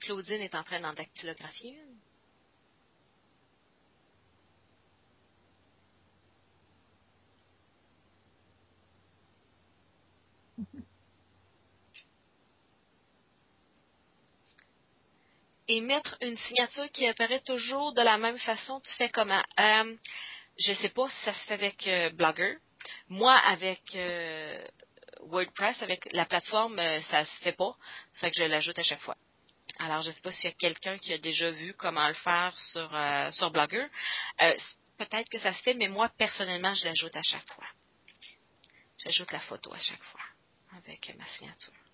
Claudine 0.00 0.40
est 0.40 0.54
en 0.54 0.64
train 0.64 0.80
d'en 0.80 0.94
dactylographier 0.94 1.72
une. 1.72 2.07
Et 15.68 15.80
mettre 15.80 16.16
une 16.20 16.36
signature 16.36 16.90
qui 16.92 17.06
apparaît 17.06 17.40
toujours 17.40 17.92
de 17.92 18.02
la 18.02 18.18
même 18.18 18.38
façon, 18.38 18.80
tu 18.80 18.92
fais 18.94 19.10
comment? 19.10 19.42
Euh, 19.60 19.96
je 20.58 20.72
sais 20.72 20.88
pas 20.88 21.08
si 21.08 21.24
ça 21.24 21.34
se 21.34 21.46
fait 21.46 21.54
avec 21.54 21.86
euh, 21.86 22.10
Blogger. 22.10 22.56
Moi, 23.08 23.34
avec 23.34 23.80
euh, 23.94 24.64
WordPress, 25.20 25.80
avec 25.82 26.10
la 26.12 26.24
plateforme, 26.24 26.78
euh, 26.78 27.00
ça 27.02 27.24
se 27.24 27.42
fait 27.42 27.52
pas. 27.52 27.76
Fait 28.14 28.30
que 28.30 28.38
je 28.38 28.44
l'ajoute 28.44 28.78
à 28.78 28.82
chaque 28.82 29.00
fois. 29.00 29.16
Alors, 29.78 30.00
je 30.02 30.10
sais 30.10 30.22
pas 30.22 30.32
s'il 30.32 30.50
y 30.50 30.52
a 30.52 30.56
quelqu'un 30.56 30.98
qui 30.98 31.12
a 31.12 31.18
déjà 31.18 31.50
vu 31.50 31.74
comment 31.74 32.08
le 32.08 32.14
faire 32.14 32.58
sur, 32.72 32.90
sur 33.34 33.50
Blogger. 33.50 33.86
Peut-être 34.96 35.28
que 35.28 35.38
ça 35.38 35.54
se 35.54 35.62
fait, 35.62 35.74
mais 35.74 35.86
moi, 35.86 36.10
personnellement, 36.18 36.74
je 36.74 36.86
l'ajoute 36.86 37.14
à 37.14 37.22
chaque 37.22 37.48
fois. 37.52 37.66
J'ajoute 39.04 39.30
la 39.30 39.38
photo 39.40 39.72
à 39.72 39.78
chaque 39.78 40.02
fois 40.02 40.20
avec 40.76 41.14
ma 41.16 41.26
signature 41.26 41.87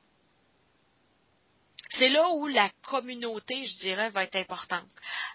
c'est 1.98 2.08
là 2.08 2.28
où 2.30 2.46
la 2.46 2.70
communauté, 2.86 3.64
je 3.64 3.78
dirais, 3.78 4.10
va 4.10 4.24
être 4.24 4.36
importante. 4.36 4.88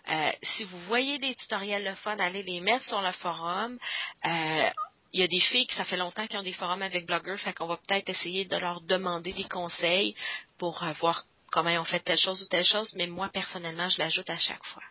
Euh, 0.09 0.31
si 0.41 0.63
vous 0.65 0.79
voyez 0.81 1.17
des 1.19 1.35
tutoriels 1.35 1.83
le 1.83 1.95
fun, 1.95 2.17
allez 2.17 2.43
les 2.43 2.59
mettre 2.59 2.85
sur 2.85 3.01
le 3.01 3.11
forum. 3.13 3.77
Euh, 4.25 4.69
il 5.11 5.19
y 5.19 5.23
a 5.23 5.27
des 5.27 5.39
filles 5.39 5.65
qui 5.65 5.75
ça 5.75 5.85
fait 5.85 5.97
longtemps 5.97 6.27
qui 6.27 6.37
ont 6.37 6.43
des 6.43 6.53
forums 6.53 6.81
avec 6.81 7.05
blogueurs, 7.05 7.39
fait 7.39 7.53
qu'on 7.53 7.67
va 7.67 7.77
peut-être 7.77 8.09
essayer 8.09 8.45
de 8.45 8.57
leur 8.57 8.81
demander 8.81 9.33
des 9.33 9.47
conseils 9.47 10.15
pour 10.57 10.83
voir 10.99 11.23
comment 11.51 11.71
on 11.71 11.83
fait 11.83 12.01
telle 12.01 12.19
chose 12.19 12.41
ou 12.43 12.47
telle 12.47 12.65
chose, 12.65 12.93
mais 12.95 13.07
moi 13.07 13.29
personnellement, 13.29 13.89
je 13.89 13.97
l'ajoute 13.99 14.29
à 14.29 14.37
chaque 14.37 14.63
fois. 14.65 14.83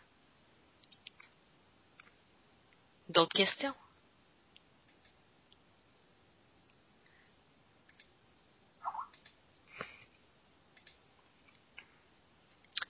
D'autres 3.08 3.36
questions? 3.36 3.74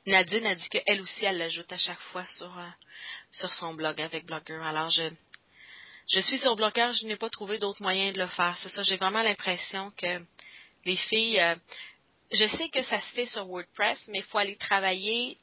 Nadine 0.08 0.46
a 0.46 0.54
dit 0.54 0.68
qu'elle 0.68 1.00
aussi, 1.00 1.24
elle 1.24 1.38
l'ajoute 1.38 1.70
à 1.72 1.76
chaque 1.76 2.00
fois 2.00 2.24
sur, 2.24 2.58
euh, 2.58 2.68
sur 3.30 3.52
son 3.52 3.74
blog 3.74 4.00
avec 4.00 4.26
Blogger. 4.26 4.60
Alors, 4.64 4.90
je, 4.90 5.10
je 6.08 6.20
suis 6.20 6.38
sur 6.38 6.56
Blogger, 6.56 6.90
je 6.94 7.06
n'ai 7.06 7.16
pas 7.16 7.28
trouvé 7.28 7.58
d'autre 7.58 7.82
moyen 7.82 8.12
de 8.12 8.18
le 8.18 8.26
faire. 8.26 8.56
C'est 8.62 8.70
ça, 8.70 8.82
j'ai 8.82 8.96
vraiment 8.96 9.22
l'impression 9.22 9.90
que 9.92 10.20
les 10.84 10.96
filles... 10.96 11.38
Euh, 11.40 11.54
je 12.30 12.46
sais 12.56 12.68
que 12.68 12.82
ça 12.82 13.00
se 13.00 13.14
fait 13.14 13.26
sur 13.26 13.46
WordPress, 13.46 14.02
mais 14.08 14.18
il 14.18 14.24
faut 14.24 14.38
aller 14.38 14.56
travailler 14.56 15.38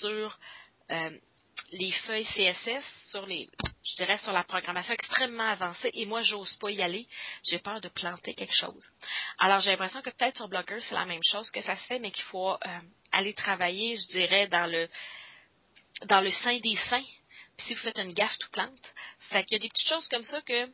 sur 0.00 0.38
euh, 0.90 1.10
les 1.72 1.92
feuilles 1.92 2.24
CSS, 2.24 2.84
sur 3.10 3.26
les, 3.26 3.48
je 3.84 3.96
dirais, 3.96 4.18
sur 4.18 4.32
la 4.32 4.44
programmation 4.44 4.94
extrêmement 4.94 5.48
avancée. 5.48 5.90
Et 5.94 6.06
moi, 6.06 6.22
j'ose 6.22 6.54
pas 6.54 6.70
y 6.70 6.82
aller. 6.82 7.06
J'ai 7.44 7.58
peur 7.58 7.80
de 7.80 7.88
planter 7.88 8.34
quelque 8.34 8.54
chose. 8.54 8.86
Alors, 9.38 9.60
j'ai 9.60 9.70
l'impression 9.70 10.02
que 10.02 10.10
peut-être 10.10 10.36
sur 10.36 10.48
Blogger, 10.48 10.80
c'est 10.80 10.94
la 10.94 11.04
même 11.04 11.22
chose 11.24 11.50
que 11.50 11.60
ça 11.60 11.76
se 11.76 11.86
fait, 11.86 11.98
mais 11.98 12.10
qu'il 12.10 12.24
faut 12.24 12.56
aller 13.12 13.34
travailler, 13.34 13.96
je 13.96 14.08
dirais, 14.08 14.48
dans 14.48 14.70
le 14.70 14.88
dans 16.06 16.20
le 16.20 16.30
sein 16.30 16.58
des 16.58 16.76
saints. 16.76 17.04
Puis 17.56 17.66
si 17.66 17.74
vous 17.74 17.80
faites 17.80 17.98
une 17.98 18.12
gaffe, 18.12 18.38
tout 18.38 18.50
plante. 18.50 18.94
Fait 19.30 19.44
qu'il 19.44 19.56
y 19.56 19.60
a 19.60 19.62
des 19.62 19.68
petites 19.68 19.88
choses 19.88 20.08
comme 20.08 20.22
ça 20.22 20.40
que 20.42 20.68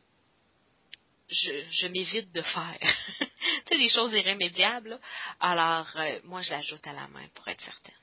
je, 1.29 1.87
m'évite 1.87 2.31
de 2.31 2.41
faire. 2.41 2.77
tu 3.19 3.27
sais, 3.67 3.77
des 3.77 3.89
choses 3.89 4.13
irrémédiables. 4.13 4.99
Alors, 5.39 5.87
euh, 5.95 6.19
moi, 6.23 6.41
je 6.41 6.51
l'ajoute 6.51 6.85
à 6.85 6.93
la 6.93 7.07
main 7.07 7.27
pour 7.33 7.47
être 7.47 7.61
certaine. 7.61 7.95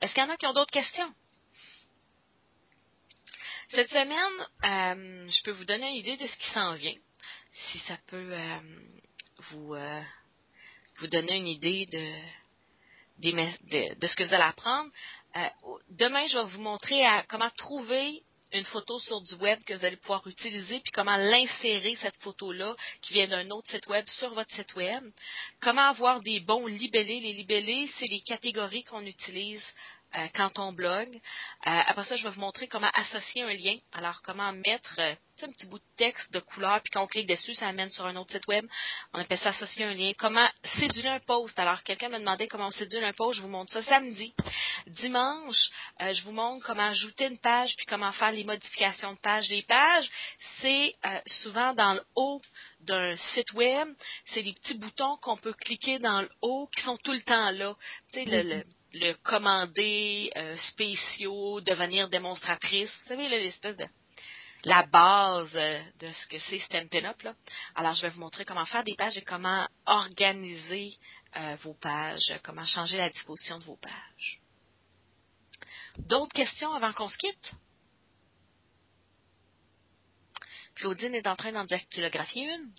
Est-ce 0.00 0.14
qu'il 0.14 0.22
y 0.22 0.26
en 0.26 0.30
a 0.30 0.36
qui 0.36 0.46
ont 0.46 0.52
d'autres 0.52 0.72
questions? 0.72 1.14
Cette 3.70 3.90
semaine, 3.90 4.46
euh, 4.64 5.28
je 5.28 5.42
peux 5.42 5.50
vous 5.50 5.66
donner 5.66 5.88
une 5.88 5.96
idée 5.96 6.16
de 6.16 6.24
ce 6.24 6.36
qui 6.36 6.50
s'en 6.52 6.72
vient. 6.72 6.96
Si 7.52 7.78
ça 7.80 7.98
peut 8.06 8.30
euh, 8.32 8.58
vous, 9.50 9.76
vous 11.00 11.06
donner 11.08 11.36
une 11.36 11.48
idée 11.48 11.84
de, 11.84 13.30
de, 13.30 14.06
ce 14.06 14.16
que 14.16 14.24
vous 14.24 14.32
allez 14.32 14.44
apprendre. 14.44 14.90
Euh, 15.36 15.48
demain, 15.90 16.26
je 16.28 16.38
vais 16.38 16.44
vous 16.44 16.62
montrer 16.62 17.02
comment 17.28 17.50
trouver 17.58 18.22
une 18.54 18.64
photo 18.64 18.98
sur 19.00 19.20
du 19.20 19.34
web 19.34 19.62
que 19.64 19.74
vous 19.74 19.84
allez 19.84 19.98
pouvoir 19.98 20.26
utiliser, 20.26 20.80
puis 20.80 20.92
comment 20.92 21.18
l'insérer, 21.18 21.94
cette 21.96 22.16
photo-là, 22.22 22.74
qui 23.02 23.12
vient 23.12 23.28
d'un 23.28 23.50
autre 23.50 23.68
site 23.70 23.86
web, 23.88 24.06
sur 24.08 24.32
votre 24.32 24.50
site 24.54 24.74
web. 24.76 25.04
Comment 25.60 25.90
avoir 25.90 26.22
des 26.22 26.40
bons 26.40 26.66
libellés. 26.66 27.20
Les 27.20 27.34
libellés, 27.34 27.86
c'est 27.98 28.06
les 28.06 28.22
catégories 28.22 28.84
qu'on 28.84 29.04
utilise 29.04 29.62
euh, 30.16 30.26
quand 30.34 30.58
on 30.58 30.72
blogue. 30.72 31.14
Euh, 31.14 31.80
après 31.86 32.04
ça, 32.04 32.16
je 32.16 32.24
vais 32.24 32.30
vous 32.30 32.40
montrer 32.40 32.66
comment 32.66 32.90
associer 32.94 33.42
un 33.42 33.52
lien. 33.52 33.76
Alors, 33.92 34.22
comment 34.22 34.52
mettre 34.52 34.94
euh, 34.98 35.14
un 35.42 35.52
petit 35.52 35.66
bout 35.66 35.78
de 35.78 35.84
texte 35.98 36.32
de 36.32 36.40
couleur, 36.40 36.80
puis 36.82 36.90
quand 36.90 37.02
on 37.02 37.06
clique 37.06 37.28
dessus, 37.28 37.54
ça 37.54 37.68
amène 37.68 37.90
sur 37.90 38.06
un 38.06 38.16
autre 38.16 38.32
site 38.32 38.46
web. 38.48 38.64
On 39.12 39.20
appelle 39.20 39.38
ça 39.38 39.50
associer 39.50 39.84
un 39.84 39.92
lien. 39.92 40.12
Comment 40.18 40.48
céduler 40.78 41.08
un 41.08 41.20
post? 41.20 41.58
Alors, 41.58 41.82
quelqu'un 41.82 42.08
m'a 42.08 42.18
demandé 42.18 42.48
comment 42.48 42.68
on 42.68 42.70
cédule 42.70 43.04
un 43.04 43.12
post. 43.12 43.36
Je 43.36 43.42
vous 43.42 43.48
montre 43.48 43.70
ça 43.70 43.82
samedi. 43.82 44.34
Dimanche, 44.86 45.70
je 46.00 46.22
vous 46.22 46.32
montre 46.32 46.64
comment 46.66 46.88
ajouter 46.88 47.26
une 47.26 47.38
page, 47.38 47.76
puis 47.76 47.86
comment 47.86 48.10
faire 48.12 48.32
les 48.32 48.44
modifications 48.44 49.12
de 49.12 49.18
page. 49.18 49.48
Les 49.50 49.62
pages, 49.62 50.10
c'est 50.60 50.94
souvent 51.26 51.74
dans 51.74 51.94
le 51.94 52.02
haut 52.16 52.40
d'un 52.80 53.14
site 53.16 53.52
web. 53.52 53.88
C'est 54.26 54.42
des 54.42 54.54
petits 54.54 54.74
boutons 54.74 55.18
qu'on 55.18 55.36
peut 55.36 55.52
cliquer 55.52 55.98
dans 55.98 56.22
le 56.22 56.30
haut 56.40 56.68
qui 56.74 56.82
sont 56.82 56.96
tout 56.96 57.12
le 57.12 57.22
temps 57.22 57.50
là. 57.50 57.76
Tu 58.12 58.24
sais, 58.24 58.24
le 58.24 58.42
mm-hmm 58.42 58.77
le 58.92 59.14
commander 59.22 60.30
euh, 60.36 60.56
spéciaux, 60.56 61.60
devenir 61.60 62.08
démonstratrice. 62.08 62.90
Vous 62.90 63.08
savez, 63.08 63.28
l'espèce 63.28 63.76
de 63.76 63.86
la 64.64 64.86
base 64.86 65.54
euh, 65.54 65.82
de 66.00 66.10
ce 66.10 66.26
que 66.26 66.38
c'est 66.38 66.58
Stampin' 66.60 67.04
Up. 67.04 67.22
Alors, 67.74 67.94
je 67.94 68.02
vais 68.02 68.08
vous 68.10 68.20
montrer 68.20 68.44
comment 68.44 68.64
faire 68.64 68.84
des 68.84 68.94
pages 68.94 69.18
et 69.18 69.22
comment 69.22 69.68
organiser 69.86 70.96
euh, 71.36 71.56
vos 71.62 71.74
pages, 71.74 72.34
comment 72.42 72.64
changer 72.64 72.96
la 72.96 73.10
disposition 73.10 73.58
de 73.58 73.64
vos 73.64 73.76
pages. 73.76 74.40
D'autres 75.98 76.32
questions 76.32 76.72
avant 76.72 76.92
qu'on 76.92 77.08
se 77.08 77.18
quitte? 77.18 77.52
Claudine 80.76 81.14
est 81.14 81.26
en 81.26 81.36
train 81.36 81.52
d'en 81.52 81.64
dactylographier 81.64 82.44
une. 82.44 82.70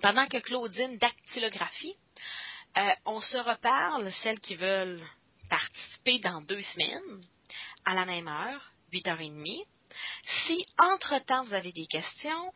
Pendant 0.00 0.26
que 0.26 0.38
Claudine 0.38 0.98
dactylographie, 0.98 1.94
euh, 2.76 2.94
on 3.04 3.20
se 3.20 3.36
reparle, 3.38 4.12
celles 4.22 4.40
qui 4.40 4.56
veulent 4.56 5.02
participer 5.48 6.18
dans 6.18 6.40
deux 6.42 6.60
semaines, 6.60 7.24
à 7.84 7.94
la 7.94 8.04
même 8.04 8.28
heure, 8.28 8.72
8h30. 8.92 9.64
Si, 10.46 10.66
entre-temps, 10.78 11.44
vous 11.44 11.54
avez 11.54 11.72
des 11.72 11.86
questions, 11.86 12.52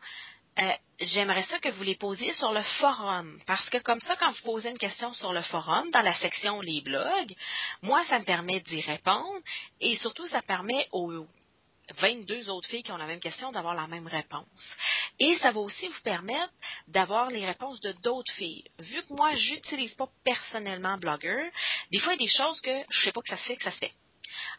euh, 0.59 0.71
j'aimerais 0.99 1.43
ça 1.43 1.59
que 1.59 1.69
vous 1.69 1.83
les 1.83 1.95
posiez 1.95 2.33
sur 2.33 2.51
le 2.51 2.61
forum. 2.61 3.39
Parce 3.47 3.69
que 3.69 3.77
comme 3.77 4.01
ça, 4.01 4.15
quand 4.17 4.31
vous 4.31 4.43
posez 4.43 4.69
une 4.69 4.77
question 4.77 5.13
sur 5.13 5.33
le 5.33 5.41
forum, 5.41 5.89
dans 5.91 6.01
la 6.01 6.13
section 6.15 6.61
Les 6.61 6.81
blogs, 6.81 7.33
moi, 7.81 8.03
ça 8.05 8.19
me 8.19 8.25
permet 8.25 8.59
d'y 8.59 8.81
répondre 8.81 9.39
et 9.79 9.95
surtout, 9.97 10.27
ça 10.27 10.41
permet 10.41 10.87
aux 10.91 11.25
22 11.97 12.49
autres 12.49 12.67
filles 12.67 12.83
qui 12.83 12.91
ont 12.91 12.97
la 12.97 13.05
même 13.05 13.19
question 13.19 13.51
d'avoir 13.51 13.73
la 13.73 13.87
même 13.87 14.07
réponse. 14.07 14.75
Et 15.19 15.35
ça 15.37 15.51
va 15.51 15.59
aussi 15.59 15.87
vous 15.87 16.01
permettre 16.03 16.53
d'avoir 16.87 17.29
les 17.29 17.45
réponses 17.45 17.79
de 17.81 17.91
d'autres 18.03 18.31
filles. 18.33 18.65
Vu 18.79 19.03
que 19.03 19.13
moi, 19.13 19.35
j'utilise 19.35 19.93
pas 19.95 20.07
personnellement 20.23 20.97
Blogger, 20.97 21.49
des 21.91 21.99
fois, 21.99 22.13
il 22.13 22.21
y 22.21 22.23
a 22.23 22.27
des 22.27 22.33
choses 22.33 22.61
que 22.61 22.83
je 22.89 23.01
sais 23.03 23.11
pas 23.11 23.21
que 23.21 23.29
ça 23.29 23.37
se 23.37 23.47
fait, 23.47 23.55
que 23.55 23.63
ça 23.63 23.71
se 23.71 23.79
fait. 23.79 23.93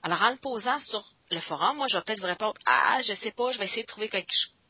Alors, 0.03 0.23
en 0.23 0.31
le 0.31 0.37
posant 0.37 0.79
sur 0.79 1.05
le 1.31 1.41
forum, 1.41 1.77
moi, 1.77 1.87
je 1.89 1.97
vais 1.97 2.03
peut-être 2.03 2.21
vous 2.21 2.27
répondre, 2.27 2.55
ah, 2.67 3.01
je 3.03 3.15
sais 3.15 3.33
pas, 3.33 3.53
je 3.53 3.59
vais 3.59 3.65
essayer 3.65 3.83
de 3.83 3.89
trouver 3.89 4.11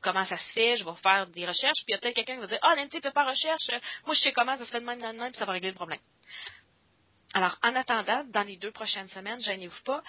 comment 0.00 0.24
ça 0.24 0.36
se 0.36 0.52
fait, 0.52 0.76
je 0.76 0.84
vais 0.84 0.94
faire 1.02 1.26
des 1.28 1.46
recherches, 1.46 1.84
puis 1.84 1.88
il 1.88 1.92
y 1.92 1.94
a 1.94 1.98
peut-être 1.98 2.14
quelqu'un 2.14 2.34
qui 2.34 2.40
va 2.40 2.46
dire, 2.46 2.58
ah, 2.62 2.72
oh, 2.72 2.80
Nancy, 2.80 3.00
fais 3.00 3.10
pas 3.10 3.24
recherche, 3.24 3.68
moi, 4.06 4.14
je 4.14 4.20
sais 4.20 4.32
comment 4.32 4.56
ça 4.56 4.64
se 4.64 4.70
fait 4.70 4.80
de 4.80 4.86
même, 4.86 5.00
de 5.00 5.06
même, 5.06 5.30
puis 5.30 5.38
ça 5.38 5.44
va 5.44 5.52
régler 5.52 5.70
le 5.70 5.76
problème. 5.76 6.00
Alors, 7.34 7.56
en 7.62 7.74
attendant, 7.74 8.24
dans 8.26 8.42
les 8.42 8.56
deux 8.58 8.72
prochaines 8.72 9.08
semaines, 9.08 9.40
gênez-vous 9.40 9.82
pas. 9.84 10.02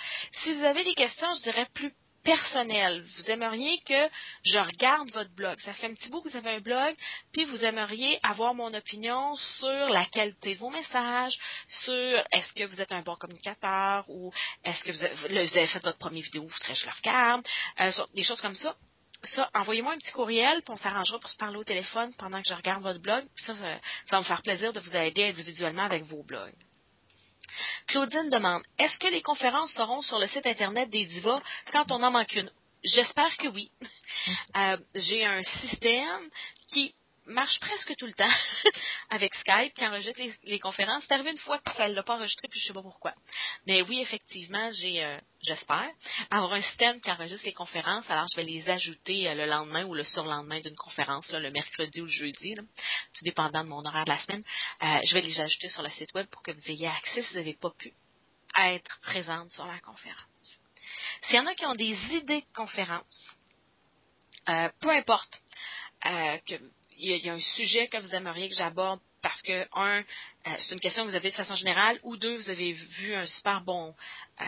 Si 0.43 0.53
vous 0.53 0.63
avez 0.63 0.83
des 0.83 0.93
questions, 0.93 1.33
je 1.35 1.43
dirais 1.43 1.67
plus 1.73 1.93
personnelles, 2.23 3.03
vous 3.15 3.31
aimeriez 3.31 3.79
que 3.85 4.09
je 4.43 4.57
regarde 4.57 5.09
votre 5.11 5.33
blog. 5.35 5.59
Ça 5.61 5.73
fait 5.73 5.87
un 5.87 5.93
petit 5.93 6.09
bout 6.09 6.21
que 6.21 6.29
vous 6.29 6.37
avez 6.37 6.51
un 6.51 6.59
blog, 6.59 6.95
puis 7.31 7.45
vous 7.45 7.63
aimeriez 7.63 8.19
avoir 8.23 8.53
mon 8.53 8.73
opinion 8.73 9.35
sur 9.35 9.89
la 9.89 10.05
qualité 10.05 10.55
de 10.55 10.59
vos 10.59 10.69
messages, 10.69 11.37
sur 11.83 11.93
est-ce 12.31 12.53
que 12.53 12.65
vous 12.65 12.79
êtes 12.81 12.91
un 12.91 13.01
bon 13.01 13.15
communicateur 13.15 14.05
ou 14.07 14.31
est-ce 14.63 14.83
que 14.83 14.91
vous 14.91 15.03
avez, 15.03 15.67
fait 15.67 15.83
votre 15.83 15.97
première 15.97 16.23
vidéo, 16.23 16.43
vous 16.43 16.59
que 16.59 16.73
je 16.73 16.85
le 16.85 16.91
regarde, 16.91 17.45
euh, 17.79 17.91
des 18.13 18.23
choses 18.23 18.41
comme 18.41 18.55
ça 18.55 18.75
ça, 19.23 19.49
envoyez-moi 19.53 19.93
un 19.93 19.97
petit 19.97 20.11
courriel, 20.11 20.61
puis 20.63 20.73
on 20.73 20.77
s'arrangera 20.77 21.17
pour 21.17 21.29
se 21.29 21.37
parler 21.37 21.55
au 21.55 21.63
téléphone 21.63 22.13
pendant 22.17 22.41
que 22.41 22.49
je 22.49 22.53
regarde 22.53 22.83
votre 22.83 23.01
blog. 23.01 23.23
ça, 23.35 23.55
ça, 23.55 23.79
va 24.11 24.19
me 24.19 24.25
faire 24.25 24.41
plaisir 24.41 24.73
de 24.73 24.81
vous 24.81 24.95
aider 24.95 25.23
individuellement 25.23 25.83
avec 25.83 26.03
vos 26.03 26.23
blogs. 26.23 26.53
Claudine 27.87 28.29
demande 28.29 28.63
Est-ce 28.79 28.97
que 28.99 29.07
les 29.07 29.21
conférences 29.21 29.73
seront 29.73 30.01
sur 30.01 30.19
le 30.19 30.27
site 30.27 30.45
internet 30.45 30.89
des 30.89 31.05
divas 31.05 31.41
quand 31.71 31.91
on 31.91 32.01
en 32.03 32.11
manque 32.11 32.35
une? 32.35 32.51
J'espère 32.83 33.35
que 33.37 33.47
oui. 33.47 33.71
Euh, 34.55 34.77
j'ai 34.93 35.25
un 35.25 35.41
système 35.61 36.29
qui 36.67 36.93
marche 37.25 37.59
presque 37.59 37.95
tout 37.97 38.05
le 38.05 38.13
temps 38.13 38.25
avec 39.09 39.33
Skype 39.35 39.73
qui 39.73 39.85
enregistre 39.85 40.19
les, 40.43 40.59
conférences. 40.59 41.03
C'est 41.07 41.13
arrivé 41.13 41.31
une 41.31 41.37
fois 41.37 41.59
qu'elle 41.59 41.91
ne 41.91 41.95
l'a 41.95 42.03
pas 42.03 42.15
enregistré, 42.15 42.47
puis 42.47 42.59
je 42.59 42.65
ne 42.65 42.67
sais 42.67 42.73
pas 42.73 42.81
pourquoi. 42.81 43.13
Mais 43.65 43.81
oui, 43.83 44.01
effectivement, 44.01 44.69
j'ai, 44.71 45.03
euh, 45.03 45.17
j'espère, 45.41 45.89
avoir 46.29 46.53
un 46.53 46.61
système 46.61 46.99
qui 47.01 47.11
enregistre 47.11 47.45
les 47.45 47.53
conférences. 47.53 48.09
Alors, 48.09 48.25
je 48.31 48.35
vais 48.35 48.43
les 48.43 48.69
ajouter 48.69 49.27
euh, 49.27 49.35
le 49.35 49.45
lendemain 49.45 49.85
ou 49.85 49.93
le 49.93 50.03
surlendemain 50.03 50.59
d'une 50.61 50.75
conférence, 50.75 51.31
le 51.31 51.51
mercredi 51.51 52.01
ou 52.01 52.05
le 52.05 52.11
jeudi, 52.11 52.55
tout 52.55 53.23
dépendant 53.23 53.63
de 53.63 53.69
mon 53.69 53.85
horaire 53.85 54.05
de 54.05 54.11
la 54.11 54.21
semaine. 54.21 54.43
Euh, 54.83 54.99
je 55.05 55.13
vais 55.13 55.21
les 55.21 55.39
ajouter 55.39 55.69
sur 55.69 55.81
le 55.81 55.89
site 55.89 56.13
web 56.13 56.27
pour 56.27 56.43
que 56.43 56.51
vous 56.51 56.71
ayez 56.71 56.87
accès 56.87 57.23
si 57.23 57.33
vous 57.33 57.39
n'avez 57.39 57.53
pas 57.53 57.71
pu 57.77 57.93
être 58.57 58.99
présente 59.01 59.51
sur 59.51 59.65
la 59.65 59.79
conférence. 59.79 60.19
S'il 61.23 61.37
y 61.37 61.39
en 61.39 61.47
a 61.47 61.55
qui 61.55 61.65
ont 61.65 61.75
des 61.75 61.95
idées 62.15 62.41
de 62.41 62.53
conférences, 62.53 63.31
peu 64.45 64.89
importe, 64.89 65.41
que 66.03 66.59
il 67.03 67.25
y, 67.25 67.29
a 67.29 67.33
un 67.33 67.39
sujet 67.39 67.87
que 67.87 67.97
vous 67.97 68.15
aimeriez 68.15 68.49
que 68.49 68.55
j'aborde 68.55 68.99
parce 69.21 69.41
que, 69.41 69.67
un, 69.73 69.99
euh, 69.99 70.55
c'est 70.59 70.73
une 70.73 70.79
question 70.79 71.03
que 71.03 71.09
vous 71.09 71.15
avez 71.15 71.29
de 71.29 71.35
façon 71.35 71.55
générale, 71.55 71.99
ou 72.03 72.17
deux, 72.17 72.37
vous 72.37 72.49
avez 72.49 72.71
vu 72.71 73.13
un 73.15 73.25
super 73.25 73.61
bon 73.61 73.93
euh, 74.41 74.45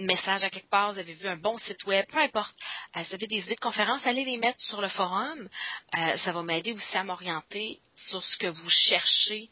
message 0.00 0.42
à 0.42 0.50
quelque 0.50 0.68
part, 0.68 0.92
vous 0.92 0.98
avez 0.98 1.14
vu 1.14 1.28
un 1.28 1.36
bon 1.36 1.56
site 1.58 1.84
web, 1.86 2.06
peu 2.10 2.18
importe. 2.18 2.54
Euh, 2.96 3.02
vous 3.02 3.14
avez 3.14 3.26
des 3.26 3.38
idées 3.38 3.54
de 3.54 3.60
conférences, 3.60 4.06
allez 4.06 4.24
les 4.24 4.36
mettre 4.36 4.60
sur 4.60 4.80
le 4.80 4.88
forum. 4.88 5.48
ça 5.92 6.32
va 6.32 6.42
m'aider 6.42 6.72
aussi 6.72 6.96
à 6.96 7.04
m'orienter 7.04 7.80
sur 7.94 8.22
ce 8.22 8.36
que 8.36 8.48
vous 8.48 8.70
cherchez 8.70 9.48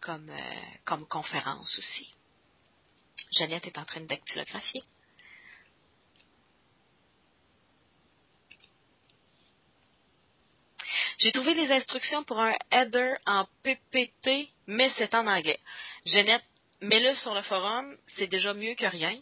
comme, 0.00 0.32
comme 0.84 1.06
conférence 1.06 1.78
aussi. 1.78 2.10
Jeannette 3.32 3.66
est 3.66 3.78
en 3.78 3.84
train 3.84 4.00
de 4.00 4.06
dactylographier. 4.06 4.82
J'ai 11.20 11.32
trouvé 11.32 11.52
les 11.52 11.70
instructions 11.70 12.24
pour 12.24 12.40
un 12.40 12.54
header 12.70 13.14
en 13.26 13.46
PPT, 13.62 14.48
mais 14.66 14.88
c'est 14.96 15.14
en 15.14 15.26
anglais. 15.26 15.58
Jeannette, 16.06 16.42
mets-le 16.80 17.14
sur 17.16 17.34
le 17.34 17.42
forum, 17.42 17.94
c'est 18.06 18.26
déjà 18.26 18.54
mieux 18.54 18.74
que 18.74 18.86
rien. 18.86 19.14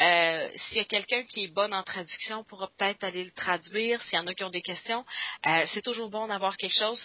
Euh, 0.00 0.48
s'il 0.54 0.76
y 0.76 0.80
a 0.80 0.84
quelqu'un 0.84 1.24
qui 1.24 1.44
est 1.46 1.48
bon 1.48 1.74
en 1.74 1.82
traduction, 1.82 2.44
pourra 2.44 2.68
peut-être 2.78 3.02
aller 3.02 3.24
le 3.24 3.32
traduire. 3.32 4.00
S'il 4.02 4.14
y 4.14 4.18
en 4.20 4.28
a 4.28 4.34
qui 4.34 4.44
ont 4.44 4.50
des 4.50 4.62
questions, 4.62 5.04
euh, 5.44 5.64
c'est 5.74 5.82
toujours 5.82 6.08
bon 6.08 6.28
d'avoir 6.28 6.56
quelque 6.56 6.78
chose. 6.78 7.04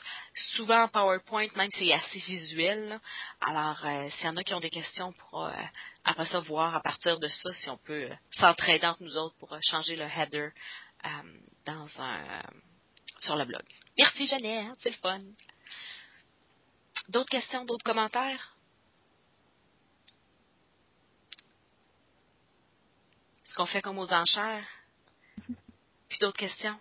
Souvent 0.56 0.84
en 0.84 0.90
PowerPoint, 0.90 1.48
même 1.56 1.72
c'est 1.72 1.92
assez 1.92 2.20
visuel. 2.20 3.00
Alors, 3.42 3.84
euh, 3.84 4.10
s'il 4.12 4.28
y 4.28 4.30
en 4.30 4.38
a 4.38 4.44
qui 4.44 4.54
ont 4.54 4.60
des 4.60 4.70
questions, 4.70 5.12
pour 5.14 5.50
après 6.04 6.26
ça 6.28 6.40
voir 6.42 6.76
à 6.76 6.82
partir 6.82 7.18
de 7.18 7.28
ça 7.28 7.52
si 7.52 7.68
on 7.72 7.78
peut 7.78 8.10
s'entraider 8.30 8.86
entre 8.86 9.02
nous 9.02 9.18
autres 9.18 9.36
pour 9.40 9.58
changer 9.68 9.96
le 9.96 10.06
header 10.06 10.50
dans 11.66 11.88
un 12.00 12.44
sur 13.18 13.36
le 13.38 13.46
blog. 13.46 13.64
Merci 13.98 14.28
Jeannette, 14.28 14.78
c'est 14.80 14.90
le 14.90 14.96
fun. 14.98 15.22
D'autres 17.10 17.30
questions, 17.30 17.64
d'autres 17.66 17.86
commentaires? 17.86 18.58
Est-ce 23.46 23.56
qu'on 23.56 23.66
fait 23.66 23.82
comme 23.82 24.00
aux 24.00 24.12
enchères? 24.12 24.68
Puis 26.10 26.20
d'autres 26.20 26.38
questions? 26.38 26.78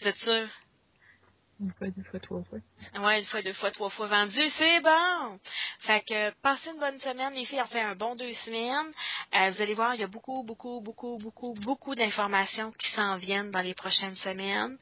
Vous 0.00 0.06
êtes 0.08 0.18
sûr? 0.18 0.48
Une 1.64 1.72
fois, 1.72 1.88
deux 1.88 2.02
fois, 2.02 2.20
trois 2.20 2.42
fois. 2.42 2.58
Ouais, 3.02 3.20
une 3.20 3.24
fois, 3.24 3.40
deux 3.40 3.54
fois, 3.54 3.70
trois 3.70 3.88
fois 3.88 4.06
vendu, 4.06 4.50
c'est 4.58 4.80
bon! 4.80 5.38
Fait 5.80 6.02
que, 6.06 6.30
passez 6.42 6.68
une 6.68 6.78
bonne 6.78 6.98
semaine, 6.98 7.32
les 7.32 7.46
filles, 7.46 7.62
ont 7.62 7.66
fait 7.66 7.80
un 7.80 7.94
bon 7.94 8.14
deux 8.16 8.32
semaines. 8.44 8.92
Euh, 9.34 9.50
vous 9.50 9.62
allez 9.62 9.72
voir, 9.72 9.94
il 9.94 10.02
y 10.02 10.04
a 10.04 10.06
beaucoup, 10.06 10.42
beaucoup, 10.42 10.82
beaucoup, 10.82 11.16
beaucoup, 11.16 11.54
beaucoup 11.54 11.94
d'informations 11.94 12.70
qui 12.72 12.90
s'en 12.90 13.16
viennent 13.16 13.50
dans 13.50 13.62
les 13.62 13.72
prochaines 13.72 14.14
semaines. 14.16 14.76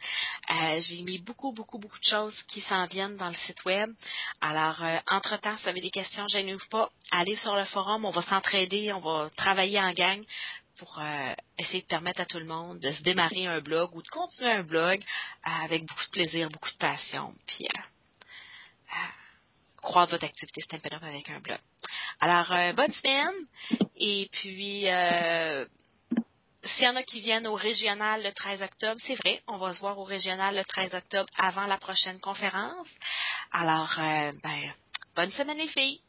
Euh, 0.50 0.80
j'ai 0.80 1.02
mis 1.02 1.20
beaucoup, 1.20 1.52
beaucoup, 1.52 1.78
beaucoup 1.78 2.00
de 2.00 2.04
choses 2.04 2.42
qui 2.48 2.60
s'en 2.62 2.86
viennent 2.86 3.16
dans 3.16 3.28
le 3.28 3.34
site 3.34 3.64
web. 3.64 3.88
Alors, 4.40 4.82
euh, 4.82 4.98
entre-temps, 5.06 5.56
si 5.56 5.62
vous 5.62 5.68
avez 5.68 5.80
des 5.80 5.92
questions, 5.92 6.26
gênez 6.26 6.56
pas, 6.68 6.90
allez 7.12 7.36
sur 7.36 7.54
le 7.54 7.64
forum, 7.64 8.04
on 8.04 8.10
va 8.10 8.22
s'entraider, 8.22 8.92
on 8.92 8.98
va 8.98 9.30
travailler 9.36 9.78
en 9.78 9.92
gang 9.92 10.24
pour 10.82 10.98
euh, 10.98 11.34
essayer 11.58 11.82
de 11.82 11.86
permettre 11.86 12.20
à 12.22 12.26
tout 12.26 12.40
le 12.40 12.44
monde 12.44 12.80
de 12.80 12.90
se 12.90 13.02
démarrer 13.02 13.46
un 13.46 13.60
blog 13.60 13.94
ou 13.94 14.02
de 14.02 14.08
continuer 14.08 14.50
un 14.50 14.64
blog 14.64 14.98
euh, 14.98 15.50
avec 15.64 15.86
beaucoup 15.86 16.04
de 16.06 16.10
plaisir, 16.10 16.48
beaucoup 16.48 16.70
de 16.70 16.76
passion, 16.76 17.32
puis 17.46 17.68
euh, 17.68 18.96
croire 19.76 20.08
votre 20.08 20.24
activité 20.24 20.60
stand 20.60 20.80
up 20.92 21.02
avec 21.02 21.30
un 21.30 21.38
blog. 21.38 21.58
Alors, 22.20 22.48
bonne 22.74 22.92
semaine, 22.92 23.46
et 23.96 24.28
puis 24.32 24.86
s'il 26.64 26.84
y 26.84 26.88
en 26.88 26.96
a 26.96 27.02
qui 27.02 27.20
viennent 27.20 27.46
au 27.46 27.54
régional 27.54 28.22
le 28.22 28.32
13 28.32 28.62
octobre, 28.62 29.00
c'est 29.04 29.14
vrai, 29.14 29.40
on 29.48 29.56
va 29.56 29.74
se 29.74 29.80
voir 29.80 29.98
au 29.98 30.04
régional 30.04 30.54
le 30.54 30.64
13 30.64 30.94
octobre 30.94 31.28
avant 31.36 31.66
la 31.66 31.78
prochaine 31.78 32.20
conférence. 32.20 32.88
Alors, 33.52 33.92
ben, 33.96 34.72
bonne 35.16 35.30
semaine 35.30 35.58
les 35.58 35.68
filles. 35.68 36.00